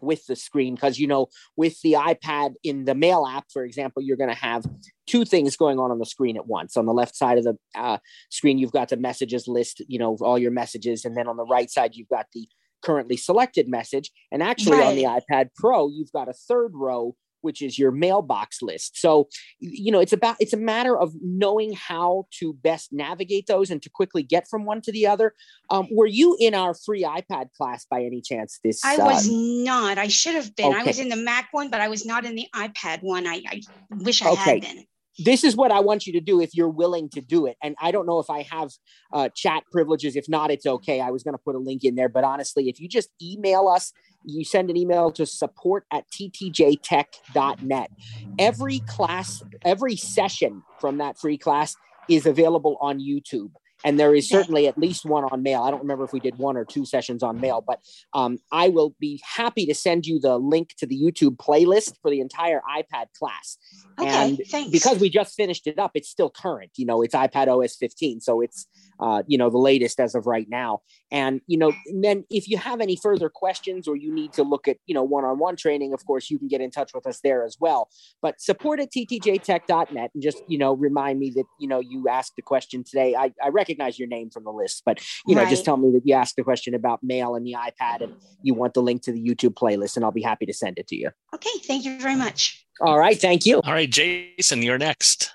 with 0.00 0.26
the 0.26 0.36
screen 0.36 0.74
because 0.74 0.98
you 0.98 1.06
know 1.06 1.26
with 1.56 1.80
the 1.82 1.92
ipad 1.92 2.54
in 2.62 2.84
the 2.84 2.94
mail 2.94 3.26
app 3.26 3.44
for 3.52 3.64
example 3.64 4.02
you're 4.02 4.16
going 4.16 4.30
to 4.30 4.36
have 4.36 4.64
two 5.06 5.24
things 5.24 5.56
going 5.56 5.78
on 5.78 5.90
on 5.90 5.98
the 5.98 6.06
screen 6.06 6.36
at 6.36 6.46
once 6.46 6.76
on 6.76 6.86
the 6.86 6.92
left 6.92 7.16
side 7.16 7.38
of 7.38 7.44
the 7.44 7.56
uh, 7.74 7.98
screen 8.30 8.58
you've 8.58 8.72
got 8.72 8.88
the 8.88 8.96
messages 8.96 9.48
list 9.48 9.82
you 9.88 9.98
know 9.98 10.16
all 10.20 10.38
your 10.38 10.50
messages 10.50 11.04
and 11.04 11.16
then 11.16 11.28
on 11.28 11.36
the 11.36 11.46
right 11.46 11.70
side 11.70 11.94
you've 11.94 12.08
got 12.08 12.26
the 12.32 12.48
currently 12.82 13.16
selected 13.16 13.68
message 13.68 14.10
and 14.30 14.42
actually 14.42 14.78
right. 14.78 14.86
on 14.86 14.96
the 14.96 15.04
ipad 15.04 15.48
pro 15.56 15.88
you've 15.88 16.12
got 16.12 16.28
a 16.28 16.32
third 16.32 16.72
row 16.74 17.14
which 17.40 17.62
is 17.62 17.78
your 17.78 17.90
mailbox 17.90 18.62
list. 18.62 19.00
So, 19.00 19.28
you 19.60 19.92
know, 19.92 20.00
it's 20.00 20.12
about 20.12 20.36
it's 20.40 20.52
a 20.52 20.58
matter 20.58 20.98
of 20.98 21.12
knowing 21.20 21.72
how 21.72 22.26
to 22.38 22.52
best 22.54 22.92
navigate 22.92 23.46
those 23.46 23.70
and 23.70 23.82
to 23.82 23.90
quickly 23.90 24.22
get 24.22 24.46
from 24.48 24.64
one 24.64 24.80
to 24.82 24.92
the 24.92 25.06
other. 25.06 25.34
Um, 25.70 25.88
were 25.90 26.06
you 26.06 26.36
in 26.40 26.54
our 26.54 26.74
free 26.74 27.02
iPad 27.02 27.52
class 27.56 27.86
by 27.90 28.02
any 28.02 28.20
chance? 28.20 28.58
This 28.62 28.84
I 28.84 28.96
was 28.98 29.28
uh, 29.28 29.32
not. 29.32 29.98
I 29.98 30.08
should 30.08 30.34
have 30.34 30.54
been. 30.56 30.72
Okay. 30.72 30.80
I 30.80 30.84
was 30.84 30.98
in 30.98 31.08
the 31.08 31.16
Mac 31.16 31.48
one, 31.52 31.70
but 31.70 31.80
I 31.80 31.88
was 31.88 32.04
not 32.04 32.24
in 32.24 32.34
the 32.34 32.46
iPad 32.54 33.02
one. 33.02 33.26
I, 33.26 33.42
I 33.46 33.60
wish 33.90 34.22
I 34.22 34.30
okay. 34.30 34.60
had 34.60 34.60
been 34.62 34.84
this 35.18 35.42
is 35.42 35.56
what 35.56 35.72
I 35.72 35.80
want 35.80 36.06
you 36.06 36.12
to 36.14 36.20
do 36.20 36.40
if 36.40 36.54
you're 36.54 36.68
willing 36.68 37.08
to 37.10 37.20
do 37.20 37.46
it. 37.46 37.56
And 37.62 37.74
I 37.80 37.90
don't 37.90 38.06
know 38.06 38.20
if 38.20 38.30
I 38.30 38.42
have 38.42 38.70
uh, 39.12 39.28
chat 39.34 39.64
privileges. 39.72 40.14
If 40.14 40.28
not, 40.28 40.50
it's 40.50 40.64
okay. 40.64 41.00
I 41.00 41.10
was 41.10 41.24
going 41.24 41.34
to 41.34 41.42
put 41.44 41.56
a 41.56 41.58
link 41.58 41.84
in 41.84 41.96
there. 41.96 42.08
But 42.08 42.24
honestly, 42.24 42.68
if 42.68 42.80
you 42.80 42.88
just 42.88 43.08
email 43.20 43.66
us, 43.66 43.92
you 44.24 44.44
send 44.44 44.70
an 44.70 44.76
email 44.76 45.10
to 45.12 45.26
support 45.26 45.84
at 45.92 46.04
ttjtech.net. 46.10 47.90
Every 48.38 48.80
class, 48.80 49.42
every 49.64 49.96
session 49.96 50.62
from 50.80 50.98
that 50.98 51.18
free 51.18 51.38
class 51.38 51.76
is 52.08 52.26
available 52.26 52.76
on 52.80 52.98
YouTube 52.98 53.50
and 53.84 53.98
there 53.98 54.14
is 54.14 54.28
certainly 54.28 54.66
at 54.66 54.76
least 54.76 55.04
one 55.04 55.24
on 55.24 55.42
mail. 55.42 55.62
I 55.62 55.70
don't 55.70 55.80
remember 55.80 56.04
if 56.04 56.12
we 56.12 56.20
did 56.20 56.36
one 56.38 56.56
or 56.56 56.64
two 56.64 56.84
sessions 56.84 57.22
on 57.22 57.40
mail, 57.40 57.62
but 57.64 57.80
um, 58.12 58.38
I 58.50 58.68
will 58.68 58.94
be 58.98 59.22
happy 59.24 59.66
to 59.66 59.74
send 59.74 60.06
you 60.06 60.18
the 60.18 60.36
link 60.36 60.74
to 60.78 60.86
the 60.86 60.96
YouTube 61.00 61.36
playlist 61.36 61.94
for 62.02 62.10
the 62.10 62.20
entire 62.20 62.60
iPad 62.68 63.06
class. 63.18 63.58
Okay, 63.98 64.08
and 64.08 64.40
thanks. 64.50 64.70
because 64.70 64.98
we 64.98 65.08
just 65.10 65.34
finished 65.34 65.66
it 65.66 65.78
up, 65.78 65.92
it's 65.94 66.08
still 66.08 66.30
current. 66.30 66.72
You 66.76 66.86
know, 66.86 67.02
it's 67.02 67.14
iPad 67.14 67.46
OS 67.48 67.76
15, 67.76 68.20
so 68.20 68.40
it's 68.40 68.66
uh, 69.00 69.22
you 69.26 69.38
know 69.38 69.50
the 69.50 69.58
latest 69.58 70.00
as 70.00 70.14
of 70.14 70.26
right 70.26 70.48
now. 70.48 70.80
And 71.10 71.40
you 71.46 71.58
know, 71.58 71.72
and 71.86 72.04
then 72.04 72.24
if 72.30 72.48
you 72.48 72.58
have 72.58 72.80
any 72.80 72.96
further 72.96 73.28
questions 73.28 73.88
or 73.88 73.96
you 73.96 74.12
need 74.12 74.32
to 74.34 74.42
look 74.42 74.68
at 74.68 74.78
you 74.86 74.94
know 74.94 75.02
one-on-one 75.02 75.56
training, 75.56 75.92
of 75.92 76.04
course 76.06 76.30
you 76.30 76.38
can 76.38 76.48
get 76.48 76.60
in 76.60 76.70
touch 76.70 76.92
with 76.94 77.06
us 77.06 77.20
there 77.20 77.44
as 77.44 77.56
well. 77.60 77.88
But 78.20 78.40
support 78.40 78.80
at 78.80 78.92
ttjtech.net 78.92 80.10
and 80.14 80.22
just 80.22 80.42
you 80.48 80.58
know 80.58 80.74
remind 80.74 81.18
me 81.18 81.30
that 81.36 81.44
you 81.58 81.68
know 81.68 81.80
you 81.80 82.08
asked 82.08 82.36
the 82.36 82.42
question 82.42 82.84
today. 82.84 83.14
I, 83.14 83.32
I 83.42 83.48
recognize 83.48 83.98
your 83.98 84.08
name 84.08 84.30
from 84.30 84.44
the 84.44 84.52
list, 84.52 84.82
but 84.84 85.00
you 85.26 85.34
know 85.34 85.42
right. 85.42 85.50
just 85.50 85.64
tell 85.64 85.76
me 85.76 85.90
that 85.92 86.02
you 86.04 86.14
asked 86.14 86.36
the 86.36 86.44
question 86.44 86.74
about 86.74 87.02
mail 87.02 87.34
and 87.34 87.46
the 87.46 87.54
iPad 87.54 88.02
and 88.02 88.14
you 88.42 88.54
want 88.54 88.74
the 88.74 88.82
link 88.82 89.02
to 89.02 89.12
the 89.12 89.22
YouTube 89.22 89.54
playlist, 89.54 89.96
and 89.96 90.04
I'll 90.04 90.12
be 90.12 90.22
happy 90.22 90.46
to 90.46 90.52
send 90.52 90.78
it 90.78 90.86
to 90.88 90.96
you. 90.96 91.10
Okay, 91.34 91.50
thank 91.66 91.84
you 91.84 92.00
very 92.00 92.16
much. 92.16 92.64
All 92.80 92.98
right, 92.98 93.20
thank 93.20 93.44
you. 93.44 93.60
All 93.64 93.72
right, 93.72 93.90
Jason, 93.90 94.62
you're 94.62 94.78
next. 94.78 95.32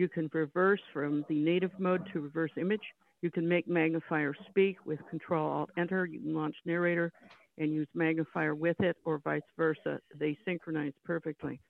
You 0.00 0.08
can 0.08 0.30
reverse 0.32 0.80
from 0.94 1.26
the 1.28 1.34
native 1.34 1.72
mode 1.78 2.08
to 2.14 2.20
reverse 2.20 2.52
image. 2.56 2.80
You 3.20 3.30
can 3.30 3.46
make 3.46 3.68
magnifier 3.68 4.32
speak 4.48 4.78
with 4.86 4.98
Control 5.10 5.46
Alt 5.46 5.70
Enter. 5.76 6.06
You 6.06 6.20
can 6.20 6.34
launch 6.34 6.56
narrator 6.64 7.12
and 7.58 7.70
use 7.70 7.86
magnifier 7.92 8.54
with 8.54 8.80
it 8.80 8.96
or 9.04 9.18
vice 9.18 9.42
versa. 9.58 10.00
They 10.18 10.38
synchronize 10.46 10.94
perfectly. 11.04 11.60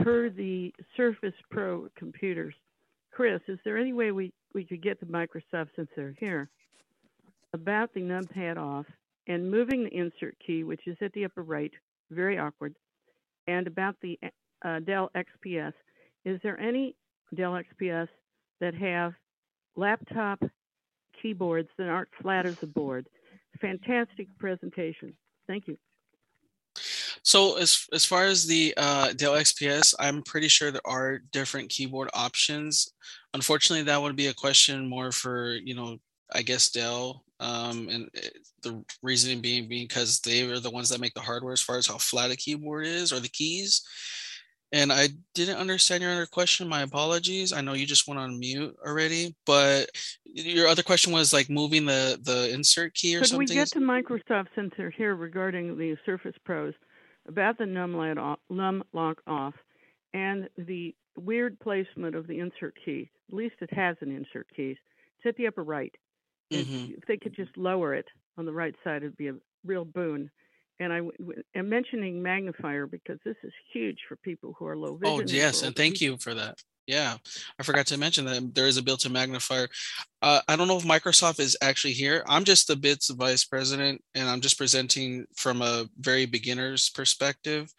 Per 0.00 0.30
the 0.30 0.74
Surface 0.96 1.36
Pro 1.48 1.86
computers, 1.96 2.56
Chris, 3.12 3.40
is 3.46 3.60
there 3.64 3.78
any 3.78 3.92
way 3.92 4.10
we, 4.10 4.32
we 4.52 4.64
could 4.64 4.82
get 4.82 4.98
the 4.98 5.06
Microsoft 5.06 5.68
since 5.76 5.88
they're 5.94 6.16
here 6.18 6.50
about 7.52 7.94
the 7.94 8.00
numpad 8.00 8.56
off 8.56 8.86
and 9.28 9.48
moving 9.48 9.84
the 9.84 9.96
insert 9.96 10.34
key, 10.44 10.64
which 10.64 10.88
is 10.88 10.96
at 11.00 11.12
the 11.12 11.24
upper 11.24 11.44
right, 11.44 11.70
very 12.10 12.36
awkward, 12.36 12.74
and 13.46 13.68
about 13.68 13.94
the 14.02 14.18
uh, 14.64 14.80
Dell 14.80 15.08
XPS, 15.14 15.72
is 16.24 16.40
there 16.42 16.58
any 16.58 16.96
Dell 17.34 17.52
XPS 17.52 18.08
that 18.60 18.74
have 18.74 19.14
laptop 19.76 20.42
keyboards 21.20 21.68
that 21.78 21.88
aren't 21.88 22.08
flat 22.20 22.46
as 22.46 22.62
a 22.62 22.66
board. 22.66 23.06
Fantastic 23.60 24.28
presentation. 24.38 25.14
Thank 25.46 25.68
you. 25.68 25.78
So 27.22 27.56
as 27.56 27.86
as 27.92 28.04
far 28.04 28.24
as 28.24 28.46
the 28.46 28.74
uh, 28.76 29.12
Dell 29.14 29.32
XPS, 29.32 29.94
I'm 29.98 30.22
pretty 30.22 30.48
sure 30.48 30.70
there 30.70 30.80
are 30.84 31.20
different 31.32 31.70
keyboard 31.70 32.10
options. 32.12 32.92
Unfortunately, 33.32 33.84
that 33.84 34.00
would 34.00 34.16
be 34.16 34.26
a 34.26 34.34
question 34.34 34.88
more 34.88 35.10
for 35.12 35.54
you 35.54 35.74
know 35.74 35.98
I 36.32 36.42
guess 36.42 36.70
Dell, 36.70 37.24
um, 37.40 37.88
and 37.88 38.10
eh, 38.16 38.28
the 38.62 38.84
reasoning 39.02 39.40
being 39.40 39.68
because 39.68 40.20
they 40.20 40.42
are 40.42 40.58
the 40.58 40.70
ones 40.70 40.88
that 40.88 41.00
make 41.00 41.14
the 41.14 41.20
hardware 41.20 41.52
as 41.52 41.62
far 41.62 41.78
as 41.78 41.86
how 41.86 41.98
flat 41.98 42.30
a 42.30 42.36
keyboard 42.36 42.86
is 42.86 43.12
or 43.12 43.20
the 43.20 43.28
keys. 43.28 43.82
And 44.74 44.92
I 44.92 45.06
didn't 45.34 45.58
understand 45.58 46.02
your 46.02 46.10
other 46.12 46.26
question. 46.26 46.66
My 46.68 46.82
apologies. 46.82 47.52
I 47.52 47.60
know 47.60 47.74
you 47.74 47.86
just 47.86 48.08
went 48.08 48.18
on 48.18 48.40
mute 48.40 48.74
already, 48.84 49.36
but 49.46 49.88
your 50.24 50.66
other 50.66 50.82
question 50.82 51.12
was 51.12 51.32
like 51.32 51.48
moving 51.48 51.86
the 51.86 52.18
the 52.20 52.52
insert 52.52 52.92
key 52.94 53.14
or 53.14 53.20
Could 53.20 53.28
something. 53.28 53.46
we 53.48 53.54
get 53.54 53.68
to 53.68 53.78
Microsoft 53.78 54.48
since 54.56 54.74
they're 54.76 54.90
here 54.90 55.14
regarding 55.14 55.78
the 55.78 55.96
Surface 56.04 56.34
Pros 56.44 56.74
about 57.28 57.56
the 57.56 57.66
num, 57.66 57.94
light 57.96 58.18
off, 58.18 58.40
num 58.50 58.82
lock 58.92 59.22
off 59.28 59.54
and 60.12 60.48
the 60.58 60.92
weird 61.16 61.56
placement 61.60 62.16
of 62.16 62.26
the 62.26 62.40
insert 62.40 62.74
key? 62.84 63.08
At 63.30 63.36
least 63.36 63.54
it 63.60 63.72
has 63.72 63.96
an 64.00 64.10
insert 64.10 64.48
key. 64.56 64.72
It's 64.72 65.26
at 65.26 65.36
the 65.36 65.46
upper 65.46 65.62
right. 65.62 65.94
Mhm. 66.52 66.98
If 66.98 67.04
they 67.06 67.16
could 67.16 67.36
just 67.36 67.56
lower 67.56 67.94
it 67.94 68.06
on 68.36 68.44
the 68.44 68.52
right 68.52 68.74
side, 68.82 69.04
it'd 69.04 69.16
be 69.16 69.28
a 69.28 69.36
real 69.64 69.84
boon. 69.84 70.32
And 70.80 70.92
I 70.92 71.00
am 71.54 71.68
mentioning 71.68 72.22
magnifier 72.22 72.86
because 72.86 73.18
this 73.24 73.36
is 73.44 73.52
huge 73.72 73.98
for 74.08 74.16
people 74.16 74.56
who 74.58 74.66
are 74.66 74.76
low 74.76 74.96
vision. 74.96 75.20
Oh, 75.20 75.22
yes, 75.26 75.62
and 75.62 75.74
thank 75.74 76.00
you 76.00 76.16
for 76.18 76.34
that. 76.34 76.58
Yeah, 76.86 77.16
I 77.58 77.62
forgot 77.62 77.86
to 77.86 77.96
mention 77.96 78.26
that 78.26 78.54
there 78.54 78.66
is 78.66 78.76
a 78.76 78.82
built-in 78.82 79.12
magnifier. 79.12 79.68
Uh, 80.20 80.40
I 80.48 80.56
don't 80.56 80.68
know 80.68 80.76
if 80.76 80.84
Microsoft 80.84 81.40
is 81.40 81.56
actually 81.62 81.94
here. 81.94 82.22
I'm 82.28 82.44
just 82.44 82.66
the 82.66 82.76
BITS 82.76 83.08
vice 83.10 83.44
president, 83.44 84.02
and 84.14 84.28
I'm 84.28 84.42
just 84.42 84.58
presenting 84.58 85.24
from 85.34 85.62
a 85.62 85.86
very 85.98 86.26
beginner's 86.26 86.90
perspective. 86.90 87.72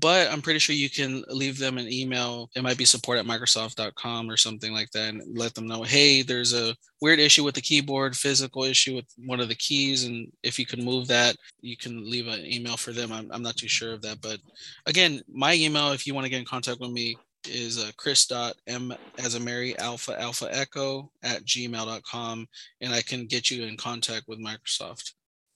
But 0.00 0.30
I'm 0.32 0.42
pretty 0.42 0.58
sure 0.58 0.74
you 0.74 0.90
can 0.90 1.22
leave 1.28 1.58
them 1.58 1.78
an 1.78 1.90
email. 1.90 2.50
It 2.56 2.64
might 2.64 2.76
be 2.76 2.84
support 2.84 3.18
at 3.18 3.26
Microsoft.com 3.26 4.28
or 4.28 4.36
something 4.36 4.72
like 4.72 4.90
that, 4.90 5.10
and 5.10 5.38
let 5.38 5.54
them 5.54 5.68
know, 5.68 5.84
hey, 5.84 6.22
there's 6.22 6.52
a 6.52 6.74
weird 7.00 7.20
issue 7.20 7.44
with 7.44 7.54
the 7.54 7.60
keyboard, 7.60 8.16
physical 8.16 8.64
issue 8.64 8.96
with 8.96 9.06
one 9.24 9.38
of 9.38 9.48
the 9.48 9.54
keys, 9.54 10.04
and 10.04 10.32
if 10.42 10.58
you 10.58 10.66
can 10.66 10.84
move 10.84 11.06
that, 11.08 11.36
you 11.60 11.76
can 11.76 12.10
leave 12.10 12.26
an 12.26 12.44
email 12.44 12.76
for 12.76 12.90
them. 12.90 13.12
I'm, 13.12 13.30
I'm 13.30 13.42
not 13.42 13.56
too 13.56 13.68
sure 13.68 13.92
of 13.92 14.02
that, 14.02 14.20
but 14.20 14.40
again, 14.86 15.22
my 15.32 15.54
email, 15.54 15.92
if 15.92 16.06
you 16.06 16.14
want 16.14 16.24
to 16.24 16.30
get 16.30 16.40
in 16.40 16.44
contact 16.44 16.80
with 16.80 16.90
me, 16.90 17.16
is 17.46 17.78
uh, 17.78 17.90
chris.m 17.98 18.94
as 19.18 19.34
a 19.34 19.40
Mary 19.40 19.78
alpha 19.78 20.18
alpha 20.18 20.48
echo 20.50 21.10
at 21.22 21.44
gmail.com, 21.44 22.48
and 22.80 22.94
I 22.94 23.02
can 23.02 23.26
get 23.26 23.50
you 23.50 23.64
in 23.64 23.76
contact 23.76 24.24
with 24.28 24.38
Microsoft. 24.38 25.12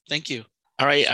Thank 0.09 0.31
you. 0.31 0.45
All 0.79 0.87
right. 0.87 1.09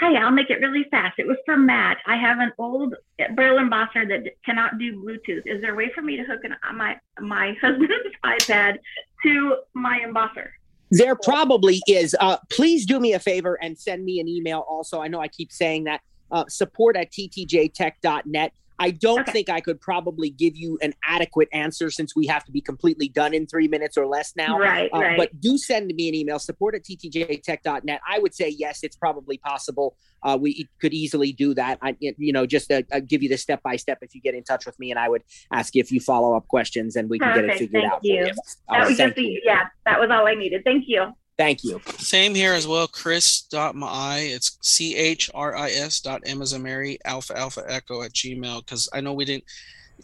Uh, 0.00 0.04
Hi, 0.06 0.14
I'll 0.14 0.30
make 0.30 0.50
it 0.50 0.60
really 0.60 0.84
fast. 0.90 1.18
It 1.18 1.26
was 1.26 1.36
from 1.44 1.66
Matt. 1.66 1.98
I 2.06 2.16
have 2.16 2.38
an 2.38 2.52
old 2.58 2.94
Braille 3.34 3.58
embosser 3.58 4.08
that 4.08 4.24
cannot 4.44 4.78
do 4.78 5.02
Bluetooth. 5.02 5.42
Is 5.46 5.60
there 5.60 5.72
a 5.72 5.76
way 5.76 5.90
for 5.94 6.02
me 6.02 6.16
to 6.16 6.24
hook 6.24 6.40
an, 6.44 6.54
my 6.76 6.98
my 7.20 7.56
husband's 7.60 7.92
iPad 8.24 8.78
to 9.24 9.56
my 9.74 10.00
embosser? 10.06 10.48
There 10.90 11.16
probably 11.16 11.82
is. 11.86 12.16
Uh, 12.18 12.38
please 12.50 12.86
do 12.86 12.98
me 12.98 13.12
a 13.12 13.18
favor 13.18 13.58
and 13.62 13.78
send 13.78 14.04
me 14.04 14.20
an 14.20 14.28
email 14.28 14.64
also. 14.68 15.00
I 15.00 15.08
know 15.08 15.20
I 15.20 15.28
keep 15.28 15.52
saying 15.52 15.84
that. 15.84 16.00
Uh, 16.30 16.44
support 16.48 16.94
at 16.94 17.10
ttjtech.net. 17.10 18.52
I 18.78 18.90
don't 18.92 19.20
Okay. 19.20 19.32
think 19.32 19.48
I 19.50 19.60
could 19.60 19.80
probably 19.80 20.30
give 20.30 20.56
you 20.56 20.78
an 20.82 20.94
adequate 21.04 21.48
answer 21.52 21.90
since 21.90 22.14
we 22.14 22.26
have 22.26 22.44
to 22.44 22.52
be 22.52 22.60
completely 22.60 23.08
done 23.08 23.34
in 23.34 23.46
three 23.46 23.68
minutes 23.68 23.96
or 23.96 24.06
less 24.06 24.34
now. 24.36 24.58
Right, 24.58 24.88
Uh, 24.92 25.00
right. 25.00 25.18
But 25.18 25.40
do 25.40 25.58
send 25.58 25.88
me 25.88 26.08
an 26.08 26.14
email, 26.14 26.38
support 26.38 26.74
at 26.74 26.84
ttjtech.net. 26.84 28.00
I 28.08 28.18
would 28.18 28.34
say 28.34 28.48
yes, 28.48 28.82
it's 28.82 28.96
probably 28.96 29.38
possible. 29.38 29.96
Uh, 30.22 30.38
we 30.40 30.68
could 30.80 30.92
easily 30.94 31.32
do 31.32 31.54
that. 31.54 31.78
I, 31.82 31.96
you 32.00 32.32
know, 32.32 32.46
just 32.46 32.70
uh, 32.70 32.82
uh, 32.92 33.00
give 33.00 33.22
you 33.22 33.28
the 33.28 33.36
step 33.36 33.62
by 33.62 33.76
step 33.76 33.98
if 34.02 34.14
you 34.14 34.20
get 34.20 34.34
in 34.34 34.42
touch 34.44 34.66
with 34.66 34.78
me, 34.78 34.90
and 34.90 34.98
I 34.98 35.08
would 35.08 35.22
ask 35.52 35.74
you 35.74 35.82
a 35.82 35.84
few 35.84 36.00
follow 36.00 36.36
up 36.36 36.48
questions, 36.48 36.96
and 36.96 37.08
we 37.08 37.18
can 37.18 37.34
get 37.34 37.44
it 37.44 37.58
figured 37.58 37.82
Thank 37.82 37.92
out. 37.92 38.00
for 38.00 38.06
you. 38.06 38.24
That 38.68 38.86
was 38.88 38.96
thank 38.96 39.14
just 39.14 39.18
you. 39.26 39.40
yeah, 39.44 39.66
that 39.86 40.00
was 40.00 40.10
all 40.10 40.26
I 40.26 40.34
needed. 40.34 40.62
Thank 40.64 40.84
you. 40.88 41.12
Thank 41.38 41.62
you. 41.62 41.80
Same 41.98 42.34
here 42.34 42.52
as 42.52 42.66
well. 42.66 42.88
Chris.my. 42.88 44.18
It's 44.18 44.58
C 44.60 44.96
H 44.96 45.30
R 45.32 45.56
I 45.56 45.70
S 45.70 46.00
dot 46.00 46.20
M 46.26 46.42
as 46.42 46.58
Mary 46.58 46.98
alpha 47.04 47.38
alpha 47.38 47.64
echo 47.68 48.02
at 48.02 48.12
Gmail 48.12 48.64
because 48.64 48.88
I 48.92 49.00
know 49.00 49.12
we 49.12 49.24
didn't 49.24 49.44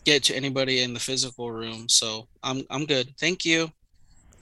get 0.04 0.22
to 0.24 0.36
anybody 0.36 0.80
in 0.82 0.94
the 0.94 1.00
physical 1.00 1.50
room. 1.50 1.88
So 1.88 2.28
I'm 2.44 2.62
I'm 2.70 2.86
good. 2.86 3.14
Thank 3.18 3.44
you. 3.44 3.72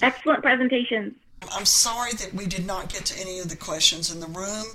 Excellent 0.03 0.43
presentation. 0.43 1.17
I'm 1.51 1.65
sorry 1.65 2.13
that 2.13 2.35
we 2.35 2.45
did 2.45 2.67
not 2.67 2.93
get 2.93 3.07
to 3.07 3.21
any 3.21 3.39
of 3.39 3.49
the 3.49 3.57
questions 3.57 4.13
in 4.13 4.21
the 4.21 4.27
room. 4.27 4.67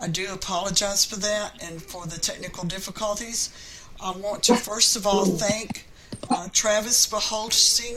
I 0.00 0.06
do 0.06 0.32
apologize 0.32 1.04
for 1.04 1.16
that 1.16 1.60
and 1.60 1.82
for 1.82 2.06
the 2.06 2.20
technical 2.20 2.64
difficulties. 2.64 3.50
I 4.00 4.12
want 4.12 4.44
to 4.44 4.54
first 4.54 4.94
of 4.94 5.08
all 5.08 5.24
thank 5.26 5.88
uh, 6.30 6.48
Travis 6.52 7.04
for 7.04 7.18
hosting, 7.18 7.96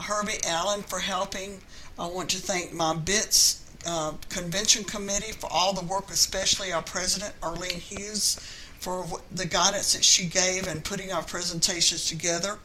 Herbie 0.00 0.38
Allen 0.46 0.82
for 0.82 1.00
helping. 1.00 1.60
I 1.98 2.06
want 2.06 2.30
to 2.30 2.38
thank 2.38 2.72
my 2.72 2.94
BITS 2.94 3.64
uh, 3.86 4.12
convention 4.28 4.84
committee 4.84 5.32
for 5.32 5.48
all 5.52 5.72
the 5.72 5.84
work, 5.84 6.10
especially 6.10 6.72
our 6.72 6.82
president, 6.82 7.34
Arlene 7.42 7.78
Hughes, 7.78 8.38
for 8.78 9.06
the 9.32 9.46
guidance 9.46 9.92
that 9.94 10.04
she 10.04 10.26
gave 10.26 10.66
in 10.66 10.80
putting 10.80 11.12
our 11.12 11.22
presentations 11.22 12.08
together. 12.08 12.58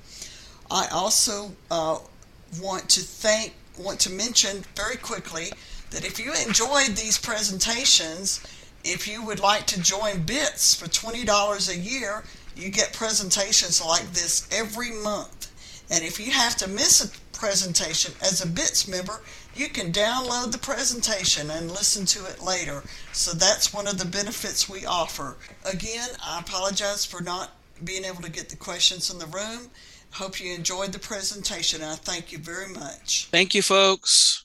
I 0.72 0.88
also 0.92 1.52
uh, 1.70 2.00
want 2.62 2.90
to 2.90 3.02
thank, 3.02 3.54
want 3.78 4.00
to 4.02 4.12
mention 4.12 4.64
very 4.76 4.96
quickly 4.96 5.52
that 5.92 6.06
if 6.06 6.20
you 6.20 6.34
enjoyed 6.34 6.96
these 6.96 7.18
presentations, 7.18 8.42
if 8.84 9.08
you 9.08 9.24
would 9.26 9.40
like 9.40 9.66
to 9.68 9.82
join 9.82 10.22
BITS 10.24 10.76
for 10.76 10.86
$20 10.86 11.70
a 11.70 11.78
year, 11.78 12.24
you 12.56 12.70
get 12.70 12.94
presentations 12.94 13.84
like 13.84 14.12
this 14.14 14.48
every 14.52 14.92
month. 14.92 15.52
And 15.92 16.04
if 16.04 16.20
you 16.20 16.32
have 16.32 16.56
to 16.58 16.70
miss 16.70 17.04
a 17.04 17.10
presentation 17.38 18.14
as 18.22 18.42
a 18.42 18.48
BITS 18.48 18.88
member, 18.88 19.22
you 19.56 19.70
can 19.70 19.92
download 19.92 20.52
the 20.52 20.58
presentation 20.58 21.50
and 21.50 21.72
listen 21.72 22.06
to 22.08 22.26
it 22.26 22.42
later. 22.42 22.84
So 23.14 23.32
that's 23.34 23.74
one 23.74 23.88
of 23.88 23.98
the 23.98 24.06
benefits 24.06 24.70
we 24.70 24.86
offer. 24.86 25.38
Again, 25.64 26.10
I 26.24 26.40
apologize 26.40 27.06
for 27.06 27.22
not 27.22 27.52
being 27.84 28.06
able 28.06 28.22
to 28.22 28.32
get 28.32 28.50
the 28.50 28.56
questions 28.56 29.12
in 29.12 29.20
the 29.20 29.26
room. 29.28 29.70
Hope 30.12 30.40
you 30.40 30.54
enjoyed 30.54 30.94
the 30.94 31.00
presentation. 31.00 31.84
I 31.84 31.96
thank 31.96 32.32
you 32.32 32.38
very 32.38 32.72
much. 32.72 33.28
Thank 33.32 33.54
you, 33.54 33.62
folks. 33.62 34.45